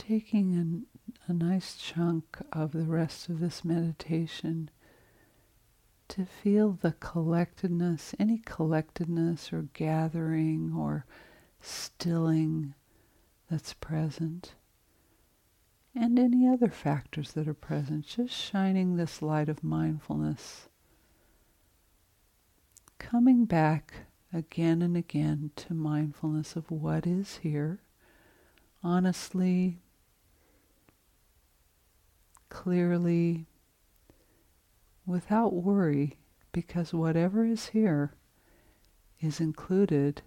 Taking 0.01 0.55
an, 0.55 0.87
a 1.29 1.33
nice 1.33 1.77
chunk 1.77 2.39
of 2.53 2.73
the 2.73 2.87
rest 2.87 3.29
of 3.29 3.39
this 3.39 3.63
meditation 3.63 4.71
to 6.09 6.25
feel 6.25 6.73
the 6.73 6.93
collectedness, 6.93 8.15
any 8.19 8.39
collectedness 8.39 9.53
or 9.53 9.69
gathering 9.75 10.73
or 10.77 11.05
stilling 11.61 12.75
that's 13.51 13.75
present, 13.75 14.55
and 15.95 16.19
any 16.19 16.49
other 16.49 16.71
factors 16.71 17.33
that 17.33 17.47
are 17.47 17.55
present, 17.55 18.07
just 18.07 18.33
shining 18.33 18.97
this 18.97 19.21
light 19.21 19.51
of 19.51 19.63
mindfulness. 19.63 20.69
Coming 22.99 23.45
back 23.45 24.07
again 24.33 24.81
and 24.81 24.97
again 24.97 25.51
to 25.57 25.75
mindfulness 25.75 26.57
of 26.57 26.71
what 26.71 27.07
is 27.07 27.39
here, 27.43 27.81
honestly, 28.83 29.79
clearly, 32.51 33.47
without 35.07 35.55
worry, 35.55 36.19
because 36.53 36.93
whatever 36.93 37.47
is 37.47 37.69
here 37.69 38.13
is 39.21 39.41
included 39.41 40.21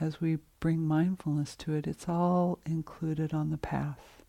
as 0.00 0.20
we 0.20 0.38
bring 0.60 0.80
mindfulness 0.86 1.54
to 1.56 1.74
it. 1.74 1.86
It's 1.86 2.08
all 2.08 2.58
included 2.64 3.34
on 3.34 3.50
the 3.50 3.58
path. 3.58 4.22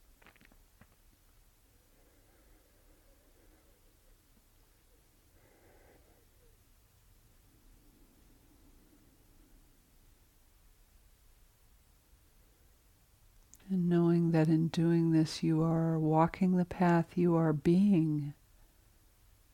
And 13.70 13.90
knowing 13.90 14.25
that 14.36 14.50
in 14.50 14.67
doing 14.67 15.13
this, 15.13 15.43
you 15.43 15.63
are 15.63 15.98
walking 15.98 16.58
the 16.58 16.65
path, 16.65 17.06
you 17.15 17.38
are 17.38 17.54
being 17.54 18.34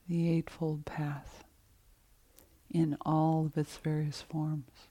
the 0.09 0.27
Eightfold 0.27 0.85
Path 0.85 1.43
in 2.67 2.97
all 3.05 3.45
of 3.45 3.55
its 3.59 3.77
various 3.77 4.23
forms. 4.23 4.87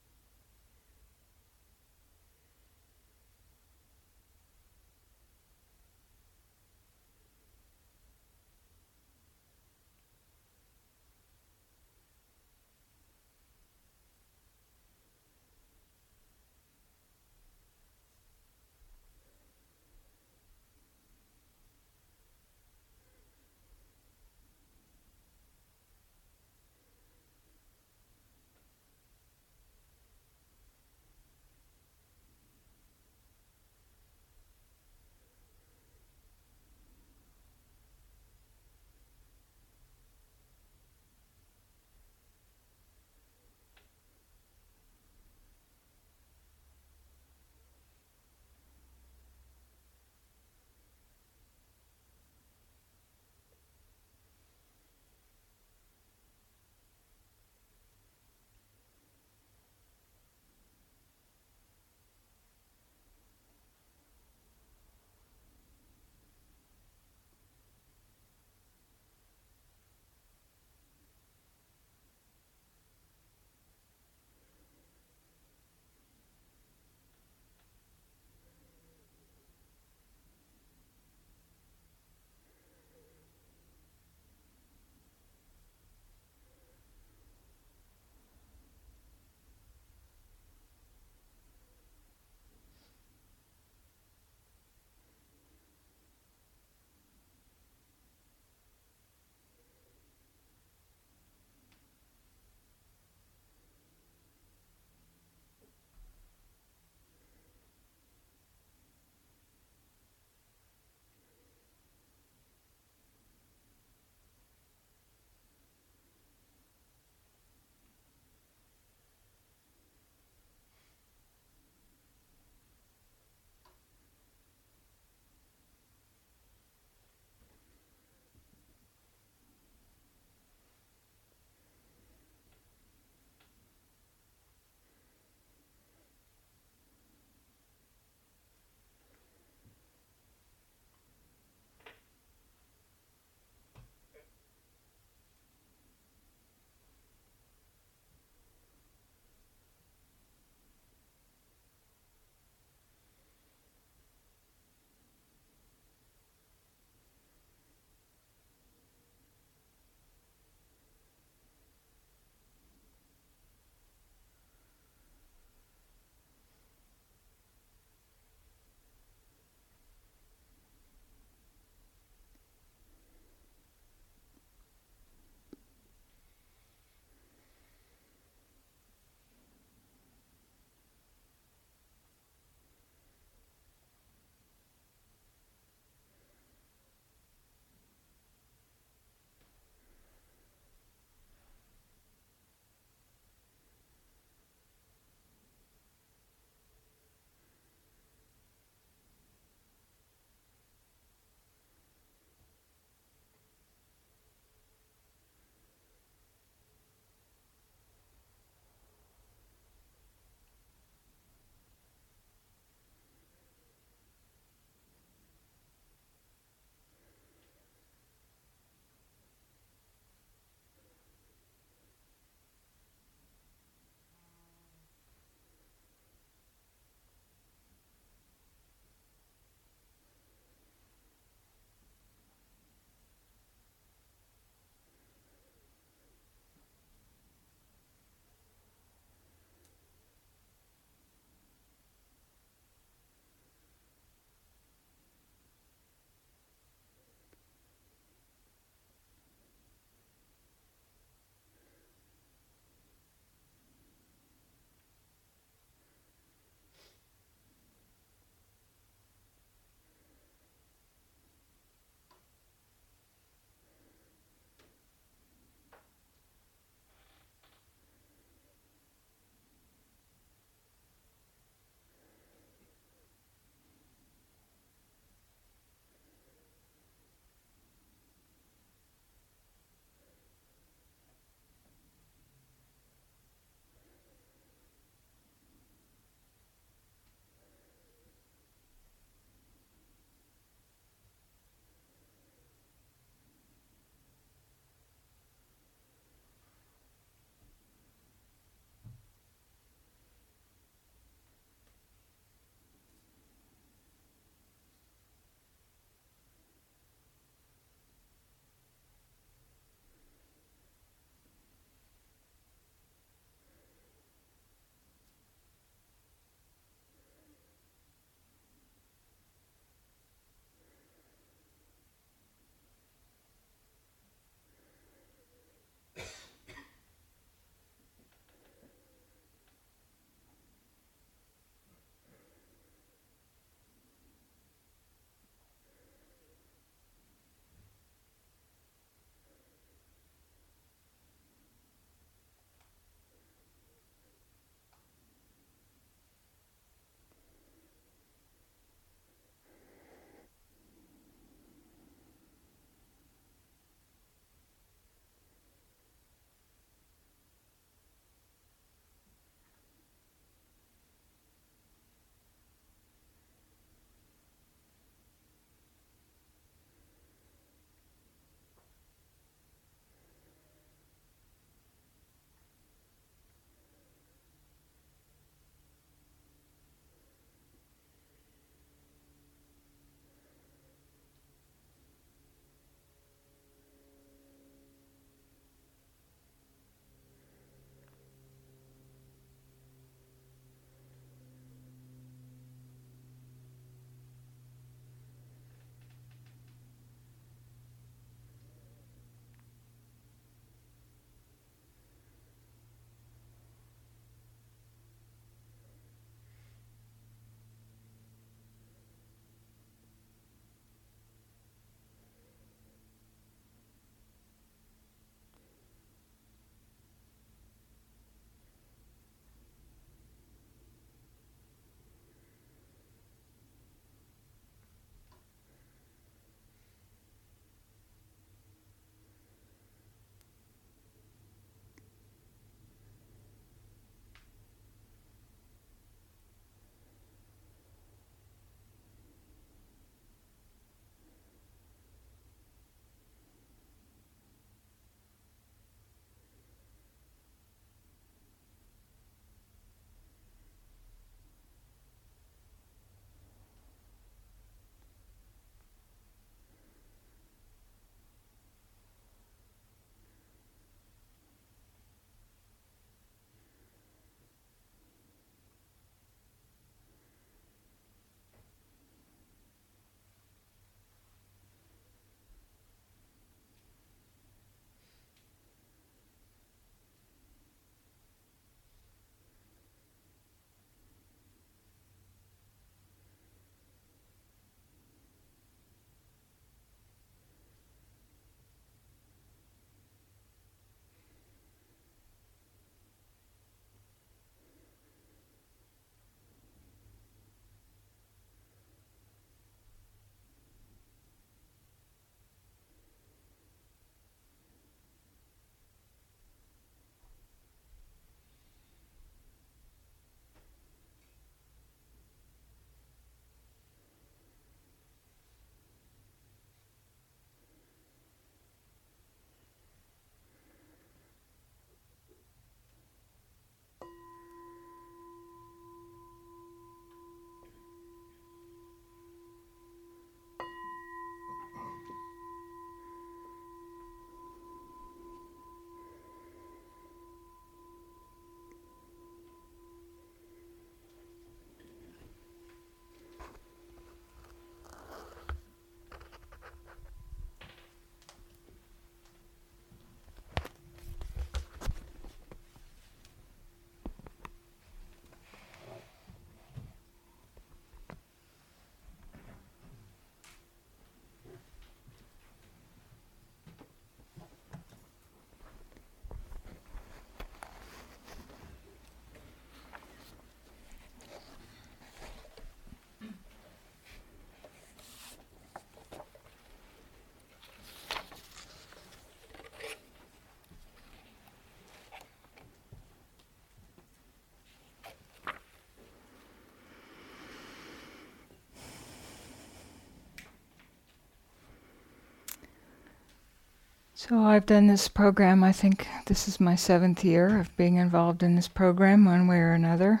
So 594.08 594.20
I've 594.20 594.46
done 594.46 594.68
this 594.68 594.86
program, 594.86 595.42
I 595.42 595.50
think 595.50 595.88
this 596.06 596.28
is 596.28 596.38
my 596.38 596.54
seventh 596.54 597.04
year 597.04 597.40
of 597.40 597.56
being 597.56 597.74
involved 597.74 598.22
in 598.22 598.36
this 598.36 598.46
program 598.46 599.04
one 599.04 599.26
way 599.26 599.38
or 599.38 599.52
another. 599.52 600.00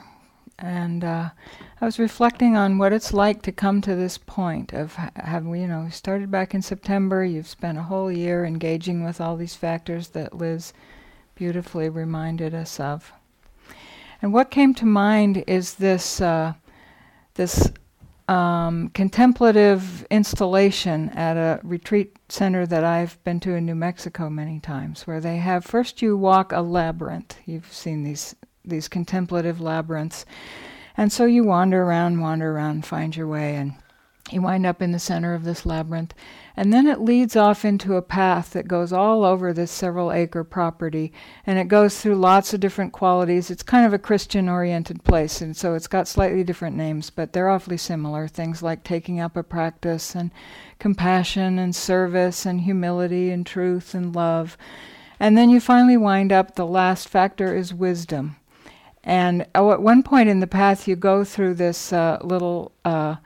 And 0.60 1.02
uh, 1.02 1.30
I 1.80 1.84
was 1.84 1.98
reflecting 1.98 2.56
on 2.56 2.78
what 2.78 2.92
it's 2.92 3.12
like 3.12 3.42
to 3.42 3.50
come 3.50 3.80
to 3.80 3.96
this 3.96 4.16
point 4.16 4.72
of 4.72 4.94
ha- 4.94 5.10
have 5.16 5.44
we, 5.44 5.62
you 5.62 5.66
know, 5.66 5.88
started 5.90 6.30
back 6.30 6.54
in 6.54 6.62
September, 6.62 7.24
you've 7.24 7.48
spent 7.48 7.78
a 7.78 7.82
whole 7.82 8.12
year 8.12 8.44
engaging 8.44 9.02
with 9.02 9.20
all 9.20 9.36
these 9.36 9.56
factors 9.56 10.10
that 10.10 10.36
Liz 10.36 10.72
beautifully 11.34 11.88
reminded 11.88 12.54
us 12.54 12.78
of. 12.78 13.12
And 14.22 14.32
what 14.32 14.52
came 14.52 14.72
to 14.74 14.86
mind 14.86 15.42
is 15.48 15.74
this 15.74 16.20
uh, 16.20 16.52
this 17.34 17.72
um, 18.28 18.88
contemplative 18.88 20.04
installation 20.10 21.10
at 21.10 21.36
a 21.36 21.60
retreat 21.62 22.16
center 22.28 22.66
that 22.66 22.82
I've 22.82 23.22
been 23.24 23.38
to 23.40 23.54
in 23.54 23.66
New 23.66 23.74
Mexico 23.74 24.28
many 24.28 24.58
times, 24.58 25.06
where 25.06 25.20
they 25.20 25.36
have 25.36 25.64
first 25.64 26.02
you 26.02 26.16
walk 26.16 26.52
a 26.52 26.60
labyrinth. 26.60 27.36
You've 27.46 27.72
seen 27.72 28.02
these 28.02 28.34
these 28.64 28.88
contemplative 28.88 29.60
labyrinths, 29.60 30.26
and 30.96 31.12
so 31.12 31.24
you 31.24 31.44
wander 31.44 31.84
around, 31.84 32.20
wander 32.20 32.50
around, 32.50 32.84
find 32.84 33.14
your 33.14 33.28
way, 33.28 33.54
and 33.54 33.74
you 34.32 34.42
wind 34.42 34.66
up 34.66 34.82
in 34.82 34.90
the 34.90 34.98
center 34.98 35.34
of 35.34 35.44
this 35.44 35.64
labyrinth. 35.64 36.12
And 36.58 36.72
then 36.72 36.86
it 36.86 37.02
leads 37.02 37.36
off 37.36 37.66
into 37.66 37.96
a 37.96 38.02
path 38.02 38.50
that 38.50 38.66
goes 38.66 38.90
all 38.90 39.24
over 39.24 39.52
this 39.52 39.70
several 39.70 40.10
acre 40.10 40.42
property. 40.42 41.12
And 41.44 41.58
it 41.58 41.68
goes 41.68 42.00
through 42.00 42.14
lots 42.14 42.54
of 42.54 42.60
different 42.60 42.94
qualities. 42.94 43.50
It's 43.50 43.62
kind 43.62 43.84
of 43.84 43.92
a 43.92 43.98
Christian 43.98 44.48
oriented 44.48 45.04
place. 45.04 45.42
And 45.42 45.54
so 45.54 45.74
it's 45.74 45.86
got 45.86 46.08
slightly 46.08 46.42
different 46.44 46.74
names, 46.74 47.10
but 47.10 47.34
they're 47.34 47.50
awfully 47.50 47.76
similar. 47.76 48.26
Things 48.26 48.62
like 48.62 48.84
taking 48.84 49.20
up 49.20 49.36
a 49.36 49.42
practice 49.42 50.14
and 50.14 50.30
compassion 50.78 51.58
and 51.58 51.76
service 51.76 52.46
and 52.46 52.62
humility 52.62 53.30
and 53.30 53.44
truth 53.46 53.92
and 53.92 54.16
love. 54.16 54.56
And 55.20 55.36
then 55.36 55.50
you 55.50 55.60
finally 55.60 55.98
wind 55.98 56.32
up, 56.32 56.54
the 56.54 56.66
last 56.66 57.06
factor 57.08 57.54
is 57.54 57.74
wisdom. 57.74 58.36
And 59.04 59.46
oh, 59.54 59.72
at 59.72 59.82
one 59.82 60.02
point 60.02 60.30
in 60.30 60.40
the 60.40 60.46
path, 60.46 60.88
you 60.88 60.96
go 60.96 61.22
through 61.22 61.54
this 61.54 61.92
uh, 61.92 62.18
little. 62.22 62.72
Uh, 62.82 63.16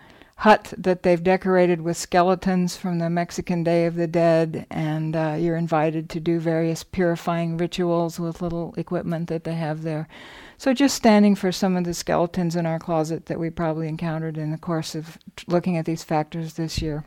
hut 0.40 0.72
that 0.78 1.02
they've 1.02 1.22
decorated 1.22 1.82
with 1.82 1.98
skeletons 1.98 2.74
from 2.74 2.98
the 2.98 3.10
Mexican 3.10 3.62
Day 3.62 3.84
of 3.84 3.94
the 3.94 4.06
Dead, 4.06 4.66
and 4.70 5.14
uh, 5.14 5.36
you're 5.38 5.56
invited 5.56 6.08
to 6.08 6.18
do 6.18 6.40
various 6.40 6.82
purifying 6.82 7.58
rituals 7.58 8.18
with 8.18 8.40
little 8.40 8.72
equipment 8.78 9.28
that 9.28 9.44
they 9.44 9.52
have 9.52 9.82
there. 9.82 10.08
So, 10.56 10.72
just 10.72 10.96
standing 10.96 11.34
for 11.34 11.52
some 11.52 11.76
of 11.76 11.84
the 11.84 11.92
skeletons 11.92 12.56
in 12.56 12.64
our 12.64 12.78
closet 12.78 13.26
that 13.26 13.38
we 13.38 13.50
probably 13.50 13.86
encountered 13.86 14.38
in 14.38 14.50
the 14.50 14.56
course 14.56 14.94
of 14.94 15.18
looking 15.46 15.76
at 15.76 15.84
these 15.84 16.04
factors 16.04 16.54
this 16.54 16.80
year. 16.80 17.04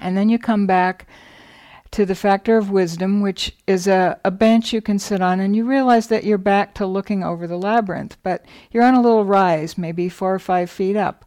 And 0.00 0.16
then 0.16 0.30
you 0.30 0.38
come 0.38 0.66
back 0.66 1.06
to 1.90 2.06
the 2.06 2.14
factor 2.14 2.56
of 2.56 2.70
wisdom, 2.70 3.20
which 3.20 3.54
is 3.66 3.86
a, 3.86 4.18
a 4.24 4.30
bench 4.30 4.72
you 4.72 4.80
can 4.80 4.98
sit 4.98 5.20
on, 5.20 5.38
and 5.38 5.54
you 5.54 5.66
realize 5.66 6.06
that 6.06 6.24
you're 6.24 6.38
back 6.38 6.72
to 6.74 6.86
looking 6.86 7.22
over 7.22 7.46
the 7.46 7.58
labyrinth, 7.58 8.16
but 8.22 8.42
you're 8.70 8.84
on 8.84 8.94
a 8.94 9.02
little 9.02 9.26
rise, 9.26 9.76
maybe 9.76 10.08
four 10.08 10.34
or 10.34 10.38
five 10.38 10.70
feet 10.70 10.96
up. 10.96 11.26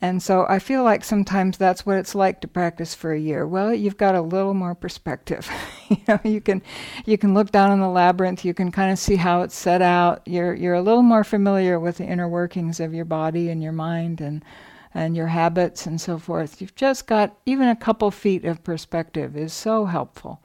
And 0.00 0.22
so 0.22 0.44
I 0.46 0.58
feel 0.58 0.84
like 0.84 1.04
sometimes 1.04 1.56
that's 1.56 1.86
what 1.86 1.96
it's 1.96 2.14
like 2.14 2.42
to 2.42 2.48
practice 2.48 2.94
for 2.94 3.12
a 3.12 3.18
year. 3.18 3.46
Well, 3.46 3.72
you've 3.72 3.96
got 3.96 4.14
a 4.14 4.20
little 4.20 4.52
more 4.52 4.74
perspective. 4.74 5.50
you 5.88 5.96
know, 6.06 6.20
you 6.22 6.40
can 6.42 6.62
you 7.06 7.16
can 7.16 7.32
look 7.32 7.50
down 7.50 7.70
on 7.70 7.80
the 7.80 7.88
labyrinth, 7.88 8.44
you 8.44 8.52
can 8.52 8.70
kind 8.70 8.92
of 8.92 8.98
see 8.98 9.16
how 9.16 9.40
it's 9.40 9.56
set 9.56 9.80
out. 9.80 10.20
You're 10.26 10.54
you're 10.54 10.74
a 10.74 10.82
little 10.82 11.02
more 11.02 11.24
familiar 11.24 11.80
with 11.80 11.96
the 11.96 12.04
inner 12.04 12.28
workings 12.28 12.78
of 12.78 12.92
your 12.92 13.06
body 13.06 13.48
and 13.48 13.62
your 13.62 13.72
mind 13.72 14.20
and 14.20 14.44
and 14.92 15.16
your 15.16 15.28
habits 15.28 15.86
and 15.86 15.98
so 15.98 16.18
forth. 16.18 16.60
You've 16.60 16.74
just 16.74 17.06
got 17.06 17.36
even 17.46 17.68
a 17.68 17.76
couple 17.76 18.10
feet 18.10 18.44
of 18.44 18.62
perspective 18.64 19.34
is 19.36 19.54
so 19.54 19.86
helpful. 19.86 20.42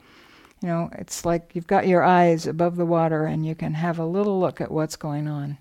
You 0.62 0.68
know, 0.68 0.90
it's 0.92 1.26
like 1.26 1.50
you've 1.54 1.66
got 1.66 1.88
your 1.88 2.02
eyes 2.02 2.46
above 2.46 2.76
the 2.76 2.86
water 2.86 3.26
and 3.26 3.44
you 3.44 3.54
can 3.54 3.74
have 3.74 3.98
a 3.98 4.06
little 4.06 4.40
look 4.40 4.60
at 4.60 4.70
what's 4.70 4.96
going 4.96 5.28
on. 5.28 5.58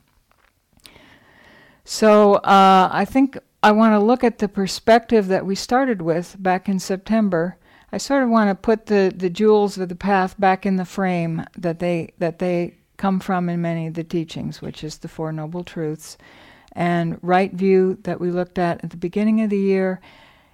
So 1.84 2.36
uh, 2.36 2.90
I 2.92 3.06
think 3.06 3.38
I 3.64 3.72
want 3.72 3.94
to 3.94 4.00
look 4.00 4.24
at 4.24 4.40
the 4.40 4.48
perspective 4.48 5.28
that 5.28 5.46
we 5.46 5.54
started 5.54 6.02
with 6.02 6.36
back 6.40 6.68
in 6.68 6.80
September. 6.80 7.58
I 7.92 8.00
sort 8.00 8.24
of 8.24 8.30
want 8.30 8.50
to 8.50 8.56
put 8.56 8.88
the, 8.88 9.14
the 9.16 9.30
jewels 9.30 9.78
of 9.78 9.88
the 9.88 9.96
path 9.96 10.40
back 10.40 10.66
in 10.66 10.78
the 10.78 10.86
frame 10.86 11.46
that 11.56 11.78
they 11.78 12.14
that 12.18 12.40
they 12.40 12.78
come 12.98 13.20
from 13.20 13.50
in 13.50 13.62
many 13.62 13.86
of 13.86 13.94
the 13.94 14.04
teachings, 14.04 14.62
which 14.64 14.84
is 14.84 14.98
the 14.98 15.08
Four 15.08 15.32
Noble 15.32 15.64
Truths. 15.64 16.18
And 16.72 17.20
right 17.22 17.54
view 17.54 18.00
that 18.04 18.20
we 18.20 18.32
looked 18.32 18.58
at 18.58 18.84
at 18.84 18.90
the 18.90 18.98
beginning 18.98 19.42
of 19.42 19.52
the 19.52 19.60
year, 19.60 20.00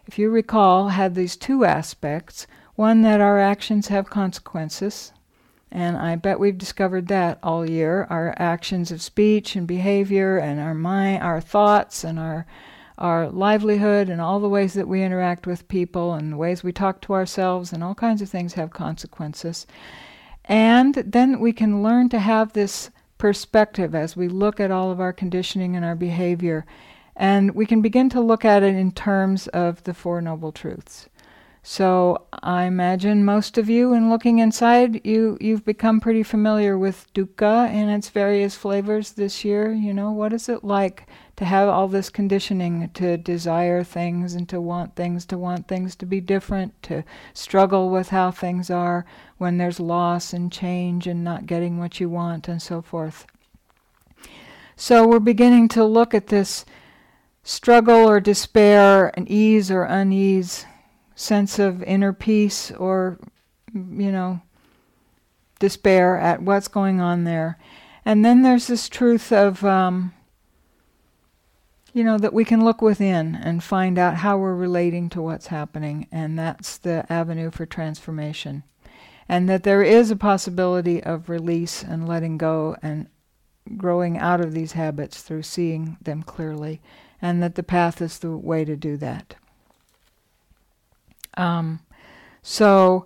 if 0.06 0.20
you 0.20 0.30
recall, 0.30 0.90
had 0.90 1.16
these 1.16 1.38
two 1.38 1.64
aspects. 1.64 2.46
One 2.76 3.04
that 3.04 3.22
our 3.22 3.40
actions 3.40 3.88
have 3.88 4.10
consequences, 4.10 5.14
and 5.72 5.98
I 5.98 6.16
bet 6.16 6.40
we've 6.40 6.58
discovered 6.58 7.08
that 7.08 7.40
all 7.42 7.70
year. 7.70 8.06
Our 8.10 8.34
actions 8.38 8.92
of 8.92 9.02
speech 9.02 9.56
and 9.56 9.66
behavior 9.66 10.38
and 10.38 10.60
our 10.60 10.76
mind 10.76 11.24
our 11.24 11.40
thoughts 11.40 12.04
and 12.04 12.20
our 12.20 12.46
our 12.98 13.30
livelihood 13.30 14.10
and 14.10 14.20
all 14.20 14.40
the 14.40 14.50
ways 14.50 14.74
that 14.74 14.88
we 14.88 15.04
interact 15.04 15.46
with 15.46 15.68
people 15.68 16.14
and 16.14 16.34
the 16.34 16.38
ways 16.38 16.64
we 16.64 16.72
talk 16.72 17.02
to 17.02 17.14
ourselves 17.14 17.72
and 17.72 17.84
all 17.84 17.96
kinds 17.96 18.22
of 18.22 18.30
things 18.30 18.54
have 18.54 18.72
consequences. 18.72 19.68
And 20.46 20.96
then 20.96 21.40
we 21.40 21.54
can 21.54 21.84
learn 21.84 22.10
to 22.10 22.20
have 22.20 22.54
this 22.54 22.90
perspective 23.18 23.94
as 23.94 24.16
we 24.16 24.28
look 24.28 24.60
at 24.60 24.72
all 24.72 24.92
of 24.92 25.00
our 25.00 25.14
conditioning 25.14 25.76
and 25.76 25.84
our 25.84 25.96
behavior. 25.96 26.66
And 27.16 27.54
we 27.54 27.66
can 27.66 27.82
begin 27.82 28.10
to 28.10 28.22
look 28.22 28.46
at 28.46 28.64
it 28.64 28.76
in 28.76 28.92
terms 28.92 29.48
of 29.50 29.84
the 29.84 29.94
Four 29.94 30.22
Noble 30.22 30.52
Truths. 30.52 31.10
So 31.70 32.22
I 32.32 32.64
imagine 32.64 33.26
most 33.26 33.58
of 33.58 33.70
you, 33.70 33.94
in 33.94 34.10
looking 34.10 34.40
inside, 34.40 35.06
you 35.06 35.38
you've 35.42 35.66
become 35.66 36.00
pretty 36.00 36.24
familiar 36.24 36.78
with 36.78 37.14
dukkha 37.14 37.68
and 37.68 37.92
its 37.92 38.08
various 38.08 38.56
flavors 38.56 39.12
this 39.12 39.44
year. 39.44 39.74
You 39.74 39.94
know, 39.94 40.14
what 40.14 40.32
is 40.32 40.48
it 40.48 40.64
like 40.64 41.08
to 41.36 41.44
have 41.44 41.68
all 41.68 41.90
this 41.90 42.10
conditioning 42.10 42.90
to 42.94 43.18
desire 43.18 43.84
things 43.84 44.34
and 44.34 44.48
to 44.48 44.62
want 44.62 44.96
things, 44.96 45.26
to 45.26 45.38
want 45.38 45.68
things 45.68 45.94
to 45.98 46.06
be 46.06 46.22
different, 46.22 46.82
to 46.84 47.04
struggle 47.34 47.90
with 47.90 48.10
how 48.10 48.32
things 48.32 48.70
are 48.70 49.06
when 49.38 49.58
there's 49.58 49.82
loss 49.82 50.32
and 50.32 50.50
change 50.50 51.06
and 51.06 51.22
not 51.22 51.48
getting 51.48 51.80
what 51.80 52.00
you 52.00 52.08
want 52.10 52.48
and 52.48 52.62
so 52.62 52.82
forth. 52.82 53.28
So 54.78 55.06
we're 55.06 55.20
beginning 55.20 55.68
to 55.70 55.84
look 55.84 56.14
at 56.14 56.28
this 56.28 56.64
struggle 57.44 58.08
or 58.08 58.22
despair, 58.22 59.12
and 59.16 59.30
ease 59.30 59.70
or 59.70 59.84
unease 59.84 60.66
sense 61.18 61.58
of 61.58 61.84
inner 61.84 62.14
peace 62.14 62.72
or, 62.72 63.20
you 63.74 64.12
know, 64.12 64.40
despair 65.60 66.18
at 66.18 66.44
what's 66.44 66.68
going 66.68 67.02
on 67.02 67.24
there. 67.24 67.58
And 68.06 68.24
then 68.24 68.44
there's 68.44 68.68
this 68.68 68.88
truth 68.88 69.34
of, 69.34 69.66
um, 69.66 70.14
you 71.92 72.04
know, 72.04 72.20
that 72.20 72.34
we 72.34 72.46
can 72.46 72.64
look 72.64 72.82
within 72.82 73.36
and 73.36 73.64
find 73.64 73.98
out 73.98 74.18
how 74.18 74.38
we're 74.38 74.54
relating 74.54 75.10
to 75.10 75.22
what's 75.22 75.48
happening, 75.48 76.08
and 76.12 76.38
that's 76.38 76.78
the 76.78 77.12
avenue 77.12 77.50
for 77.50 77.66
transformation. 77.66 78.62
And 79.28 79.50
that 79.50 79.64
there 79.64 79.82
is 79.82 80.12
a 80.12 80.16
possibility 80.16 81.04
of 81.04 81.30
release 81.30 81.84
and 81.84 82.08
letting 82.08 82.38
go 82.38 82.78
and 82.84 83.08
growing 83.76 84.18
out 84.20 84.40
of 84.40 84.54
these 84.54 84.74
habits 84.74 85.24
through 85.24 85.44
seeing 85.44 85.98
them 86.00 86.22
clearly, 86.22 86.80
and 87.20 87.42
that 87.42 87.56
the 87.56 87.64
path 87.64 88.02
is 88.02 88.20
the 88.20 88.38
way 88.38 88.64
to 88.64 88.76
do 88.76 88.96
that. 88.98 89.36
Um, 91.38 91.80
so 92.42 93.06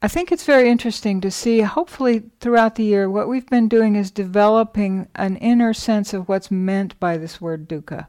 I 0.00 0.08
think 0.08 0.30
it's 0.30 0.44
very 0.44 0.70
interesting 0.70 1.20
to 1.22 1.30
see, 1.30 1.60
hopefully, 1.60 2.22
throughout 2.40 2.76
the 2.76 2.84
year, 2.84 3.10
what 3.10 3.28
we've 3.28 3.48
been 3.48 3.68
doing 3.68 3.96
is 3.96 4.10
developing 4.10 5.08
an 5.14 5.36
inner 5.36 5.74
sense 5.74 6.14
of 6.14 6.28
what's 6.28 6.50
meant 6.50 6.98
by 7.00 7.16
this 7.16 7.40
word 7.40 7.68
dukkha. 7.68 8.06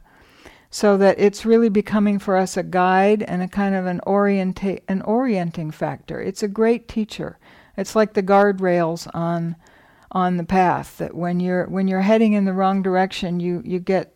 So 0.72 0.96
that 0.98 1.18
it's 1.18 1.44
really 1.44 1.68
becoming 1.68 2.20
for 2.20 2.36
us 2.36 2.56
a 2.56 2.62
guide 2.62 3.24
and 3.24 3.42
a 3.42 3.48
kind 3.48 3.74
of 3.74 3.86
an, 3.86 4.00
orienta- 4.06 4.82
an 4.86 5.02
orienting 5.02 5.72
factor. 5.72 6.20
It's 6.20 6.44
a 6.44 6.48
great 6.48 6.86
teacher. 6.86 7.38
It's 7.76 7.96
like 7.96 8.12
the 8.14 8.22
guardrails 8.22 9.08
on 9.12 9.56
on 10.12 10.36
the 10.36 10.44
path 10.44 10.98
that 10.98 11.14
when 11.14 11.38
you're 11.38 11.66
when 11.66 11.86
you're 11.86 12.00
heading 12.00 12.32
in 12.32 12.44
the 12.44 12.52
wrong 12.52 12.82
direction 12.82 13.38
you 13.38 13.62
you 13.64 13.78
get 13.78 14.12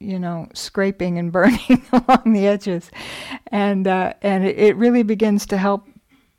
you 0.00 0.18
know, 0.18 0.48
scraping 0.54 1.18
and 1.18 1.32
burning 1.32 1.84
along 1.92 2.32
the 2.32 2.46
edges, 2.46 2.90
and 3.48 3.86
uh, 3.86 4.14
and 4.22 4.44
it, 4.44 4.76
really 4.76 5.02
begins 5.02 5.46
to 5.46 5.56
help 5.56 5.86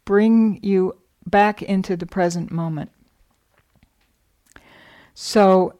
bring 0.03 0.59
you 0.61 0.95
back 1.25 1.61
into 1.61 1.97
the 1.97 2.05
present 2.05 2.51
moment. 2.51 2.91
So, 5.13 5.79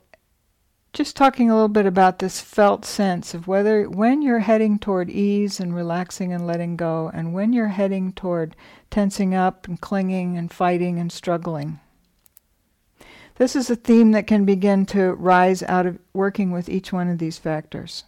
just 0.94 1.16
talking 1.16 1.50
a 1.50 1.54
little 1.54 1.68
bit 1.68 1.86
about 1.86 2.20
this 2.20 2.40
felt 2.40 2.86
sense 2.86 3.34
of 3.34 3.48
whether 3.48 3.90
when 3.90 4.22
you're 4.22 4.40
heading 4.40 4.80
toward 4.80 5.10
ease 5.10 5.60
and 5.60 5.76
relaxing 5.76 6.32
and 6.32 6.48
letting 6.48 6.78
go, 6.78 7.12
and 7.14 7.34
when 7.34 7.54
you're 7.54 7.68
heading 7.68 8.14
toward 8.14 8.56
tensing 8.90 9.36
up 9.36 9.68
and 9.68 9.80
clinging 9.82 10.38
and 10.38 10.52
fighting 10.52 10.98
and 11.00 11.12
struggling. 11.12 11.80
This 13.38 13.56
is 13.56 13.70
a 13.70 13.76
theme 13.76 14.12
that 14.12 14.28
can 14.28 14.46
begin 14.46 14.86
to 14.88 15.14
rise 15.14 15.62
out 15.64 15.86
of 15.86 16.00
working 16.14 16.52
with 16.52 16.70
each 16.70 16.94
one 16.94 17.10
of 17.10 17.18
these 17.18 17.38
factors. 17.38 18.06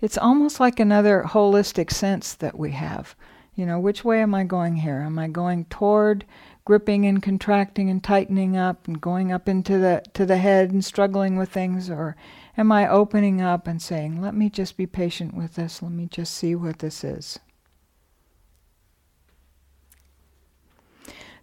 It's 0.00 0.18
almost 0.18 0.58
like 0.58 0.80
another 0.80 1.22
holistic 1.24 1.92
sense 1.92 2.34
that 2.34 2.58
we 2.58 2.72
have. 2.72 3.14
You 3.54 3.66
know, 3.66 3.78
which 3.78 4.04
way 4.04 4.20
am 4.20 4.34
I 4.34 4.42
going 4.42 4.76
here? 4.76 5.00
Am 5.00 5.18
I 5.18 5.28
going 5.28 5.64
toward 5.66 6.24
gripping 6.64 7.06
and 7.06 7.22
contracting 7.22 7.88
and 7.88 8.02
tightening 8.02 8.56
up 8.56 8.88
and 8.88 9.00
going 9.00 9.30
up 9.32 9.48
into 9.48 9.78
the 9.78 10.02
to 10.14 10.26
the 10.26 10.38
head 10.38 10.72
and 10.72 10.84
struggling 10.84 11.36
with 11.36 11.48
things 11.48 11.88
or 11.88 12.16
am 12.58 12.72
I 12.72 12.88
opening 12.88 13.40
up 13.40 13.68
and 13.68 13.80
saying, 13.80 14.20
"Let 14.20 14.34
me 14.34 14.50
just 14.50 14.76
be 14.76 14.86
patient 14.86 15.34
with 15.34 15.54
this. 15.54 15.80
Let 15.80 15.92
me 15.92 16.06
just 16.06 16.34
see 16.34 16.56
what 16.56 16.80
this 16.80 17.04
is." 17.04 17.38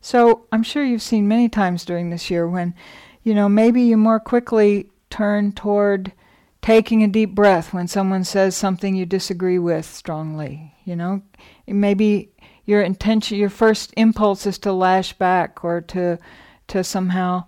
So, 0.06 0.46
I'm 0.52 0.64
sure 0.64 0.84
you've 0.84 1.02
seen 1.02 1.30
many 1.30 1.48
times 1.48 1.86
during 1.86 2.10
this 2.10 2.30
year 2.30 2.46
when 2.46 2.76
you 3.24 3.34
know, 3.34 3.48
maybe 3.48 3.82
you 3.82 3.96
more 3.96 4.20
quickly 4.20 4.90
turn 5.10 5.54
toward 5.54 6.12
taking 6.62 7.04
a 7.04 7.08
deep 7.08 7.34
breath 7.34 7.74
when 7.74 7.88
someone 7.88 8.26
says 8.26 8.56
something 8.56 8.96
you 8.96 9.06
disagree 9.06 9.60
with 9.60 9.86
strongly, 9.86 10.74
you 10.84 10.96
know? 10.96 11.22
Maybe 11.66 12.32
your 12.66 12.82
intention, 12.82 13.38
your 13.38 13.50
first 13.50 13.94
impulse 13.96 14.46
is 14.46 14.58
to 14.60 14.74
lash 14.74 15.14
back 15.14 15.64
or 15.64 15.82
to 15.82 16.20
to 16.68 16.84
somehow 16.84 17.46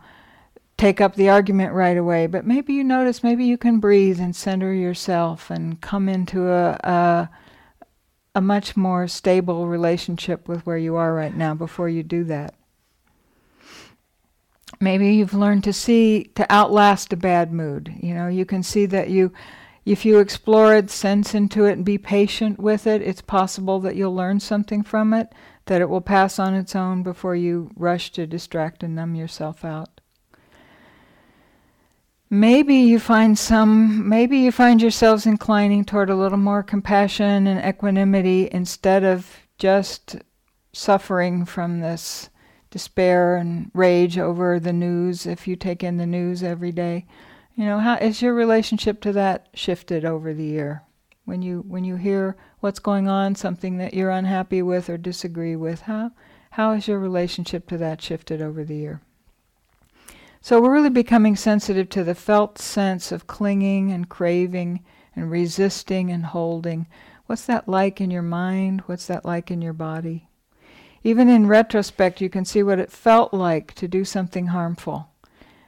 take 0.77 0.99
up 1.01 1.15
the 1.15 1.29
argument 1.29 1.73
right 1.73 1.97
away. 1.97 2.27
But 2.27 2.45
maybe 2.45 2.73
you 2.73 2.83
notice, 2.83 3.23
maybe 3.23 3.45
you 3.45 3.57
can 3.57 3.79
breathe 3.79 4.19
and 4.19 4.35
center 4.35 4.73
yourself 4.73 5.49
and 5.49 5.79
come 5.79 6.07
into 6.07 6.49
a, 6.49 6.71
a 6.83 7.29
a 8.35 8.41
much 8.41 8.75
more 8.75 9.07
stable 9.07 9.67
relationship 9.67 10.47
with 10.47 10.65
where 10.65 10.77
you 10.77 10.95
are 10.97 11.13
right 11.13 11.35
now 11.35 11.55
before 11.55 11.89
you 11.89 12.03
do 12.03 12.25
that. 12.25 12.53
Maybe 14.81 15.13
you've 15.13 15.33
learned 15.33 15.63
to 15.63 15.73
see 15.73 16.25
to 16.35 16.45
outlast 16.51 17.13
a 17.13 17.17
bad 17.17 17.53
mood. 17.53 17.93
You 18.01 18.13
know, 18.13 18.27
you 18.27 18.45
can 18.45 18.61
see 18.61 18.85
that 18.87 19.09
you 19.09 19.31
if 19.85 20.03
you 20.03 20.17
explore 20.17 20.75
it, 20.75 20.89
sense 20.89 21.35
into 21.35 21.65
it, 21.65 21.73
and 21.73 21.85
be 21.85 21.99
patient 21.99 22.59
with 22.59 22.87
it, 22.87 23.03
it's 23.03 23.21
possible 23.21 23.79
that 23.81 23.95
you'll 23.95 24.15
learn 24.15 24.39
something 24.39 24.81
from 24.81 25.13
it, 25.13 25.31
that 25.67 25.79
it 25.79 25.89
will 25.89 26.01
pass 26.01 26.39
on 26.39 26.55
its 26.55 26.75
own 26.75 27.03
before 27.03 27.35
you 27.35 27.69
rush 27.75 28.11
to 28.13 28.25
distract 28.25 28.81
and 28.81 28.95
numb 28.95 29.13
yourself 29.13 29.63
out. 29.63 29.94
Maybe 32.29 32.75
you 32.75 32.99
find 32.99 33.37
some, 33.37 34.09
maybe 34.09 34.39
you 34.39 34.51
find 34.51 34.81
yourselves 34.81 35.25
inclining 35.25 35.85
toward 35.85 36.09
a 36.09 36.15
little 36.15 36.39
more 36.39 36.63
compassion 36.63 37.45
and 37.45 37.63
equanimity 37.63 38.49
instead 38.51 39.03
of 39.03 39.29
just 39.57 40.17
suffering 40.73 41.45
from 41.45 41.79
this 41.79 42.29
despair 42.71 43.37
and 43.37 43.71
rage 43.73 44.17
over 44.17 44.59
the 44.59 44.73
news 44.73 45.25
if 45.25 45.47
you 45.47 45.55
take 45.55 45.83
in 45.83 45.97
the 45.97 46.05
news 46.05 46.43
every 46.43 46.71
day. 46.71 47.05
You 47.55 47.63
know, 47.63 47.79
how 47.79 47.95
is 47.95 48.21
your 48.21 48.33
relationship 48.33 48.99
to 49.01 49.13
that 49.13 49.47
shifted 49.53 50.03
over 50.03 50.33
the 50.33 50.43
year? 50.43 50.83
When 51.23 51.41
you 51.41 51.63
when 51.67 51.85
you 51.85 51.95
hear 51.95 52.35
what's 52.59 52.79
going 52.79 53.07
on, 53.07 53.35
something 53.35 53.77
that 53.77 53.93
you're 53.93 54.11
unhappy 54.11 54.61
with 54.61 54.89
or 54.89 54.97
disagree 54.97 55.55
with, 55.55 55.81
how 55.81 56.11
how 56.51 56.73
has 56.73 56.87
your 56.87 56.99
relationship 56.99 57.67
to 57.69 57.77
that 57.77 58.01
shifted 58.01 58.41
over 58.41 58.65
the 58.65 58.75
year? 58.75 59.01
So 60.45 60.61
we're 60.61 60.73
really 60.73 60.91
becoming 60.91 61.35
sensitive 61.35 61.89
to 61.89 62.03
the 62.03 62.13
felt 62.13 62.59
sense 62.59 63.11
of 63.11 63.25
clinging 63.25 63.91
and 63.91 64.07
craving 64.07 64.83
and 65.15 65.31
resisting 65.31 66.11
and 66.11 66.23
holding. 66.23 66.85
What's 67.25 67.47
that 67.47 67.67
like 67.67 67.99
in 67.99 68.11
your 68.11 68.21
mind? 68.21 68.81
What's 68.81 69.07
that 69.07 69.25
like 69.25 69.49
in 69.49 69.63
your 69.63 69.73
body? 69.73 70.29
Even 71.03 71.29
in 71.29 71.47
retrospect, 71.47 72.21
you 72.21 72.29
can 72.29 72.45
see 72.45 72.61
what 72.61 72.77
it 72.77 72.91
felt 72.91 73.33
like 73.33 73.73
to 73.73 73.87
do 73.87 74.05
something 74.05 74.45
harmful 74.45 75.09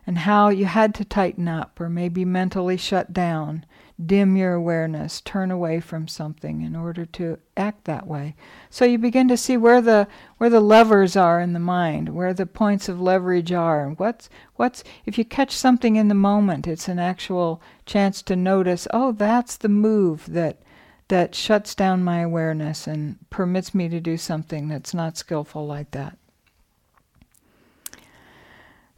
and 0.05 0.19
how 0.19 0.49
you 0.49 0.65
had 0.65 0.93
to 0.93 1.03
tighten 1.03 1.47
up 1.47 1.81
or 1.81 1.89
maybe 1.89 2.23
mentally 2.23 2.77
shut 2.77 3.11
down, 3.11 3.65
dim 4.03 4.35
your 4.35 4.53
awareness, 4.53 5.21
turn 5.21 5.49
away 5.49 5.79
from 5.79 6.07
something 6.07 6.61
in 6.61 6.75
order 6.75 7.05
to 7.05 7.39
act 7.55 7.85
that 7.85 8.05
way. 8.05 8.35
So 8.69 8.85
you 8.85 8.97
begin 8.97 9.27
to 9.29 9.37
see 9.37 9.57
where 9.57 9.81
the 9.81 10.07
where 10.37 10.49
the 10.49 10.59
levers 10.59 11.15
are 11.15 11.41
in 11.41 11.53
the 11.53 11.59
mind, 11.59 12.09
where 12.09 12.33
the 12.33 12.45
points 12.45 12.87
of 12.87 13.01
leverage 13.01 13.51
are, 13.51 13.85
and 13.85 13.97
what's 13.97 14.29
what's 14.55 14.83
if 15.05 15.17
you 15.17 15.25
catch 15.25 15.51
something 15.51 15.95
in 15.95 16.09
the 16.09 16.13
moment, 16.13 16.67
it's 16.67 16.87
an 16.87 16.99
actual 16.99 17.61
chance 17.85 18.21
to 18.23 18.35
notice, 18.35 18.87
oh, 18.93 19.11
that's 19.11 19.57
the 19.57 19.69
move 19.69 20.25
that 20.33 20.61
that 21.07 21.33
shuts 21.33 21.73
down 21.73 22.03
my 22.03 22.19
awareness 22.19 22.85
and 22.85 23.17
permits 23.29 23.73
me 23.73 23.89
to 23.89 23.99
do 23.99 24.17
something 24.17 24.67
that's 24.67 24.93
not 24.93 25.17
skillful 25.17 25.65
like 25.65 25.91
that. 25.91 26.17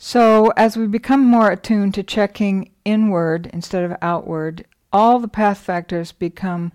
So, 0.02 0.52
as 0.56 0.78
we 0.78 0.88
become 0.88 1.24
more 1.26 1.52
attuned 1.52 1.94
to 1.96 2.04
checking 2.04 2.72
inward 2.86 3.50
instead 3.52 3.84
of 3.84 3.98
outward, 4.02 4.66
all 4.92 5.20
the 5.20 5.28
path 5.28 5.60
factors 5.60 6.12
become 6.12 6.72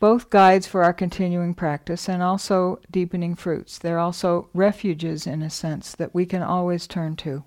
both 0.00 0.28
guides 0.28 0.66
for 0.66 0.84
our 0.84 0.92
continuing 0.92 1.54
practice 1.54 2.08
and 2.08 2.22
also 2.22 2.78
deepening 2.90 3.34
fruits. 3.34 3.78
They're 3.78 3.98
also 3.98 4.48
refuges, 4.52 5.26
in 5.26 5.40
a 5.42 5.48
sense, 5.48 5.94
that 5.94 6.14
we 6.14 6.26
can 6.26 6.42
always 6.42 6.86
turn 6.86 7.16
to. 7.16 7.44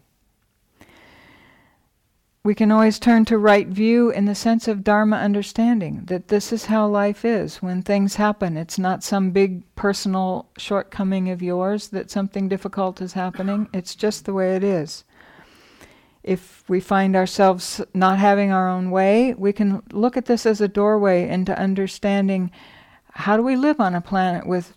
We 2.44 2.56
can 2.56 2.72
always 2.72 2.98
turn 2.98 3.26
to 3.26 3.38
right 3.38 3.68
view 3.68 4.10
in 4.10 4.24
the 4.24 4.34
sense 4.34 4.70
of 4.70 4.84
Dharma 4.84 5.18
understanding 5.18 6.04
that 6.06 6.30
this 6.30 6.54
is 6.54 6.66
how 6.66 6.88
life 6.88 7.26
is. 7.26 7.58
When 7.58 7.82
things 7.82 8.16
happen, 8.16 8.56
it's 8.56 8.80
not 8.80 9.04
some 9.04 9.32
big 9.32 9.64
personal 9.76 10.48
shortcoming 10.58 11.30
of 11.30 11.42
yours 11.42 11.90
that 11.90 12.10
something 12.10 12.48
difficult 12.48 13.02
is 13.02 13.14
happening, 13.14 13.68
it's 13.74 13.96
just 13.96 14.24
the 14.24 14.34
way 14.34 14.56
it 14.56 14.64
is. 14.64 15.04
If 16.28 16.64
we 16.68 16.80
find 16.80 17.16
ourselves 17.16 17.82
not 17.94 18.20
having 18.20 18.52
our 18.52 18.70
own 18.70 18.92
way, 18.92 19.34
we 19.34 19.54
can 19.54 19.82
look 19.92 20.18
at 20.18 20.26
this 20.26 20.46
as 20.46 20.60
a 20.60 20.68
doorway 20.68 21.28
into 21.28 21.58
understanding 21.58 22.52
how 23.12 23.38
do 23.38 23.44
we 23.44 23.56
live 23.56 23.80
on 23.80 23.96
a 23.96 24.02
planet 24.02 24.46
with 24.46 24.76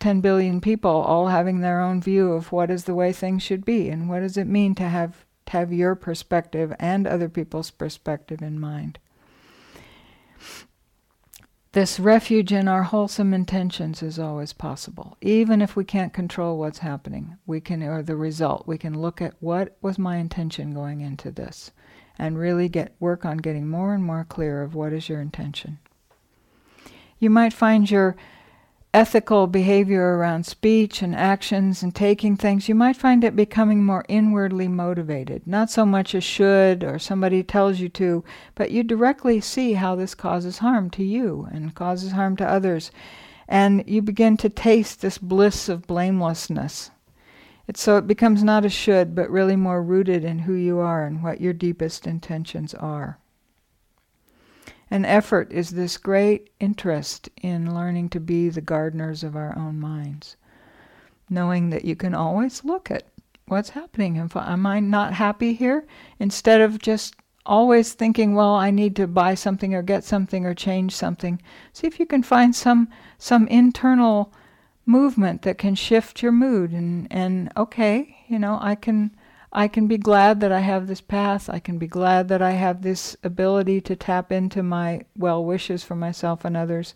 10 0.00 0.20
billion 0.20 0.60
people 0.60 0.90
all 0.90 1.28
having 1.28 1.60
their 1.60 1.80
own 1.80 2.00
view 2.00 2.32
of 2.32 2.52
what 2.52 2.70
is 2.70 2.84
the 2.84 2.94
way 2.94 3.12
things 3.12 3.42
should 3.42 3.64
be 3.64 3.88
and 3.88 4.08
what 4.08 4.20
does 4.20 4.36
it 4.36 4.46
mean 4.46 4.74
to 4.74 4.88
have 4.88 5.24
have 5.48 5.72
your 5.72 5.94
perspective 5.94 6.74
and 6.78 7.06
other 7.06 7.28
people's 7.28 7.70
perspective 7.70 8.42
in 8.42 8.58
mind. 8.58 8.98
This 11.72 11.98
refuge 11.98 12.52
in 12.52 12.68
our 12.68 12.82
wholesome 12.82 13.32
intentions 13.32 14.02
is 14.02 14.18
always 14.18 14.52
possible. 14.52 15.16
Even 15.22 15.62
if 15.62 15.74
we 15.74 15.84
can't 15.84 16.12
control 16.12 16.58
what's 16.58 16.80
happening, 16.80 17.38
we 17.46 17.62
can 17.62 17.82
or 17.82 18.02
the 18.02 18.14
result, 18.14 18.66
we 18.66 18.76
can 18.76 19.00
look 19.00 19.22
at 19.22 19.36
what 19.40 19.78
was 19.80 19.98
my 19.98 20.18
intention 20.18 20.74
going 20.74 21.00
into 21.00 21.30
this 21.30 21.70
and 22.18 22.38
really 22.38 22.68
get 22.68 22.94
work 23.00 23.24
on 23.24 23.38
getting 23.38 23.66
more 23.66 23.94
and 23.94 24.04
more 24.04 24.26
clear 24.28 24.60
of 24.60 24.74
what 24.74 24.92
is 24.92 25.08
your 25.08 25.22
intention. 25.22 25.78
You 27.18 27.30
might 27.30 27.54
find 27.54 27.90
your 27.90 28.16
ethical 28.94 29.46
behavior 29.46 30.18
around 30.18 30.44
speech 30.44 31.00
and 31.00 31.16
actions 31.16 31.82
and 31.82 31.94
taking 31.94 32.36
things, 32.36 32.68
you 32.68 32.74
might 32.74 32.96
find 32.96 33.24
it 33.24 33.34
becoming 33.34 33.82
more 33.82 34.04
inwardly 34.08 34.68
motivated. 34.68 35.46
Not 35.46 35.70
so 35.70 35.86
much 35.86 36.14
a 36.14 36.20
should 36.20 36.84
or 36.84 36.98
somebody 36.98 37.42
tells 37.42 37.80
you 37.80 37.88
to, 37.90 38.22
but 38.54 38.70
you 38.70 38.82
directly 38.82 39.40
see 39.40 39.74
how 39.74 39.94
this 39.94 40.14
causes 40.14 40.58
harm 40.58 40.90
to 40.90 41.02
you 41.02 41.48
and 41.50 41.74
causes 41.74 42.12
harm 42.12 42.36
to 42.36 42.46
others. 42.46 42.90
And 43.48 43.82
you 43.86 44.02
begin 44.02 44.36
to 44.38 44.48
taste 44.48 45.00
this 45.00 45.16
bliss 45.16 45.68
of 45.70 45.86
blamelessness. 45.86 46.90
It's 47.66 47.80
so 47.80 47.96
it 47.96 48.06
becomes 48.06 48.42
not 48.42 48.64
a 48.66 48.68
should, 48.68 49.14
but 49.14 49.30
really 49.30 49.56
more 49.56 49.82
rooted 49.82 50.24
in 50.24 50.40
who 50.40 50.52
you 50.52 50.78
are 50.80 51.06
and 51.06 51.22
what 51.22 51.40
your 51.40 51.52
deepest 51.52 52.06
intentions 52.06 52.74
are. 52.74 53.18
And 54.92 55.06
effort 55.06 55.50
is 55.50 55.70
this 55.70 55.96
great 55.96 56.50
interest 56.60 57.30
in 57.40 57.74
learning 57.74 58.10
to 58.10 58.20
be 58.20 58.50
the 58.50 58.60
gardeners 58.60 59.24
of 59.24 59.34
our 59.34 59.56
own 59.56 59.80
minds, 59.80 60.36
knowing 61.30 61.70
that 61.70 61.86
you 61.86 61.96
can 61.96 62.14
always 62.14 62.62
look 62.62 62.90
at 62.90 63.04
what's 63.46 63.70
happening. 63.70 64.18
Am 64.18 64.66
I 64.66 64.80
not 64.80 65.14
happy 65.14 65.54
here? 65.54 65.86
Instead 66.18 66.60
of 66.60 66.78
just 66.78 67.14
always 67.46 67.94
thinking, 67.94 68.34
well, 68.34 68.54
I 68.54 68.70
need 68.70 68.94
to 68.96 69.06
buy 69.06 69.34
something 69.34 69.74
or 69.74 69.80
get 69.80 70.04
something 70.04 70.44
or 70.44 70.52
change 70.52 70.94
something. 70.94 71.40
See 71.72 71.86
if 71.86 71.98
you 71.98 72.04
can 72.04 72.22
find 72.22 72.54
some 72.54 72.88
some 73.16 73.48
internal 73.48 74.30
movement 74.84 75.40
that 75.40 75.56
can 75.56 75.74
shift 75.74 76.22
your 76.22 76.32
mood 76.32 76.70
and 76.72 77.08
and 77.10 77.50
okay, 77.56 78.14
you 78.28 78.38
know, 78.38 78.58
I 78.60 78.74
can 78.74 79.16
I 79.52 79.68
can 79.68 79.86
be 79.86 79.98
glad 79.98 80.40
that 80.40 80.50
I 80.50 80.60
have 80.60 80.86
this 80.86 81.02
path. 81.02 81.50
I 81.50 81.58
can 81.58 81.76
be 81.76 81.86
glad 81.86 82.28
that 82.28 82.40
I 82.40 82.52
have 82.52 82.80
this 82.80 83.16
ability 83.22 83.82
to 83.82 83.94
tap 83.94 84.32
into 84.32 84.62
my 84.62 85.02
well 85.16 85.44
wishes 85.44 85.84
for 85.84 85.94
myself 85.94 86.44
and 86.44 86.56
others, 86.56 86.94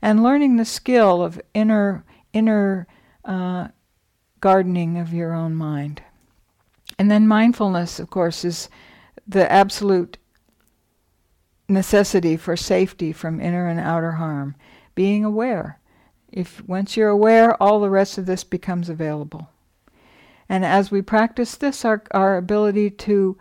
and 0.00 0.22
learning 0.22 0.56
the 0.56 0.64
skill 0.64 1.22
of 1.22 1.40
inner 1.52 2.04
inner 2.32 2.86
uh, 3.24 3.68
gardening 4.40 4.98
of 4.98 5.12
your 5.12 5.34
own 5.34 5.54
mind. 5.54 6.02
And 6.98 7.10
then 7.10 7.26
mindfulness, 7.26 7.98
of 7.98 8.08
course, 8.08 8.44
is 8.44 8.68
the 9.26 9.50
absolute 9.50 10.16
necessity 11.68 12.36
for 12.36 12.56
safety 12.56 13.12
from 13.12 13.40
inner 13.40 13.66
and 13.66 13.80
outer 13.80 14.12
harm. 14.12 14.54
Being 14.94 15.24
aware. 15.24 15.80
If 16.30 16.66
once 16.68 16.96
you're 16.96 17.08
aware, 17.08 17.60
all 17.60 17.80
the 17.80 17.90
rest 17.90 18.16
of 18.16 18.26
this 18.26 18.44
becomes 18.44 18.88
available. 18.88 19.50
And 20.48 20.64
as 20.64 20.90
we 20.90 21.02
practice 21.02 21.56
this, 21.56 21.84
our, 21.84 22.02
our 22.12 22.36
ability 22.36 22.90
to 22.90 23.36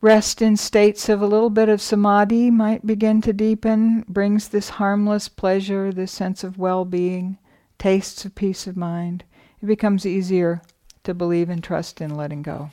rest 0.00 0.42
in 0.42 0.56
states 0.56 1.08
of 1.08 1.22
a 1.22 1.26
little 1.26 1.50
bit 1.50 1.68
of 1.68 1.80
samadhi 1.80 2.50
might 2.50 2.86
begin 2.86 3.20
to 3.22 3.32
deepen, 3.32 4.04
brings 4.08 4.48
this 4.48 4.70
harmless 4.70 5.28
pleasure, 5.28 5.92
this 5.92 6.12
sense 6.12 6.44
of 6.44 6.58
well 6.58 6.84
being 6.84 7.38
tastes 7.78 8.24
of 8.24 8.34
peace 8.34 8.66
of 8.66 8.76
mind, 8.76 9.24
it 9.60 9.66
becomes 9.66 10.06
easier 10.06 10.62
to 11.04 11.14
believe 11.14 11.48
and 11.48 11.62
trust 11.62 12.00
in 12.00 12.14
letting 12.14 12.42
go. 12.42 12.70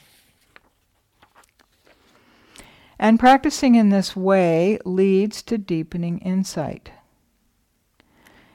And 2.97 3.20
practicing 3.20 3.76
in 3.76 3.89
this 3.89 4.16
way 4.16 4.80
leads 4.86 5.41
to 5.43 5.58
deepening 5.58 6.20
insight. 6.20 6.91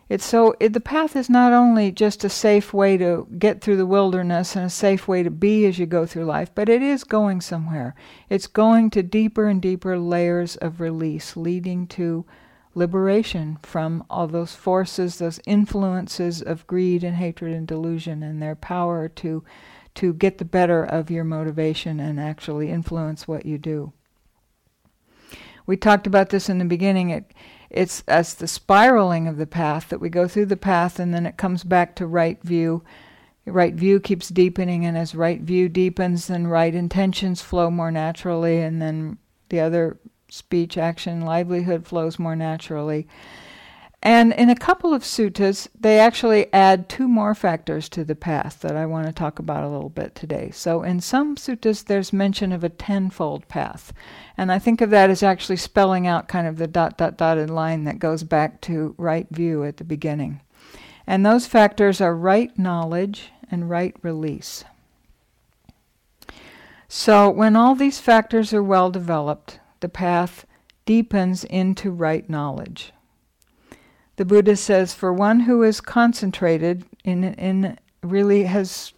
It's 0.09 0.25
so 0.25 0.55
it, 0.59 0.73
the 0.73 0.81
path 0.81 1.17
is 1.17 1.29
not 1.29 1.53
only 1.53 1.93
just 1.93 2.25
a 2.25 2.31
safe 2.31 2.73
way 2.73 2.97
to 2.97 3.27
get 3.39 3.61
through 3.61 3.77
the 3.77 3.87
wilderness 3.87 4.57
and 4.57 4.65
a 4.65 4.71
safe 4.71 5.07
way 5.07 5.23
to 5.23 5.31
be 5.31 5.67
as 5.67 5.79
you 5.79 5.85
go 5.85 6.07
through 6.07 6.25
life, 6.25 6.51
but 6.55 6.69
it 6.69 6.81
is 6.81 7.05
going 7.05 7.43
somewhere. 7.43 7.95
It's 8.31 8.47
going 8.47 8.89
to 8.91 9.03
deeper 9.03 9.47
and 9.47 9.61
deeper 9.61 9.99
layers 9.99 10.57
of 10.57 10.81
release, 10.81 11.37
leading 11.37 11.87
to 11.89 12.25
liberation 12.75 13.59
from 13.63 14.03
all 14.09 14.27
those 14.27 14.55
forces, 14.55 15.19
those 15.19 15.41
influences 15.47 16.41
of 16.41 16.67
greed 16.67 17.05
and 17.05 17.17
hatred 17.17 17.55
and 17.55 17.67
delusion, 17.67 18.23
and 18.23 18.41
their 18.41 18.57
power 18.57 19.09
to 19.09 19.45
to 19.95 20.15
get 20.15 20.39
the 20.39 20.45
better 20.45 20.85
of 20.85 21.11
your 21.11 21.25
motivation 21.25 21.99
and 21.99 22.21
actually 22.21 22.71
influence 22.71 23.27
what 23.27 23.45
you 23.45 23.59
do. 23.59 23.93
We 25.67 25.77
talked 25.77 26.07
about 26.07 26.31
this 26.31 26.49
in 26.49 26.59
the 26.59 26.65
beginning. 26.65 27.11
It, 27.11 27.35
it's 27.71 28.03
as 28.09 28.35
the 28.35 28.49
spiraling 28.49 29.29
of 29.29 29.37
the 29.37 29.47
path 29.47 29.89
that 29.89 30.01
we 30.01 30.09
go 30.09 30.27
through 30.27 30.47
the 30.47 30.57
path 30.57 30.99
and 30.99 31.13
then 31.13 31.27
it 31.27 31.37
comes 31.37 31.65
back 31.65 31.95
to 31.97 32.07
right 32.07 32.43
view. 32.43 32.83
Right 33.45 33.75
view 33.75 33.99
keeps 33.99 34.29
deepening, 34.29 34.85
and 34.85 34.99
as 34.99 35.15
right 35.15 35.41
view 35.41 35.71
deepens, 35.71 36.27
then 36.27 36.49
right 36.49 36.75
intentions 36.75 37.41
flow 37.41 37.71
more 37.71 37.91
naturally, 37.91 38.61
and 38.61 38.83
then 38.83 39.17
the 39.49 39.61
other 39.61 39.99
speech, 40.29 40.77
action, 40.77 41.23
livelihood 41.23 41.87
flows 41.87 42.19
more 42.19 42.37
naturally. 42.37 43.09
And 44.03 44.33
in 44.33 44.49
a 44.49 44.55
couple 44.55 44.95
of 44.95 45.03
suttas, 45.03 45.67
they 45.79 45.99
actually 45.99 46.53
add 46.53 46.89
two 46.89 47.09
more 47.09 47.35
factors 47.35 47.89
to 47.91 48.05
the 48.05 48.15
path 48.15 48.61
that 48.61 48.77
I 48.77 48.87
want 48.87 49.07
to 49.07 49.13
talk 49.13 49.41
about 49.41 49.65
a 49.65 49.69
little 49.69 49.89
bit 49.89 50.15
today. 50.15 50.51
So, 50.53 50.85
in 50.85 51.01
some 51.01 51.35
suttas, 51.35 51.85
there's 51.85 52.13
mention 52.13 52.53
of 52.53 52.63
a 52.63 52.69
tenfold 52.69 53.49
path. 53.49 53.93
And 54.37 54.53
I 54.53 54.61
think 54.61 54.81
of 54.81 54.91
that 54.91 55.11
as 55.11 55.25
actually 55.25 55.57
spelling 55.57 56.07
out 56.07 56.29
kind 56.29 56.47
of 56.47 56.59
the 56.59 56.69
dot, 56.69 56.97
dot, 56.97 57.17
dotted 57.17 57.51
line 57.51 57.85
that 57.85 57.99
goes 57.99 58.23
back 58.23 58.61
to 58.63 58.95
right 58.99 59.27
view 59.31 59.65
at 59.65 59.79
the 59.79 59.85
beginning. 59.85 60.43
And 61.05 61.27
those 61.27 61.47
factors 61.47 62.01
are 62.01 62.15
right 62.15 62.57
knowledge 62.57 63.33
and 63.51 63.69
right 63.69 63.97
release. 64.03 64.63
So, 66.87 67.29
when 67.29 67.57
all 67.57 67.75
these 67.75 67.99
factors 67.99 68.55
are 68.55 68.63
well 68.63 68.91
developed, 68.93 69.59
the 69.81 69.89
path 69.89 70.47
deepens 70.87 71.43
into 71.43 71.91
right 71.91 72.31
knowledge. 72.31 72.93
The 74.19 74.25
Buddha 74.25 74.57
says, 74.57 74.95
for 74.95 75.13
one 75.13 75.39
who 75.39 75.63
is 75.63 75.81
concentrated 75.81 76.85
in, 77.05 77.23
in 77.35 77.79
really 78.03 78.43
has 78.43 78.93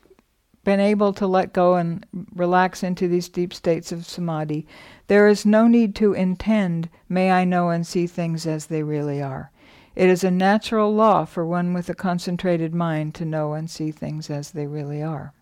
been 0.64 0.80
able 0.80 1.12
to 1.12 1.26
let 1.26 1.52
go 1.52 1.74
and 1.74 2.06
relax 2.34 2.82
into 2.82 3.06
these 3.06 3.28
deep 3.28 3.52
states 3.52 3.92
of 3.92 4.06
samadhi, 4.06 4.66
there 5.08 5.28
is 5.28 5.44
no 5.44 5.66
need 5.66 5.94
to 5.96 6.14
intend, 6.14 6.88
may 7.06 7.30
I 7.30 7.44
know 7.44 7.68
and 7.68 7.86
see 7.86 8.06
things 8.06 8.46
as 8.46 8.66
they 8.66 8.82
really 8.82 9.20
are. 9.20 9.50
It 9.94 10.08
is 10.08 10.24
a 10.24 10.30
natural 10.30 10.94
law 10.94 11.26
for 11.26 11.44
one 11.44 11.74
with 11.74 11.90
a 11.90 11.94
concentrated 11.94 12.74
mind 12.74 13.14
to 13.16 13.26
know 13.26 13.52
and 13.52 13.68
see 13.68 13.90
things 13.90 14.30
as 14.30 14.52
they 14.52 14.66
really 14.66 15.02
are. 15.02 15.34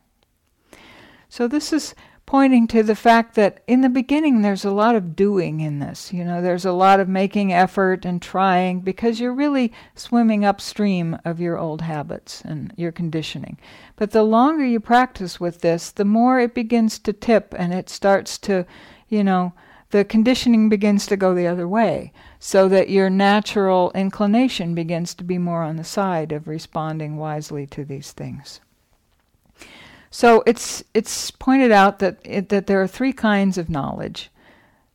So, 1.29 1.47
this 1.47 1.73
is 1.73 1.95
pointing 2.29 2.67
to 2.67 2.83
the 2.83 2.95
fact 2.95 3.37
that 3.37 3.63
in 3.67 3.81
the 3.81 3.89
beginning 3.89 4.43
there's 4.43 4.67
a 4.67 4.71
lot 4.71 4.95
of 4.95 5.17
doing 5.17 5.61
in 5.61 5.79
this. 5.79 6.13
You 6.13 6.25
know, 6.25 6.43
there's 6.43 6.67
a 6.67 6.73
lot 6.73 7.01
of 7.01 7.09
making 7.09 7.55
effort 7.55 8.05
and 8.05 8.21
trying 8.21 8.81
because 8.81 9.19
you're 9.19 9.33
really 9.33 9.73
swimming 9.95 10.45
upstream 10.45 11.19
of 11.25 11.41
your 11.41 11.57
old 11.57 11.81
habits 11.81 12.43
and 12.43 12.71
your 12.77 12.93
conditioning. 12.93 13.57
But 13.97 14.11
the 14.11 14.25
longer 14.25 14.63
you 14.63 14.79
practice 14.79 15.41
with 15.41 15.63
this, 15.63 15.91
the 15.91 16.05
more 16.05 16.39
it 16.39 16.53
begins 16.53 16.99
to 16.99 17.15
tip 17.15 17.55
and 17.57 17.73
it 17.73 17.89
starts 17.89 18.37
to, 18.41 18.67
you 19.09 19.25
know, 19.25 19.55
the 19.89 20.05
conditioning 20.05 20.69
begins 20.69 21.07
to 21.07 21.17
go 21.17 21.35
the 21.35 21.47
other 21.47 21.67
way 21.67 22.13
so 22.39 22.69
that 22.69 22.91
your 22.91 23.09
natural 23.09 23.91
inclination 23.95 24.75
begins 24.75 25.15
to 25.15 25.25
be 25.25 25.39
more 25.39 25.63
on 25.63 25.77
the 25.77 25.83
side 25.83 26.33
of 26.33 26.47
responding 26.47 27.17
wisely 27.17 27.67
to 27.69 27.87
these 27.87 28.13
things. 28.13 28.61
So 30.11 30.43
it's 30.47 30.83
it's 30.95 31.31
pointed 31.31 31.71
out 31.71 31.99
that 31.99 32.19
it, 32.25 32.49
that 32.49 32.67
there 32.67 32.81
are 32.83 32.89
three 32.89 33.13
kinds 33.13 33.59
of 33.59 33.69
knowledge: 33.69 34.31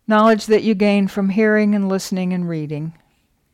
knowledge 0.08 0.48
that 0.48 0.64
you 0.64 0.74
gain 0.74 1.08
from 1.08 1.30
hearing 1.30 1.76
and 1.76 1.88
listening 1.88 2.34
and 2.34 2.50
reading, 2.50 2.94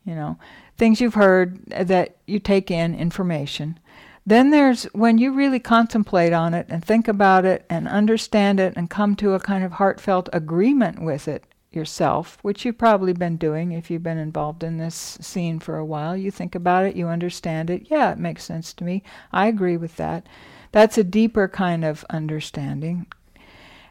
you 0.04 0.14
know, 0.14 0.38
things 0.76 1.00
you've 1.00 1.14
heard 1.14 1.64
that 1.66 2.16
you 2.26 2.38
take 2.38 2.70
in 2.70 2.94
information. 2.94 3.78
Then 4.26 4.50
there's 4.50 4.84
when 4.92 5.18
you 5.18 5.32
really 5.32 5.58
contemplate 5.58 6.32
on 6.32 6.54
it 6.54 6.66
and 6.68 6.84
think 6.84 7.08
about 7.08 7.44
it 7.44 7.64
and 7.68 7.88
understand 7.88 8.60
it 8.60 8.74
and 8.76 8.88
come 8.88 9.16
to 9.16 9.34
a 9.34 9.40
kind 9.40 9.64
of 9.64 9.72
heartfelt 9.72 10.28
agreement 10.32 11.02
with 11.02 11.26
it 11.26 11.44
yourself, 11.72 12.38
which 12.42 12.64
you've 12.64 12.78
probably 12.78 13.12
been 13.12 13.36
doing 13.36 13.72
if 13.72 13.90
you've 13.90 14.02
been 14.02 14.18
involved 14.18 14.62
in 14.62 14.78
this 14.78 15.18
scene 15.20 15.58
for 15.58 15.76
a 15.76 15.84
while. 15.84 16.16
You 16.16 16.30
think 16.30 16.54
about 16.54 16.84
it, 16.84 16.96
you 16.96 17.06
understand 17.08 17.70
it. 17.70 17.86
Yeah, 17.90 18.12
it 18.12 18.18
makes 18.18 18.44
sense 18.44 18.72
to 18.74 18.84
me. 18.84 19.02
I 19.32 19.46
agree 19.46 19.76
with 19.76 19.96
that. 19.96 20.26
That's 20.72 20.98
a 20.98 21.04
deeper 21.04 21.48
kind 21.48 21.84
of 21.84 22.04
understanding. 22.10 23.06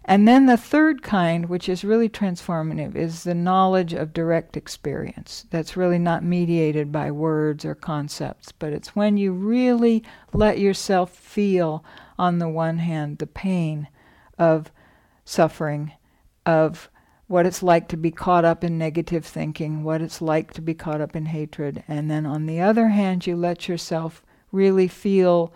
And 0.05 0.27
then 0.27 0.47
the 0.47 0.57
third 0.57 1.03
kind, 1.03 1.49
which 1.49 1.69
is 1.69 1.83
really 1.83 2.09
transformative, 2.09 2.95
is 2.95 3.23
the 3.23 3.35
knowledge 3.35 3.93
of 3.93 4.11
direct 4.11 4.57
experience. 4.57 5.45
That's 5.51 5.77
really 5.77 5.99
not 5.99 6.23
mediated 6.23 6.91
by 6.91 7.11
words 7.11 7.63
or 7.63 7.75
concepts, 7.75 8.51
but 8.51 8.73
it's 8.73 8.95
when 8.95 9.17
you 9.17 9.33
really 9.33 10.03
let 10.33 10.57
yourself 10.57 11.11
feel, 11.11 11.85
on 12.17 12.39
the 12.39 12.49
one 12.49 12.79
hand, 12.79 13.19
the 13.19 13.27
pain 13.27 13.87
of 14.39 14.71
suffering, 15.25 15.91
of 16.43 16.89
what 17.27 17.45
it's 17.45 17.61
like 17.61 17.87
to 17.89 17.97
be 17.97 18.09
caught 18.09 18.43
up 18.43 18.63
in 18.63 18.79
negative 18.79 19.23
thinking, 19.23 19.83
what 19.83 20.01
it's 20.01 20.23
like 20.23 20.53
to 20.53 20.61
be 20.61 20.73
caught 20.73 21.01
up 21.01 21.15
in 21.15 21.27
hatred. 21.27 21.83
And 21.87 22.09
then 22.09 22.25
on 22.25 22.47
the 22.47 22.59
other 22.59 22.87
hand, 22.87 23.27
you 23.27 23.35
let 23.35 23.67
yourself 23.67 24.23
really 24.51 24.87
feel 24.87 25.53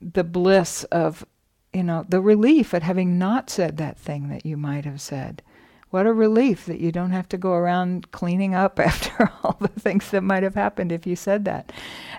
the 0.00 0.24
bliss 0.24 0.84
of, 0.84 1.24
you 1.72 1.82
know, 1.82 2.04
the 2.08 2.20
relief 2.20 2.74
at 2.74 2.82
having 2.82 3.18
not 3.18 3.50
said 3.50 3.76
that 3.76 3.98
thing 3.98 4.28
that 4.28 4.46
you 4.46 4.56
might 4.56 4.84
have 4.84 5.00
said. 5.00 5.42
What 5.90 6.06
a 6.06 6.12
relief 6.12 6.66
that 6.66 6.80
you 6.80 6.92
don't 6.92 7.10
have 7.10 7.28
to 7.30 7.36
go 7.36 7.52
around 7.52 8.12
cleaning 8.12 8.54
up 8.54 8.78
after 8.80 9.30
all 9.42 9.56
the 9.60 9.68
things 9.68 10.10
that 10.10 10.22
might 10.22 10.42
have 10.42 10.54
happened 10.54 10.92
if 10.92 11.06
you 11.06 11.16
said 11.16 11.44
that. 11.44 11.72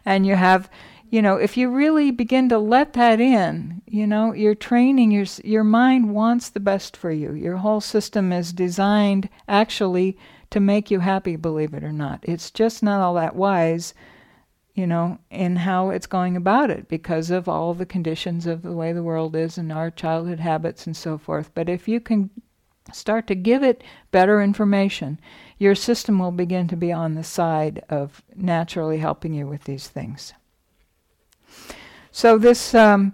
And 0.05 0.25
you 0.25 0.35
have, 0.35 0.69
you 1.09 1.21
know, 1.21 1.35
if 1.35 1.57
you 1.57 1.69
really 1.69 2.11
begin 2.11 2.49
to 2.49 2.59
let 2.59 2.93
that 2.93 3.19
in, 3.19 3.81
you 3.87 4.05
know, 4.05 4.33
you're 4.33 4.55
training 4.55 5.11
your 5.11 5.25
your 5.43 5.63
mind 5.63 6.13
wants 6.13 6.49
the 6.49 6.59
best 6.59 6.95
for 6.95 7.11
you. 7.11 7.33
Your 7.33 7.57
whole 7.57 7.81
system 7.81 8.31
is 8.31 8.53
designed 8.53 9.29
actually 9.47 10.17
to 10.51 10.59
make 10.59 10.91
you 10.91 10.99
happy, 10.99 11.37
believe 11.37 11.73
it 11.73 11.83
or 11.83 11.93
not. 11.93 12.19
It's 12.23 12.51
just 12.51 12.83
not 12.83 13.01
all 13.01 13.13
that 13.15 13.35
wise 13.35 13.93
you 14.73 14.87
know, 14.87 15.19
in 15.29 15.57
how 15.57 15.89
it's 15.89 16.07
going 16.07 16.37
about 16.37 16.69
it 16.69 16.87
because 16.87 17.29
of 17.29 17.49
all 17.49 17.73
the 17.73 17.85
conditions 17.85 18.47
of 18.47 18.61
the 18.61 18.71
way 18.71 18.93
the 18.93 19.03
world 19.03 19.35
is 19.35 19.57
and 19.57 19.71
our 19.71 19.91
childhood 19.91 20.39
habits 20.39 20.85
and 20.85 20.95
so 20.95 21.17
forth. 21.17 21.51
But 21.53 21.67
if 21.67 21.87
you 21.87 21.99
can 21.99 22.29
start 22.93 23.27
to 23.27 23.35
give 23.35 23.63
it 23.63 23.83
better 24.11 24.41
information, 24.41 25.19
your 25.57 25.75
system 25.75 26.19
will 26.19 26.31
begin 26.31 26.67
to 26.69 26.77
be 26.77 26.91
on 26.91 27.15
the 27.15 27.23
side 27.23 27.83
of 27.89 28.21
naturally 28.35 28.97
helping 28.97 29.33
you 29.33 29.45
with 29.45 29.65
these 29.65 29.87
things. 29.87 30.33
So, 32.11 32.37
this, 32.37 32.73
um, 32.73 33.13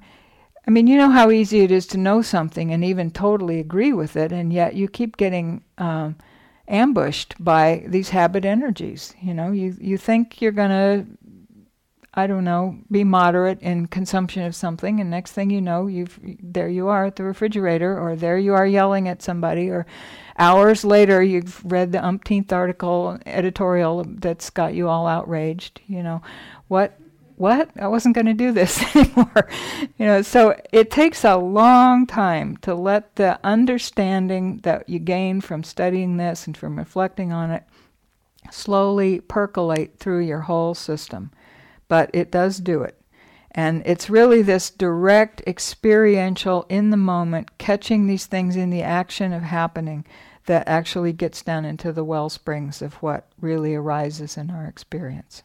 I 0.68 0.72
mean, 0.72 0.88
you 0.88 0.98
know 0.98 1.10
how 1.10 1.32
easy 1.32 1.62
it 1.62 1.72
is 1.72 1.88
to 1.88 1.98
know 1.98 2.22
something 2.22 2.72
and 2.72 2.84
even 2.84 3.12
totally 3.12 3.60
agree 3.60 3.94
with 3.94 4.16
it, 4.16 4.32
and 4.32 4.54
yet 4.54 4.76
you 4.76 4.88
keep 4.88 5.18
getting. 5.18 5.64
Um, 5.78 6.18
ambushed 6.68 7.34
by 7.40 7.84
these 7.88 8.10
habit 8.10 8.46
energies. 8.46 9.14
You 9.22 9.34
know, 9.34 9.52
you 9.52 9.76
you 9.80 9.98
think 9.98 10.42
you're 10.42 10.52
going 10.52 10.70
to 10.70 11.06
I 12.18 12.26
don't 12.26 12.44
know, 12.44 12.80
be 12.90 13.04
moderate 13.04 13.62
in 13.62 13.86
consumption 13.86 14.42
of 14.42 14.56
something, 14.56 15.00
and 15.00 15.12
next 15.12 15.34
thing 15.34 15.52
you 15.52 15.62
know, 15.62 15.86
you've 15.86 16.20
there 16.42 16.68
you 16.68 16.88
are 16.88 17.06
at 17.06 17.16
the 17.16 17.24
refrigerator, 17.24 17.96
or 17.96 18.16
there 18.16 18.40
you 18.40 18.56
are 18.56 18.66
yelling 18.66 19.08
at 19.08 19.22
somebody, 19.22 19.70
or 19.70 19.86
hours 20.40 20.84
later 20.84 21.22
you've 21.22 21.64
read 21.64 21.92
the 21.92 22.04
umpteenth 22.04 22.52
article 22.52 23.20
editorial 23.28 24.04
that's 24.04 24.50
got 24.50 24.74
you 24.74 24.90
all 24.90 25.06
outraged. 25.06 25.80
You 25.86 26.02
know, 26.02 26.24
what 26.70 27.00
what 27.36 27.70
I 27.80 27.88
wasn't 27.88 28.16
going 28.16 28.26
to 28.26 28.34
do 28.34 28.52
this 28.52 28.84
anymore. 28.96 29.48
you 30.00 30.08
know, 30.08 30.24
so 30.24 30.60
it 30.74 30.90
takes 30.90 31.24
a 31.24 31.38
long 31.38 32.08
time 32.08 32.58
to 32.58 32.74
let 32.74 33.16
the 33.18 33.40
understanding 33.44 34.58
that 34.64 34.90
you 34.90 34.98
gain 34.98 35.40
from 35.40 35.64
studying 35.64 36.18
this 36.18 36.48
and 36.48 36.58
from 36.58 36.80
reflecting 36.80 37.32
on 37.32 37.52
it 37.52 37.64
slowly 38.50 39.20
percolate 39.20 40.00
through 40.00 40.26
your 40.26 40.42
whole 40.42 40.74
system 40.74 41.30
but 41.88 42.10
it 42.14 42.32
does 42.32 42.58
do 42.60 42.82
it. 42.82 43.00
And 43.52 43.82
it's 43.86 44.10
really 44.10 44.42
this 44.42 44.70
direct, 44.70 45.42
experiential, 45.48 46.66
in 46.70 46.92
the 46.92 46.98
moment, 46.98 47.58
catching 47.58 48.06
these 48.06 48.28
things 48.28 48.56
in 48.56 48.70
the 48.70 48.84
action 48.84 49.34
of 49.34 49.42
happening 49.42 50.06
that 50.46 50.68
actually 50.68 51.14
gets 51.14 51.42
down 51.42 51.66
into 51.66 51.92
the 51.92 52.04
well 52.04 52.30
springs 52.30 52.82
of 52.82 52.96
what 52.96 53.28
really 53.42 53.74
arises 53.74 54.38
in 54.38 54.52
our 54.52 54.66
experience. 54.66 55.44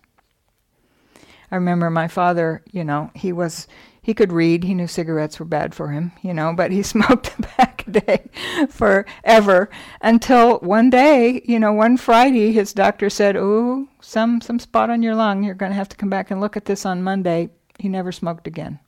I 1.50 1.56
remember 1.56 1.90
my 1.90 2.08
father, 2.08 2.62
you 2.70 2.84
know, 2.84 3.10
he 3.14 3.32
was 3.32 3.66
he 4.02 4.14
could 4.14 4.32
read. 4.32 4.64
He 4.64 4.74
knew 4.74 4.86
cigarettes 4.86 5.38
were 5.38 5.46
bad 5.46 5.74
for 5.74 5.88
him, 5.88 6.12
you 6.22 6.34
know, 6.34 6.52
but 6.54 6.70
he 6.70 6.82
smoked 6.82 7.40
back 7.56 7.71
day 7.90 8.24
forever 8.68 9.70
until 10.00 10.58
one 10.60 10.90
day, 10.90 11.42
you 11.44 11.58
know, 11.58 11.72
one 11.72 11.96
Friday, 11.96 12.52
his 12.52 12.72
doctor 12.72 13.10
said, 13.10 13.36
"Oh, 13.36 13.88
some 14.00 14.40
some 14.40 14.58
spot 14.58 14.90
on 14.90 15.02
your 15.02 15.14
lung. 15.14 15.42
You're 15.42 15.54
going 15.54 15.72
to 15.72 15.76
have 15.76 15.88
to 15.90 15.96
come 15.96 16.10
back 16.10 16.30
and 16.30 16.40
look 16.40 16.56
at 16.56 16.64
this 16.64 16.86
on 16.86 17.02
Monday." 17.02 17.50
He 17.78 17.88
never 17.88 18.12
smoked 18.12 18.46
again. 18.46 18.78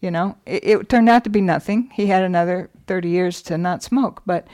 You 0.00 0.10
know, 0.10 0.36
it, 0.46 0.64
it 0.64 0.88
turned 0.88 1.08
out 1.08 1.24
to 1.24 1.30
be 1.30 1.40
nothing. 1.40 1.90
He 1.94 2.06
had 2.06 2.22
another 2.22 2.70
30 2.86 3.08
years 3.08 3.42
to 3.42 3.58
not 3.58 3.82
smoke, 3.82 4.22
but 4.26 4.46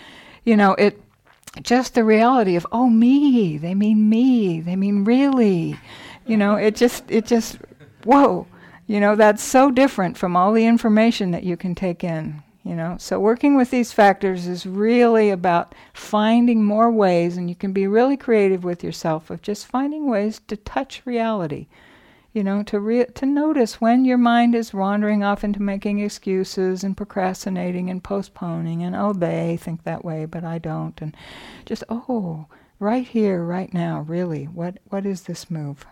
you 0.44 0.56
know, 0.56 0.72
it 0.72 1.00
just 1.62 1.94
the 1.94 2.04
reality 2.04 2.56
of 2.56 2.66
oh 2.72 2.88
me, 2.88 3.58
they 3.58 3.74
mean 3.74 4.08
me, 4.08 4.60
they 4.60 4.76
mean 4.76 5.04
really. 5.04 5.78
You 6.26 6.36
know, 6.36 6.56
it 6.56 6.76
just 6.76 7.04
it 7.10 7.26
just 7.26 7.58
whoa 8.04 8.46
you 8.86 9.00
know, 9.00 9.16
that's 9.16 9.42
so 9.42 9.70
different 9.70 10.16
from 10.16 10.36
all 10.36 10.52
the 10.52 10.66
information 10.66 11.32
that 11.32 11.42
you 11.42 11.56
can 11.56 11.74
take 11.74 12.04
in. 12.04 12.42
You 12.66 12.74
know, 12.74 12.96
so 12.98 13.20
working 13.20 13.56
with 13.56 13.70
these 13.70 13.92
factors 13.92 14.48
is 14.48 14.66
really 14.66 15.30
about 15.30 15.72
finding 15.92 16.64
more 16.64 16.90
ways, 16.90 17.36
and 17.36 17.48
you 17.48 17.54
can 17.54 17.72
be 17.72 17.86
really 17.86 18.16
creative 18.16 18.64
with 18.64 18.82
yourself 18.82 19.30
of 19.30 19.40
just 19.40 19.68
finding 19.68 20.10
ways 20.10 20.40
to 20.48 20.56
touch 20.56 21.00
reality. 21.04 21.68
You 22.32 22.42
know, 22.42 22.64
to 22.64 22.80
re- 22.80 23.06
to 23.06 23.24
notice 23.24 23.80
when 23.80 24.04
your 24.04 24.18
mind 24.18 24.56
is 24.56 24.74
wandering 24.74 25.22
off 25.22 25.44
into 25.44 25.62
making 25.62 26.00
excuses 26.00 26.82
and 26.82 26.96
procrastinating 26.96 27.88
and 27.88 28.02
postponing, 28.02 28.82
and 28.82 28.96
oh, 28.96 29.12
they 29.12 29.56
think 29.56 29.84
that 29.84 30.04
way, 30.04 30.24
but 30.24 30.42
I 30.42 30.58
don't, 30.58 31.00
and 31.00 31.16
just 31.66 31.84
oh, 31.88 32.46
right 32.80 33.06
here, 33.06 33.44
right 33.44 33.72
now, 33.72 34.00
really, 34.00 34.46
what 34.46 34.78
what 34.88 35.06
is 35.06 35.22
this 35.22 35.48
move? 35.48 35.86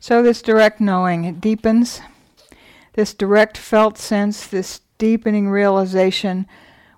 So, 0.00 0.22
this 0.22 0.42
direct 0.42 0.80
knowing, 0.80 1.24
it 1.24 1.40
deepens. 1.40 2.00
This 2.92 3.14
direct 3.14 3.56
felt 3.56 3.98
sense, 3.98 4.46
this 4.46 4.80
deepening 4.98 5.48
realization. 5.48 6.46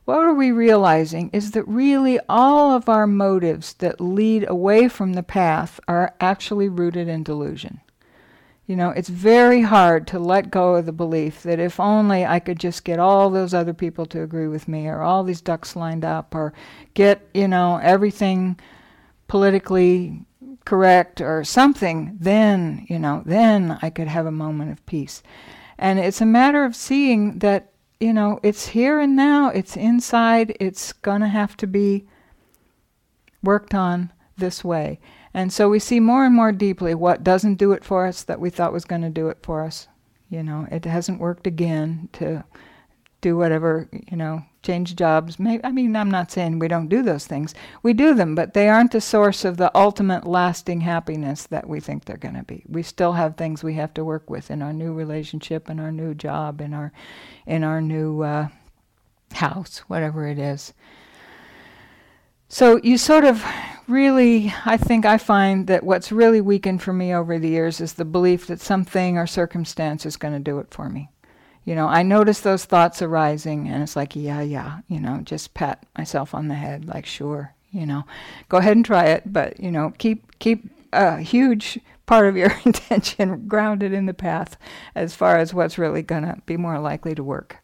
What 0.04 0.18
are 0.24 0.34
we 0.34 0.50
realizing 0.50 1.30
is 1.32 1.52
that 1.52 1.68
really 1.68 2.18
all 2.28 2.72
of 2.72 2.88
our 2.88 3.06
motives 3.06 3.74
that 3.74 4.00
lead 4.00 4.48
away 4.48 4.88
from 4.88 5.12
the 5.12 5.22
path 5.22 5.78
are 5.86 6.14
actually 6.20 6.68
rooted 6.68 7.06
in 7.08 7.22
delusion. 7.22 7.80
You 8.66 8.76
know, 8.76 8.90
it's 8.90 9.08
very 9.08 9.62
hard 9.62 10.06
to 10.08 10.18
let 10.18 10.50
go 10.50 10.76
of 10.76 10.86
the 10.86 10.92
belief 10.92 11.42
that 11.42 11.58
if 11.58 11.80
only 11.80 12.24
I 12.24 12.38
could 12.38 12.58
just 12.58 12.84
get 12.84 12.98
all 12.98 13.28
those 13.28 13.52
other 13.52 13.74
people 13.74 14.06
to 14.06 14.22
agree 14.22 14.46
with 14.46 14.68
me, 14.68 14.86
or 14.86 15.02
all 15.02 15.24
these 15.24 15.40
ducks 15.40 15.74
lined 15.74 16.04
up, 16.04 16.34
or 16.34 16.52
get, 16.94 17.28
you 17.34 17.48
know, 17.48 17.80
everything 17.82 18.58
politically 19.26 20.24
correct 20.64 21.20
or 21.20 21.44
something, 21.44 22.16
then, 22.20 22.86
you 22.88 22.98
know, 22.98 23.22
then 23.24 23.78
I 23.82 23.90
could 23.90 24.08
have 24.08 24.26
a 24.26 24.32
moment 24.32 24.70
of 24.70 24.84
peace. 24.86 25.22
And 25.78 25.98
it's 25.98 26.20
a 26.20 26.26
matter 26.26 26.64
of 26.64 26.76
seeing 26.76 27.38
that, 27.38 27.72
you 27.98 28.12
know, 28.12 28.40
it's 28.42 28.68
here 28.68 29.00
and 29.00 29.16
now, 29.16 29.48
it's 29.48 29.76
inside, 29.76 30.56
it's 30.60 30.92
going 30.92 31.20
to 31.22 31.28
have 31.28 31.56
to 31.58 31.66
be 31.66 32.06
worked 33.42 33.74
on 33.74 34.12
this 34.36 34.62
way. 34.64 35.00
And 35.32 35.52
so 35.52 35.68
we 35.68 35.78
see 35.78 36.00
more 36.00 36.24
and 36.24 36.34
more 36.34 36.52
deeply 36.52 36.94
what 36.94 37.24
doesn't 37.24 37.54
do 37.54 37.72
it 37.72 37.84
for 37.84 38.06
us 38.06 38.22
that 38.24 38.40
we 38.40 38.50
thought 38.50 38.72
was 38.72 38.84
going 38.84 39.02
to 39.02 39.10
do 39.10 39.28
it 39.28 39.38
for 39.42 39.62
us. 39.64 39.86
You 40.28 40.42
know, 40.42 40.66
it 40.70 40.84
hasn't 40.84 41.20
worked 41.20 41.46
again 41.46 42.08
to 42.14 42.44
do 43.20 43.36
whatever, 43.36 43.88
you 44.10 44.16
know, 44.16 44.44
change 44.62 44.94
jobs. 44.94 45.38
Maybe, 45.38 45.64
I 45.64 45.72
mean, 45.72 45.96
I'm 45.96 46.10
not 46.10 46.30
saying 46.30 46.58
we 46.58 46.68
don't 46.68 46.88
do 46.88 47.02
those 47.02 47.26
things. 47.26 47.54
We 47.82 47.92
do 47.92 48.14
them, 48.14 48.34
but 48.34 48.54
they 48.54 48.68
aren't 48.68 48.92
the 48.92 49.00
source 49.00 49.44
of 49.44 49.56
the 49.56 49.76
ultimate 49.76 50.26
lasting 50.26 50.82
happiness 50.82 51.46
that 51.46 51.68
we 51.68 51.80
think 51.80 52.04
they're 52.04 52.16
going 52.16 52.34
to 52.34 52.42
be. 52.42 52.64
We 52.68 52.82
still 52.82 53.12
have 53.12 53.36
things 53.36 53.62
we 53.62 53.74
have 53.74 53.94
to 53.94 54.04
work 54.04 54.28
with 54.28 54.50
in 54.50 54.62
our 54.62 54.72
new 54.72 54.92
relationship, 54.92 55.70
in 55.70 55.80
our 55.80 55.92
new 55.92 56.14
job, 56.14 56.60
in 56.60 56.74
our, 56.74 56.92
in 57.46 57.64
our 57.64 57.80
new 57.80 58.22
uh, 58.22 58.48
house, 59.32 59.78
whatever 59.88 60.26
it 60.26 60.38
is. 60.38 60.74
So 62.48 62.80
you 62.82 62.98
sort 62.98 63.24
of 63.24 63.44
really, 63.86 64.52
I 64.66 64.76
think 64.76 65.06
I 65.06 65.18
find 65.18 65.68
that 65.68 65.84
what's 65.84 66.12
really 66.12 66.40
weakened 66.40 66.82
for 66.82 66.92
me 66.92 67.14
over 67.14 67.38
the 67.38 67.48
years 67.48 67.80
is 67.80 67.94
the 67.94 68.04
belief 68.04 68.48
that 68.48 68.60
something 68.60 69.16
or 69.16 69.26
circumstance 69.26 70.04
is 70.04 70.16
going 70.16 70.34
to 70.34 70.40
do 70.40 70.58
it 70.58 70.66
for 70.70 70.88
me 70.88 71.10
you 71.64 71.74
know, 71.74 71.86
I 71.86 72.02
notice 72.02 72.40
those 72.40 72.64
thoughts 72.64 73.02
arising, 73.02 73.68
and 73.68 73.82
it's 73.82 73.96
like, 73.96 74.16
yeah, 74.16 74.40
yeah, 74.40 74.80
you 74.88 75.00
know, 75.00 75.20
just 75.22 75.54
pat 75.54 75.84
myself 75.96 76.34
on 76.34 76.48
the 76.48 76.54
head, 76.54 76.86
like, 76.86 77.06
sure, 77.06 77.54
you 77.70 77.86
know, 77.86 78.04
go 78.48 78.58
ahead 78.58 78.76
and 78.76 78.84
try 78.84 79.06
it, 79.06 79.32
but 79.32 79.60
you 79.60 79.70
know, 79.70 79.92
keep 79.98 80.38
keep 80.38 80.70
a 80.92 81.18
huge 81.18 81.78
part 82.06 82.26
of 82.26 82.36
your 82.36 82.52
intention 82.64 83.46
grounded 83.46 83.92
in 83.92 84.06
the 84.06 84.14
path 84.14 84.56
as 84.94 85.14
far 85.14 85.38
as 85.38 85.54
what's 85.54 85.78
really 85.78 86.02
going 86.02 86.24
to 86.24 86.36
be 86.46 86.56
more 86.56 86.78
likely 86.78 87.14
to 87.14 87.22
work. 87.22 87.58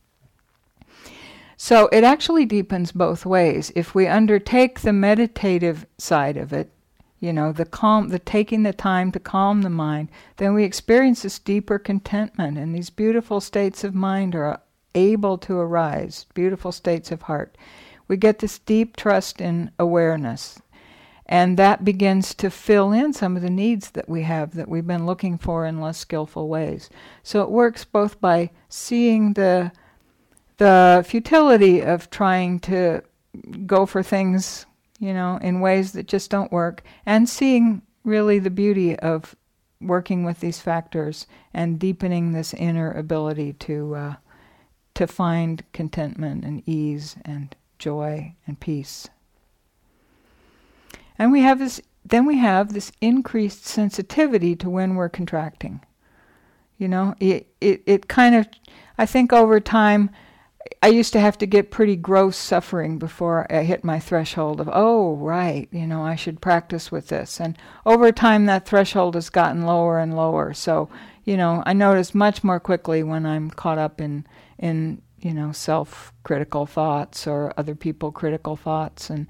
So 1.56 1.88
it 1.90 2.04
actually 2.04 2.44
deepens 2.44 2.92
both 2.92 3.24
ways. 3.24 3.72
If 3.74 3.94
we 3.94 4.06
undertake 4.06 4.80
the 4.80 4.92
meditative 4.92 5.86
side 5.98 6.36
of 6.36 6.52
it, 6.52 6.70
you 7.18 7.32
know, 7.32 7.52
the 7.52 7.64
calm, 7.64 8.08
the 8.08 8.18
taking 8.18 8.62
the 8.62 8.72
time 8.72 9.10
to 9.12 9.20
calm 9.20 9.62
the 9.62 9.70
mind, 9.70 10.08
then 10.36 10.54
we 10.54 10.64
experience 10.64 11.22
this 11.22 11.38
deeper 11.38 11.78
contentment, 11.78 12.58
and 12.58 12.74
these 12.74 12.90
beautiful 12.90 13.40
states 13.40 13.84
of 13.84 13.94
mind 13.94 14.34
are 14.34 14.60
able 14.94 15.38
to 15.38 15.56
arise, 15.58 16.26
beautiful 16.34 16.72
states 16.72 17.10
of 17.10 17.22
heart. 17.22 17.56
We 18.08 18.16
get 18.16 18.38
this 18.38 18.58
deep 18.58 18.96
trust 18.96 19.40
in 19.40 19.70
awareness, 19.78 20.60
and 21.24 21.56
that 21.56 21.84
begins 21.84 22.34
to 22.34 22.50
fill 22.50 22.92
in 22.92 23.12
some 23.12 23.34
of 23.36 23.42
the 23.42 23.50
needs 23.50 23.90
that 23.90 24.08
we 24.08 24.22
have 24.22 24.54
that 24.54 24.68
we've 24.68 24.86
been 24.86 25.06
looking 25.06 25.38
for 25.38 25.66
in 25.66 25.80
less 25.80 25.98
skillful 25.98 26.48
ways. 26.48 26.88
So 27.22 27.42
it 27.42 27.50
works 27.50 27.84
both 27.84 28.20
by 28.20 28.50
seeing 28.68 29.32
the 29.32 29.72
the 30.58 31.04
futility 31.06 31.82
of 31.82 32.08
trying 32.08 32.58
to 32.60 33.02
go 33.66 33.84
for 33.84 34.02
things 34.02 34.64
you 34.98 35.12
know, 35.12 35.38
in 35.42 35.60
ways 35.60 35.92
that 35.92 36.06
just 36.06 36.30
don't 36.30 36.52
work, 36.52 36.82
and 37.04 37.28
seeing 37.28 37.82
really 38.04 38.38
the 38.38 38.50
beauty 38.50 38.98
of 38.98 39.36
working 39.80 40.24
with 40.24 40.40
these 40.40 40.60
factors 40.60 41.26
and 41.52 41.78
deepening 41.78 42.32
this 42.32 42.54
inner 42.54 42.90
ability 42.92 43.52
to 43.52 43.94
uh, 43.94 44.14
to 44.94 45.06
find 45.06 45.62
contentment 45.72 46.44
and 46.44 46.66
ease 46.66 47.16
and 47.24 47.54
joy 47.78 48.34
and 48.46 48.58
peace. 48.58 49.08
And 51.18 51.32
we 51.32 51.42
have 51.42 51.58
this 51.58 51.80
then 52.04 52.24
we 52.24 52.38
have 52.38 52.72
this 52.72 52.92
increased 53.00 53.66
sensitivity 53.66 54.54
to 54.56 54.70
when 54.70 54.94
we're 54.94 55.08
contracting. 55.08 55.80
You 56.78 56.88
know, 56.88 57.14
it 57.20 57.48
it, 57.60 57.82
it 57.86 58.08
kind 58.08 58.34
of 58.34 58.48
I 58.96 59.06
think 59.06 59.32
over 59.32 59.60
time 59.60 60.10
I 60.82 60.88
used 60.88 61.12
to 61.12 61.20
have 61.20 61.36
to 61.38 61.46
get 61.46 61.70
pretty 61.70 61.96
gross 61.96 62.36
suffering 62.36 62.98
before 62.98 63.46
I 63.50 63.62
hit 63.62 63.84
my 63.84 63.98
threshold 63.98 64.60
of, 64.60 64.68
oh, 64.72 65.16
right, 65.16 65.68
you 65.70 65.86
know, 65.86 66.02
I 66.02 66.14
should 66.16 66.40
practice 66.40 66.90
with 66.92 67.08
this. 67.08 67.40
And 67.40 67.58
over 67.84 68.12
time, 68.12 68.46
that 68.46 68.66
threshold 68.66 69.14
has 69.14 69.30
gotten 69.30 69.66
lower 69.66 69.98
and 69.98 70.16
lower. 70.16 70.54
So, 70.54 70.88
you 71.24 71.36
know, 71.36 71.62
I 71.66 71.72
notice 71.72 72.14
much 72.14 72.44
more 72.44 72.60
quickly 72.60 73.02
when 73.02 73.26
I'm 73.26 73.50
caught 73.50 73.78
up 73.78 74.00
in, 74.00 74.26
in 74.58 75.02
you 75.20 75.34
know, 75.34 75.52
self 75.52 76.12
critical 76.22 76.66
thoughts 76.66 77.26
or 77.26 77.52
other 77.56 77.74
people 77.74 78.12
critical 78.12 78.56
thoughts. 78.56 79.10
And 79.10 79.26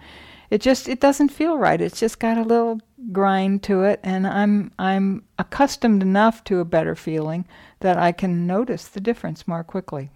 it 0.51 0.61
just, 0.61 0.89
it 0.89 1.01
doesn't 1.01 1.31
feel 1.31 1.59
right. 1.59 1.81
It's 1.81 2.01
just 2.01 2.19
got 2.19 2.39
a 2.39 2.43
little 2.43 2.81
grind 3.13 3.63
to 3.65 3.83
it. 3.85 4.01
And 4.03 4.27
I'm, 4.27 4.73
I'm 4.79 5.25
accustomed 5.39 6.03
enough 6.03 6.45
to 6.45 6.61
a 6.61 6.65
better 6.65 6.95
feeling 6.95 7.47
that 7.81 7.97
I 7.97 8.13
can 8.13 8.47
notice 8.47 8.89
the 8.89 9.01
difference 9.01 9.49
more 9.49 9.65
quickly. 9.65 10.11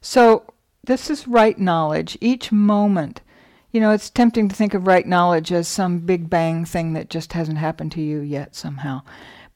So 0.00 0.44
this 0.84 1.10
is 1.10 1.28
right 1.28 1.58
knowledge. 1.58 2.16
Each 2.20 2.50
moment, 2.50 3.20
you 3.72 3.80
know, 3.80 3.90
it's 3.90 4.10
tempting 4.10 4.48
to 4.48 4.56
think 4.56 4.74
of 4.74 4.86
right 4.86 5.06
knowledge 5.06 5.52
as 5.52 5.68
some 5.68 6.00
big 6.00 6.30
bang 6.30 6.64
thing 6.64 6.92
that 6.94 7.10
just 7.10 7.32
hasn't 7.32 7.58
happened 7.58 7.92
to 7.92 8.00
you 8.00 8.20
yet 8.20 8.54
somehow. 8.54 9.02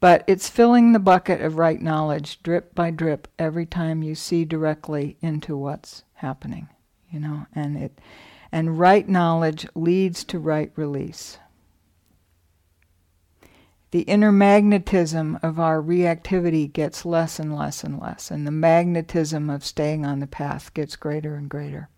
But 0.01 0.25
it's 0.27 0.49
filling 0.49 0.93
the 0.93 0.99
bucket 0.99 1.41
of 1.41 1.59
right 1.59 1.81
knowledge 1.81 2.43
drip 2.43 2.75
by 2.75 2.91
drip 2.91 3.29
every 3.39 3.67
time 3.67 4.03
you 4.03 4.15
see 4.15 4.45
directly 4.45 5.17
into 5.23 5.57
what's 5.57 6.03
happening, 6.15 6.69
you 7.11 7.21
know, 7.21 7.47
and 7.55 7.77
it 7.77 7.99
and 8.51 8.79
right 8.79 9.09
knowledge 9.09 9.67
leads 9.75 10.25
to 10.25 10.39
right 10.39 10.71
release 10.77 11.39
the 13.93 14.01
inner 14.01 14.33
magnetism 14.33 15.39
of 15.43 15.61
our 15.61 15.81
reactivity 15.81 16.71
gets 16.71 17.05
less 17.05 17.39
and 17.39 17.55
less 17.55 17.85
and 17.85 18.01
less, 18.01 18.31
and 18.31 18.47
the 18.47 18.51
magnetism 18.51 19.49
of 19.49 19.65
staying 19.65 20.05
on 20.05 20.19
the 20.19 20.27
path 20.27 20.73
gets 20.75 20.97
greater 20.97 21.35
and 21.35 21.49
greater. 21.49 21.89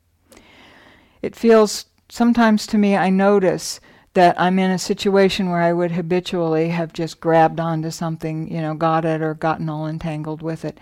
It 1.22 1.36
feels 1.36 1.86
sometimes 2.08 2.66
to 2.66 2.78
me, 2.78 2.96
I 2.96 3.10
notice 3.10 3.80
that 4.14 4.38
I'm 4.40 4.58
in 4.58 4.70
a 4.70 4.78
situation 4.78 5.50
where 5.50 5.60
I 5.60 5.72
would 5.72 5.92
habitually 5.92 6.68
have 6.68 6.92
just 6.92 7.20
grabbed 7.20 7.60
onto 7.60 7.90
something, 7.90 8.52
you 8.52 8.60
know, 8.60 8.74
got 8.74 9.04
it 9.04 9.22
or 9.22 9.34
gotten 9.34 9.68
all 9.68 9.86
entangled 9.86 10.42
with 10.42 10.64
it. 10.64 10.78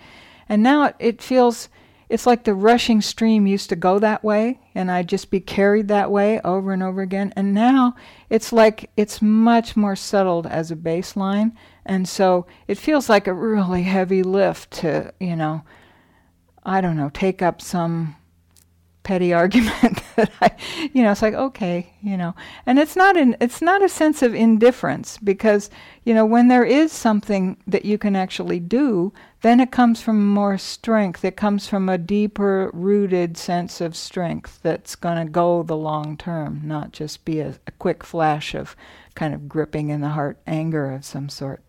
And 0.49 0.61
now 0.61 0.85
it, 0.85 0.95
it 0.99 1.21
feels 1.21 1.69
it's 2.13 2.27
like 2.27 2.43
the 2.43 2.53
rushing 2.53 3.01
stream 3.01 3.47
used 3.47 3.69
to 3.69 3.75
go 3.75 3.97
that 3.97 4.23
way 4.23 4.59
and 4.75 4.91
I'd 4.91 5.09
just 5.09 5.31
be 5.31 5.39
carried 5.39 5.87
that 5.87 6.11
way 6.11 6.39
over 6.41 6.71
and 6.71 6.83
over 6.83 7.01
again. 7.01 7.33
And 7.35 7.55
now 7.55 7.95
it's 8.29 8.53
like 8.53 8.91
it's 8.95 9.19
much 9.19 9.75
more 9.75 9.95
settled 9.95 10.45
as 10.45 10.69
a 10.69 10.75
baseline. 10.75 11.53
And 11.87 12.07
so 12.07 12.45
it 12.67 12.77
feels 12.77 13.09
like 13.09 13.25
a 13.25 13.33
really 13.33 13.81
heavy 13.81 14.21
lift 14.21 14.69
to, 14.81 15.11
you 15.19 15.35
know, 15.35 15.63
I 16.63 16.81
don't 16.81 16.97
know, 16.97 17.09
take 17.11 17.41
up 17.41 17.59
some 17.63 18.15
petty 19.01 19.33
argument 19.43 19.99
that 20.15 20.31
I, 20.39 20.51
you 20.93 21.01
know, 21.01 21.13
it's 21.13 21.23
like 21.23 21.33
okay, 21.33 21.95
you 22.03 22.15
know, 22.15 22.35
and 22.67 22.77
it's 22.77 22.95
not 22.95 23.17
an 23.17 23.35
it's 23.41 23.59
not 23.59 23.81
a 23.81 23.89
sense 23.89 24.21
of 24.21 24.35
indifference 24.35 25.17
because 25.17 25.71
you 26.03 26.13
know 26.13 26.27
when 26.27 26.47
there 26.47 26.63
is 26.63 26.91
something 26.91 27.57
that 27.65 27.85
you 27.85 27.97
can 27.97 28.15
actually 28.15 28.59
do, 28.59 29.13
then 29.43 29.59
it 29.59 29.71
comes 29.71 30.01
from 30.01 30.25
more 30.25 30.57
strength. 30.57 31.25
It 31.25 31.35
comes 31.35 31.67
from 31.67 31.89
a 31.89 31.97
deeper 31.97 32.71
rooted 32.73 33.37
sense 33.37 33.81
of 33.81 33.93
strength 33.93 34.59
that's 34.63 34.95
going 34.95 35.17
to 35.17 35.29
go 35.29 35.63
the 35.63 35.75
long 35.75 36.15
term, 36.15 36.61
not 36.63 36.93
just 36.93 37.25
be 37.25 37.41
a, 37.41 37.55
a 37.67 37.71
quick 37.71 38.05
flash 38.05 38.55
of 38.55 38.73
kind 39.15 39.33
of 39.33 39.49
gripping 39.49 39.89
in 39.89 39.99
the 39.99 40.09
heart 40.09 40.37
anger 40.47 40.93
of 40.93 41.03
some 41.03 41.27
sort. 41.27 41.61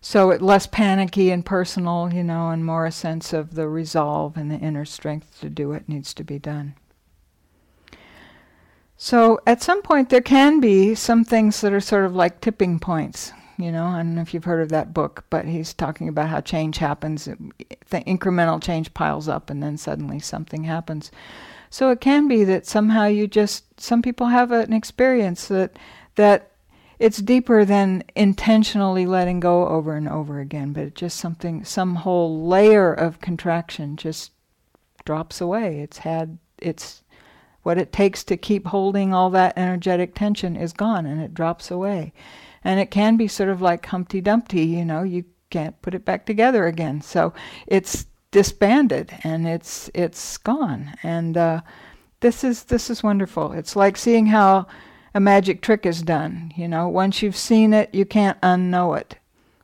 So 0.00 0.30
it 0.30 0.40
less 0.40 0.66
panicky 0.66 1.30
and 1.30 1.44
personal, 1.44 2.10
you 2.10 2.24
know, 2.24 2.48
and 2.48 2.64
more 2.64 2.86
a 2.86 2.92
sense 2.92 3.34
of 3.34 3.54
the 3.54 3.68
resolve 3.68 4.38
and 4.38 4.50
the 4.50 4.56
inner 4.56 4.86
strength 4.86 5.38
to 5.42 5.50
do 5.50 5.68
what 5.68 5.86
needs 5.86 6.14
to 6.14 6.24
be 6.24 6.38
done. 6.38 6.76
So 8.96 9.38
at 9.46 9.62
some 9.62 9.82
point 9.82 10.08
there 10.08 10.22
can 10.22 10.60
be 10.60 10.94
some 10.94 11.26
things 11.26 11.60
that 11.60 11.74
are 11.74 11.80
sort 11.80 12.06
of 12.06 12.16
like 12.16 12.40
tipping 12.40 12.78
points. 12.78 13.32
You 13.62 13.72
know, 13.72 13.86
I 13.86 13.98
don't 13.98 14.14
know 14.14 14.22
if 14.22 14.34
you've 14.34 14.44
heard 14.44 14.62
of 14.62 14.70
that 14.70 14.92
book, 14.92 15.24
but 15.30 15.46
he's 15.46 15.72
talking 15.72 16.08
about 16.08 16.28
how 16.28 16.40
change 16.40 16.78
happens. 16.78 17.24
The 17.24 18.00
incremental 18.02 18.62
change 18.62 18.92
piles 18.94 19.28
up, 19.28 19.50
and 19.50 19.62
then 19.62 19.76
suddenly 19.76 20.18
something 20.18 20.64
happens. 20.64 21.10
So 21.70 21.90
it 21.90 22.00
can 22.00 22.28
be 22.28 22.44
that 22.44 22.66
somehow 22.66 23.06
you 23.06 23.26
just 23.26 23.80
some 23.80 24.02
people 24.02 24.26
have 24.26 24.52
an 24.52 24.72
experience 24.72 25.48
that 25.48 25.78
that 26.16 26.52
it's 27.02 27.18
deeper 27.18 27.64
than 27.64 28.04
intentionally 28.14 29.06
letting 29.06 29.40
go 29.40 29.66
over 29.66 29.96
and 29.96 30.08
over 30.08 30.38
again, 30.38 30.72
but 30.72 30.94
just 30.94 31.18
something, 31.18 31.64
some 31.64 31.96
whole 31.96 32.46
layer 32.46 32.94
of 32.94 33.20
contraction 33.20 33.96
just 33.96 34.30
drops 35.04 35.40
away. 35.40 35.80
It's 35.80 35.98
had, 35.98 36.38
it's 36.58 37.02
what 37.64 37.76
it 37.76 37.92
takes 37.92 38.22
to 38.22 38.36
keep 38.36 38.68
holding 38.68 39.12
all 39.12 39.30
that 39.30 39.58
energetic 39.58 40.14
tension 40.14 40.54
is 40.54 40.72
gone 40.72 41.04
and 41.04 41.20
it 41.20 41.34
drops 41.34 41.72
away. 41.72 42.12
And 42.64 42.78
it 42.80 42.90
can 42.90 43.16
be 43.16 43.28
sort 43.28 43.48
of 43.48 43.60
like 43.60 43.86
Humpty 43.86 44.20
Dumpty, 44.20 44.64
you 44.64 44.84
know, 44.84 45.02
you 45.02 45.24
can't 45.50 45.80
put 45.82 45.94
it 45.94 46.04
back 46.04 46.26
together 46.26 46.66
again. 46.66 47.02
So 47.02 47.32
it's 47.66 48.06
disbanded 48.30 49.12
and 49.22 49.46
it's 49.46 49.90
it's 49.94 50.38
gone. 50.38 50.94
And 51.02 51.36
uh, 51.36 51.60
this 52.20 52.42
is 52.42 52.64
this 52.64 52.90
is 52.90 53.02
wonderful. 53.02 53.52
It's 53.52 53.76
like 53.76 53.96
seeing 53.96 54.26
how 54.26 54.66
a 55.14 55.20
magic 55.20 55.60
trick 55.60 55.86
is 55.86 56.02
done. 56.02 56.52
You 56.56 56.66
know, 56.66 56.88
once 56.88 57.22
you've 57.22 57.36
seen 57.36 57.72
it, 57.72 57.94
you 57.94 58.04
can't 58.04 58.40
unknow 58.40 58.98
it. 58.98 59.18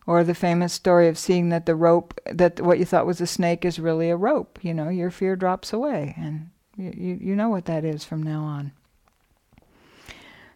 Or 0.06 0.24
the 0.24 0.34
famous 0.34 0.72
story 0.72 1.06
of 1.08 1.18
seeing 1.18 1.50
that 1.50 1.66
the 1.66 1.74
rope, 1.74 2.18
that 2.32 2.60
what 2.62 2.78
you 2.78 2.86
thought 2.86 3.06
was 3.06 3.20
a 3.20 3.26
snake 3.26 3.66
is 3.66 3.78
really 3.78 4.08
a 4.08 4.16
rope. 4.16 4.58
You 4.62 4.72
know, 4.72 4.88
your 4.88 5.10
fear 5.10 5.36
drops 5.36 5.70
away, 5.70 6.14
and 6.16 6.48
you, 6.78 6.94
you, 6.96 7.18
you 7.20 7.36
know 7.36 7.50
what 7.50 7.66
that 7.66 7.84
is 7.84 8.04
from 8.04 8.22
now 8.22 8.42
on. 8.42 8.72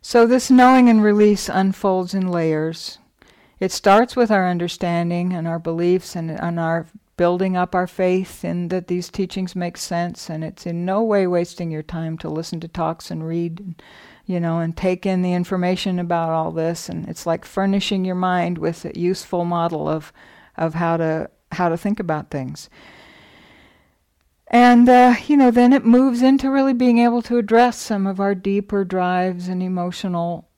So 0.03 0.27
this 0.27 0.51
knowing 0.51 0.89
and 0.89 1.03
release 1.03 1.49
unfolds 1.49 2.13
in 2.13 2.29
layers. 2.29 2.99
It 3.61 3.73
starts 3.73 4.17
with 4.17 4.31
our 4.31 4.49
understanding 4.49 5.33
and 5.33 5.47
our 5.47 5.61
beliefs 5.61 6.17
and, 6.17 6.31
and 6.31 6.59
our 6.59 6.87
building 7.17 7.57
up 7.57 7.75
our 7.75 7.87
faith 7.87 8.45
in 8.45 8.69
that 8.69 8.89
these 8.89 9.09
teachings 9.09 9.55
make 9.55 9.77
sense, 9.77 10.29
and 10.29 10.43
it's 10.43 10.67
in 10.67 10.85
no 10.85 11.03
way 11.03 11.27
wasting 11.27 11.71
your 11.71 11.83
time 11.83 12.19
to 12.19 12.29
listen 12.29 12.59
to 12.61 12.69
talks 12.69 13.11
and 13.11 13.27
read 13.27 13.77
you 14.27 14.39
know, 14.39 14.61
and 14.61 14.77
take 14.77 15.05
in 15.05 15.23
the 15.23 15.33
information 15.33 15.99
about 15.99 16.31
all 16.31 16.53
this. 16.53 16.89
And 16.89 17.09
it's 17.09 17.27
like 17.27 17.45
furnishing 17.45 18.05
your 18.05 18.15
mind 18.15 18.59
with 18.59 18.85
a 18.85 18.99
useful 18.99 19.45
model 19.45 19.89
of, 19.89 20.13
of 20.57 20.75
how 20.75 20.97
to 20.97 21.31
how 21.53 21.69
to 21.69 21.77
think 21.77 22.01
about 22.01 22.31
things. 22.31 22.71
And 24.53 24.87
uh, 24.87 25.15
you 25.27 25.39
know, 25.39 25.51
then 25.51 25.73
it 25.73 25.87
moves 25.87 26.21
into 26.21 26.51
really 26.51 26.75
being 26.75 26.99
able 26.99 27.23
to 27.23 27.39
address 27.39 27.79
some 27.79 28.07
of 28.07 28.21
our 28.21 28.35
deeper 28.35 28.85
drives 28.85 29.49
and 29.49 29.63
emotional 29.63 30.49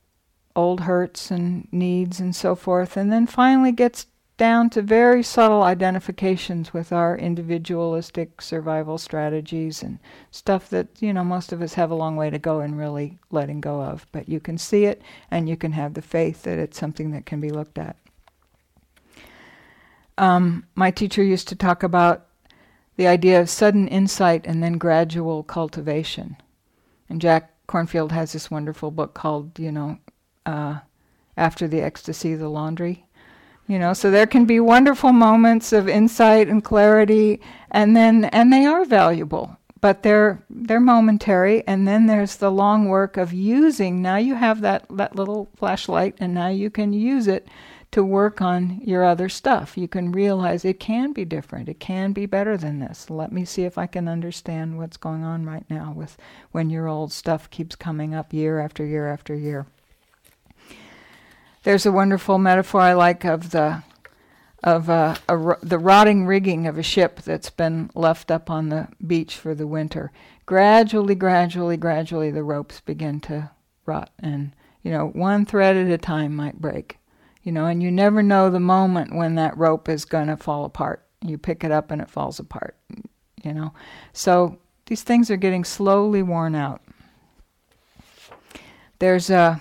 old 0.57 0.81
hurts 0.81 1.31
and 1.31 1.69
needs 1.71 2.19
and 2.19 2.35
so 2.35 2.57
forth, 2.57 2.97
and 2.97 3.13
then 3.13 3.27
finally 3.27 3.73
gets 3.73 4.07
down 4.37 4.69
to 4.69 4.83
very 4.83 5.23
subtle 5.23 5.63
identifications 5.63 6.73
with 6.73 6.93
our 6.93 7.17
individualistic 7.17 8.43
survival 8.43 8.99
strategies 8.99 9.81
and 9.81 10.01
stuff 10.33 10.69
that, 10.71 10.89
you 10.99 11.13
know, 11.13 11.23
most 11.23 11.53
of 11.53 11.63
us 11.63 11.75
have 11.75 11.93
a 11.93 11.95
long 11.95 12.17
way 12.17 12.31
to 12.31 12.39
go 12.39 12.61
in 12.61 12.75
really 12.75 13.17
letting 13.31 13.61
go 13.61 13.81
of. 13.81 14.09
But 14.11 14.29
you 14.29 14.41
can 14.41 14.59
see 14.59 14.87
it 14.87 15.03
and 15.31 15.49
you 15.49 15.57
can 15.57 15.71
have 15.73 15.95
the 15.95 16.03
faith 16.03 16.43
that 16.43 16.59
it's 16.59 16.79
something 16.79 17.13
that 17.13 17.27
can 17.27 17.41
be 17.41 17.51
looked 17.51 17.79
at. 17.79 17.97
Um, 20.19 20.67
my 20.75 20.91
teacher 20.91 21.23
used 21.23 21.47
to 21.49 21.57
talk 21.57 21.85
about 21.85 22.27
the 22.97 23.07
idea 23.07 23.41
of 23.41 23.51
sudden 23.51 23.89
insight 23.89 24.47
and 24.47 24.63
then 24.63 24.79
gradual 24.79 25.43
cultivation. 25.43 26.37
And 27.09 27.21
Jack 27.21 27.53
Kornfield 27.67 28.13
has 28.13 28.33
this 28.33 28.51
wonderful 28.51 28.91
book 28.91 29.15
called, 29.15 29.59
you 29.59 29.73
know, 29.73 29.99
uh, 30.47 30.81
After 31.37 31.67
the 31.67 31.81
Ecstasy, 31.81 32.35
the 32.35 32.49
Laundry 32.49 33.05
you 33.67 33.79
know 33.79 33.93
so 33.93 34.11
there 34.11 34.27
can 34.27 34.45
be 34.45 34.61
wonderful 34.61 35.13
moments 35.13 35.73
of 35.73 35.89
insight 35.89 36.49
and 36.49 36.65
clarity 36.65 37.41
and 37.71 37.97
then 37.97 38.25
and 38.27 38.53
they 38.53 38.65
are 38.65 38.85
valuable 38.85 39.57
but 39.81 40.03
they're 40.03 40.43
they're 40.51 40.81
momentary 40.81 41.67
and 41.67 41.87
then 41.87 42.07
there's 42.07 42.37
the 42.37 42.51
long 42.51 42.89
work 42.89 43.17
of 43.17 43.33
using 43.33 44.03
now 44.03 44.17
you 44.17 44.35
have 44.35 44.61
that 44.61 44.85
that 44.91 45.17
little 45.17 45.49
flashlight 45.57 46.15
and 46.19 46.35
now 46.35 46.49
you 46.49 46.71
can 46.71 46.93
use 46.93 47.27
it 47.27 47.49
to 47.95 48.05
work 48.05 48.43
on 48.43 48.81
your 48.85 49.05
other 49.05 49.29
stuff 49.29 49.79
you 49.79 49.89
can 49.89 50.13
realize 50.13 50.65
it 50.65 50.81
can 50.81 51.13
be 51.13 51.25
different 51.25 51.69
it 51.69 51.81
can 51.81 52.13
be 52.13 52.27
better 52.27 52.57
than 52.57 52.81
this 52.81 53.09
let 53.09 53.33
me 53.33 53.45
see 53.45 53.65
if 53.65 53.79
i 53.79 53.87
can 53.87 54.09
understand 54.09 54.77
what's 54.77 54.97
going 54.97 55.25
on 55.25 55.47
right 55.47 55.65
now 55.71 55.93
with 55.97 56.17
when 56.53 56.71
your 56.71 56.89
old 56.89 57.13
stuff 57.13 57.49
keeps 57.51 57.77
coming 57.77 58.15
up 58.15 58.33
year 58.33 58.61
after 58.61 58.85
year 58.85 59.09
after 59.09 59.35
year 59.35 59.67
there's 61.65 61.87
a 61.87 61.93
wonderful 61.93 62.39
metaphor 62.39 62.83
I 62.83 62.93
like 62.93 63.25
of 63.25 63.51
the 63.51 63.83
of 64.63 64.89
uh, 64.89 65.15
the 65.63 65.79
rotting 65.79 66.27
rigging 66.27 66.67
of 66.67 66.79
a 66.79 66.83
ship 66.83 67.21
that's 67.21 67.51
been 67.51 67.91
left 67.95 68.31
up 68.31 68.51
on 68.51 68.71
the 68.71 68.89
beach 69.07 69.37
for 69.37 69.55
the 69.55 69.67
winter. 69.67 70.11
Gradually, 70.47 71.15
gradually, 71.15 71.77
gradually, 71.77 72.31
the 72.31 72.43
ropes 72.43 72.81
begin 72.81 73.21
to 73.21 73.51
rot, 73.85 74.11
and 74.19 74.55
you 74.83 74.91
know, 74.91 75.09
one 75.09 75.45
thread 75.45 75.77
at 75.77 75.91
a 75.91 75.99
time 75.99 76.35
might 76.35 76.61
break. 76.61 76.99
You 77.45 77.53
know, 77.53 77.67
and 77.67 77.83
you 77.83 77.91
never 77.91 78.23
know 78.23 78.51
the 78.51 78.59
moment 78.59 79.15
when 79.15 79.35
that 79.35 79.57
rope 79.57 79.89
is 79.89 80.05
going 80.05 80.29
to 80.29 80.37
fall 80.37 80.65
apart. 80.65 81.07
You 81.23 81.39
pick 81.39 81.63
it 81.63 81.71
up 81.71 81.91
and 81.91 82.01
it 82.01 82.11
falls 82.11 82.41
apart. 82.41 82.77
You 83.43 83.53
know, 83.53 83.75
so 84.15 84.59
these 84.87 85.03
things 85.03 85.31
are 85.31 85.37
getting 85.37 85.65
slowly 85.65 86.23
worn 86.23 86.55
out. 86.55 86.81
There's 88.99 89.29
a 89.29 89.61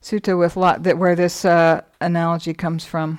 sutta 0.00 0.38
with 0.38 0.56
lot 0.56 0.84
that 0.84 0.98
where 0.98 1.16
this 1.16 1.44
uh, 1.44 1.82
analogy 2.00 2.54
comes 2.54 2.84
from. 2.84 3.18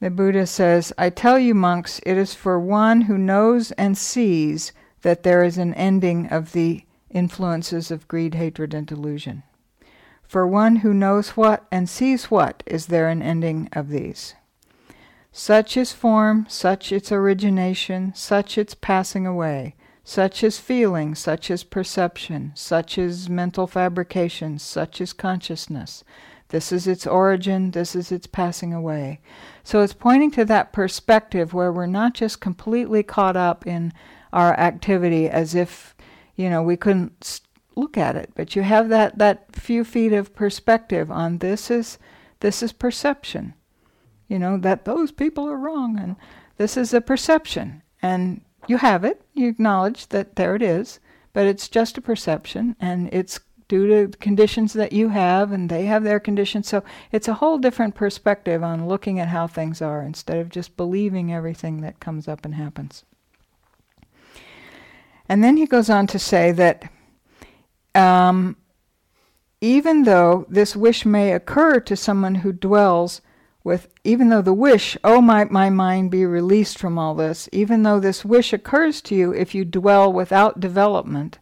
The 0.00 0.10
Buddha 0.10 0.46
says, 0.46 0.92
I 0.98 1.08
tell 1.08 1.38
you, 1.38 1.54
monks, 1.54 1.98
it 2.04 2.18
is 2.18 2.34
for 2.34 2.60
one 2.60 3.02
who 3.02 3.16
knows 3.16 3.70
and 3.72 3.96
sees 3.96 4.72
that 5.00 5.22
there 5.22 5.42
is 5.42 5.56
an 5.56 5.72
ending 5.74 6.26
of 6.26 6.52
the 6.52 6.84
influences 7.10 7.90
of 7.90 8.06
greed, 8.08 8.34
hatred, 8.34 8.74
and 8.74 8.86
delusion. 8.86 9.44
For 10.26 10.46
one 10.46 10.76
who 10.76 10.92
knows 10.94 11.30
what 11.30 11.66
and 11.70 11.88
sees 11.88 12.30
what 12.30 12.62
is 12.66 12.86
there 12.86 13.08
an 13.08 13.22
ending 13.22 13.68
of 13.72 13.88
these. 13.88 14.34
Such 15.32 15.76
is 15.76 15.92
form, 15.92 16.46
such 16.48 16.92
its 16.92 17.10
origination, 17.12 18.12
such 18.14 18.56
its 18.56 18.74
passing 18.74 19.26
away 19.26 19.74
such 20.04 20.44
is 20.44 20.58
feeling, 20.58 21.14
such 21.14 21.50
is 21.50 21.64
perception, 21.64 22.52
such 22.54 22.98
is 22.98 23.30
mental 23.30 23.66
fabrication, 23.66 24.58
such 24.58 25.00
is 25.00 25.14
consciousness. 25.14 26.04
This 26.48 26.70
is 26.70 26.86
its 26.86 27.06
origin, 27.06 27.70
this 27.70 27.96
is 27.96 28.12
its 28.12 28.26
passing 28.26 28.74
away. 28.74 29.20
So 29.64 29.80
it's 29.80 29.94
pointing 29.94 30.30
to 30.32 30.44
that 30.44 30.74
perspective 30.74 31.54
where 31.54 31.72
we're 31.72 31.86
not 31.86 32.12
just 32.12 32.40
completely 32.40 33.02
caught 33.02 33.34
up 33.34 33.66
in 33.66 33.94
our 34.30 34.52
activity 34.60 35.28
as 35.28 35.54
if, 35.54 35.96
you 36.36 36.50
know, 36.50 36.62
we 36.62 36.76
couldn't 36.76 37.40
look 37.76 37.96
at 37.96 38.16
it, 38.16 38.30
but 38.34 38.54
you 38.54 38.62
have 38.62 38.88
that, 38.88 39.18
that 39.18 39.54
few 39.54 39.84
feet 39.84 40.12
of 40.12 40.34
perspective 40.34 41.10
on 41.10 41.38
this 41.38 41.70
is 41.70 41.98
this 42.40 42.62
is 42.62 42.72
perception. 42.72 43.54
You 44.28 44.38
know, 44.38 44.56
that 44.58 44.84
those 44.84 45.12
people 45.12 45.48
are 45.48 45.56
wrong 45.56 45.98
and 45.98 46.16
this 46.56 46.76
is 46.76 46.94
a 46.94 47.00
perception. 47.00 47.82
And 48.02 48.42
you 48.66 48.78
have 48.78 49.04
it, 49.04 49.22
you 49.32 49.48
acknowledge 49.48 50.08
that 50.08 50.36
there 50.36 50.54
it 50.54 50.62
is, 50.62 51.00
but 51.32 51.46
it's 51.46 51.68
just 51.68 51.98
a 51.98 52.02
perception 52.02 52.76
and 52.80 53.08
it's 53.12 53.40
due 53.68 53.86
to 53.86 54.16
conditions 54.18 54.72
that 54.74 54.92
you 54.92 55.08
have, 55.08 55.52
and 55.52 55.70
they 55.70 55.86
have 55.86 56.04
their 56.04 56.20
conditions. 56.20 56.68
So 56.68 56.84
it's 57.12 57.28
a 57.28 57.34
whole 57.34 57.58
different 57.58 57.94
perspective 57.94 58.62
on 58.62 58.86
looking 58.86 59.18
at 59.18 59.28
how 59.28 59.46
things 59.46 59.80
are 59.80 60.02
instead 60.02 60.38
of 60.38 60.48
just 60.48 60.76
believing 60.76 61.32
everything 61.32 61.80
that 61.80 62.00
comes 62.00 62.28
up 62.28 62.44
and 62.44 62.54
happens. 62.54 63.04
And 65.28 65.42
then 65.42 65.56
he 65.56 65.66
goes 65.66 65.88
on 65.88 66.06
to 66.08 66.18
say 66.18 66.52
that 66.52 66.90
um, 67.94 68.56
even 69.60 70.02
though 70.02 70.46
this 70.48 70.76
wish 70.76 71.06
may 71.06 71.32
occur 71.32 71.80
to 71.80 71.96
someone 71.96 72.36
who 72.36 72.52
dwells 72.52 73.20
with, 73.62 73.88
even 74.04 74.28
though 74.28 74.42
the 74.42 74.52
wish, 74.52 74.96
oh, 75.02 75.22
might 75.22 75.50
my 75.50 75.70
mind 75.70 76.10
be 76.10 76.26
released 76.26 76.78
from 76.78 76.98
all 76.98 77.14
this, 77.14 77.48
even 77.50 77.82
though 77.82 77.98
this 77.98 78.24
wish 78.24 78.52
occurs 78.52 79.00
to 79.00 79.14
you, 79.14 79.32
if 79.32 79.54
you 79.54 79.64
dwell 79.64 80.12
without 80.12 80.60
development, 80.60 81.38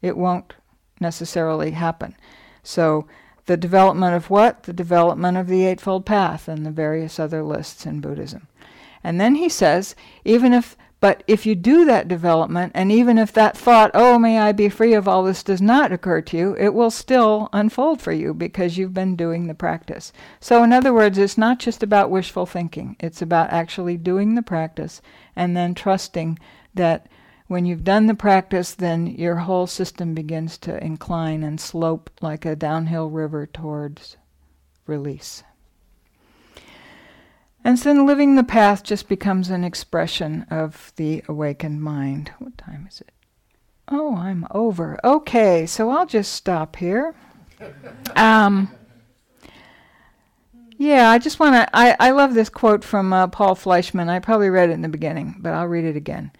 it 0.00 0.16
won't 0.16 0.54
necessarily 1.00 1.72
happen. 1.72 2.16
So, 2.62 3.06
the 3.44 3.56
development 3.56 4.14
of 4.14 4.30
what? 4.30 4.64
The 4.64 4.72
development 4.72 5.36
of 5.36 5.46
the 5.46 5.66
Eightfold 5.66 6.04
Path 6.04 6.48
and 6.48 6.66
the 6.66 6.70
various 6.70 7.20
other 7.20 7.42
lists 7.42 7.86
in 7.86 8.00
Buddhism. 8.00 8.48
And 9.04 9.20
then 9.20 9.36
he 9.36 9.48
says, 9.48 9.94
even 10.24 10.52
if, 10.52 10.76
but 10.98 11.22
if 11.26 11.44
you 11.44 11.54
do 11.54 11.84
that 11.84 12.08
development, 12.08 12.72
and 12.74 12.90
even 12.90 13.18
if 13.18 13.32
that 13.32 13.56
thought, 13.56 13.90
oh, 13.92 14.18
may 14.18 14.38
I 14.38 14.52
be 14.52 14.70
free 14.70 14.94
of 14.94 15.06
all 15.06 15.22
this, 15.22 15.42
does 15.42 15.60
not 15.60 15.92
occur 15.92 16.22
to 16.22 16.36
you, 16.36 16.56
it 16.58 16.72
will 16.72 16.90
still 16.90 17.50
unfold 17.52 18.00
for 18.00 18.12
you 18.12 18.32
because 18.32 18.78
you've 18.78 18.94
been 18.94 19.14
doing 19.14 19.46
the 19.46 19.54
practice. 19.54 20.12
So, 20.40 20.62
in 20.64 20.72
other 20.72 20.94
words, 20.94 21.18
it's 21.18 21.36
not 21.36 21.58
just 21.58 21.82
about 21.82 22.10
wishful 22.10 22.46
thinking, 22.46 22.96
it's 22.98 23.20
about 23.20 23.50
actually 23.50 23.98
doing 23.98 24.34
the 24.34 24.42
practice 24.42 25.02
and 25.34 25.54
then 25.54 25.74
trusting 25.74 26.38
that 26.74 27.06
when 27.46 27.66
you've 27.66 27.84
done 27.84 28.06
the 28.06 28.14
practice, 28.14 28.74
then 28.74 29.06
your 29.06 29.36
whole 29.36 29.66
system 29.66 30.14
begins 30.14 30.58
to 30.58 30.82
incline 30.82 31.44
and 31.44 31.60
slope 31.60 32.10
like 32.20 32.44
a 32.44 32.56
downhill 32.56 33.10
river 33.10 33.46
towards 33.46 34.16
release. 34.86 35.44
And 37.66 37.80
so 37.80 37.92
then 37.92 38.06
living 38.06 38.36
the 38.36 38.44
path 38.44 38.84
just 38.84 39.08
becomes 39.08 39.50
an 39.50 39.64
expression 39.64 40.46
of 40.50 40.92
the 40.94 41.24
awakened 41.26 41.82
mind. 41.82 42.30
What 42.38 42.56
time 42.56 42.86
is 42.88 43.00
it? 43.00 43.10
Oh, 43.88 44.14
I'm 44.14 44.46
over. 44.52 45.00
Okay, 45.02 45.66
so 45.66 45.90
I'll 45.90 46.06
just 46.06 46.32
stop 46.32 46.76
here. 46.76 47.16
Um, 48.14 48.70
yeah, 50.76 51.10
I 51.10 51.18
just 51.18 51.40
want 51.40 51.56
to. 51.56 51.68
I, 51.76 51.96
I 51.98 52.10
love 52.12 52.34
this 52.34 52.48
quote 52.48 52.84
from 52.84 53.12
uh, 53.12 53.26
Paul 53.26 53.56
Fleischman. 53.56 54.08
I 54.08 54.20
probably 54.20 54.48
read 54.48 54.70
it 54.70 54.74
in 54.74 54.82
the 54.82 54.88
beginning, 54.88 55.34
but 55.40 55.52
I'll 55.52 55.66
read 55.66 55.84
it 55.84 55.96
again. 55.96 56.30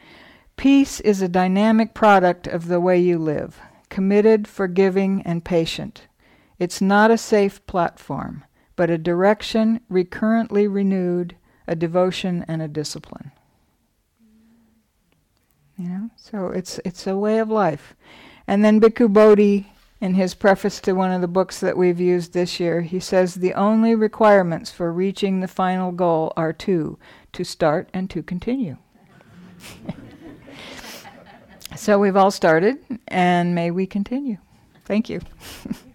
Peace 0.56 1.00
is 1.00 1.22
a 1.22 1.28
dynamic 1.28 1.92
product 1.92 2.46
of 2.46 2.68
the 2.68 2.78
way 2.78 3.00
you 3.00 3.18
live, 3.18 3.58
committed, 3.88 4.46
forgiving, 4.46 5.22
and 5.22 5.44
patient. 5.44 6.06
It's 6.60 6.80
not 6.80 7.10
a 7.10 7.18
safe 7.18 7.66
platform, 7.66 8.44
but 8.76 8.90
a 8.90 8.98
direction 8.98 9.80
recurrently 9.88 10.68
renewed, 10.68 11.36
a 11.66 11.74
devotion 11.74 12.44
and 12.46 12.62
a 12.62 12.68
discipline. 12.68 13.32
You 15.76 15.88
know, 15.88 16.10
so 16.16 16.48
it's 16.48 16.78
it's 16.84 17.06
a 17.06 17.16
way 17.16 17.38
of 17.38 17.50
life. 17.50 17.94
And 18.46 18.64
then 18.64 18.80
Bhikkhu 18.80 19.12
Bodhi, 19.12 19.72
in 20.00 20.14
his 20.14 20.34
preface 20.34 20.80
to 20.80 20.92
one 20.92 21.12
of 21.12 21.20
the 21.20 21.28
books 21.28 21.60
that 21.60 21.76
we've 21.76 22.00
used 22.00 22.32
this 22.32 22.60
year, 22.60 22.82
he 22.82 23.00
says 23.00 23.34
the 23.34 23.54
only 23.54 23.94
requirements 23.94 24.70
for 24.70 24.92
reaching 24.92 25.40
the 25.40 25.48
final 25.48 25.92
goal 25.92 26.32
are 26.36 26.52
two: 26.52 26.98
to 27.32 27.44
start 27.44 27.90
and 27.92 28.08
to 28.10 28.22
continue. 28.22 28.76
So 31.76 31.98
we've 31.98 32.16
all 32.16 32.30
started, 32.30 32.78
and 33.08 33.54
may 33.54 33.70
we 33.70 33.86
continue. 33.86 34.38
Thank 34.84 35.10
you. 35.10 35.20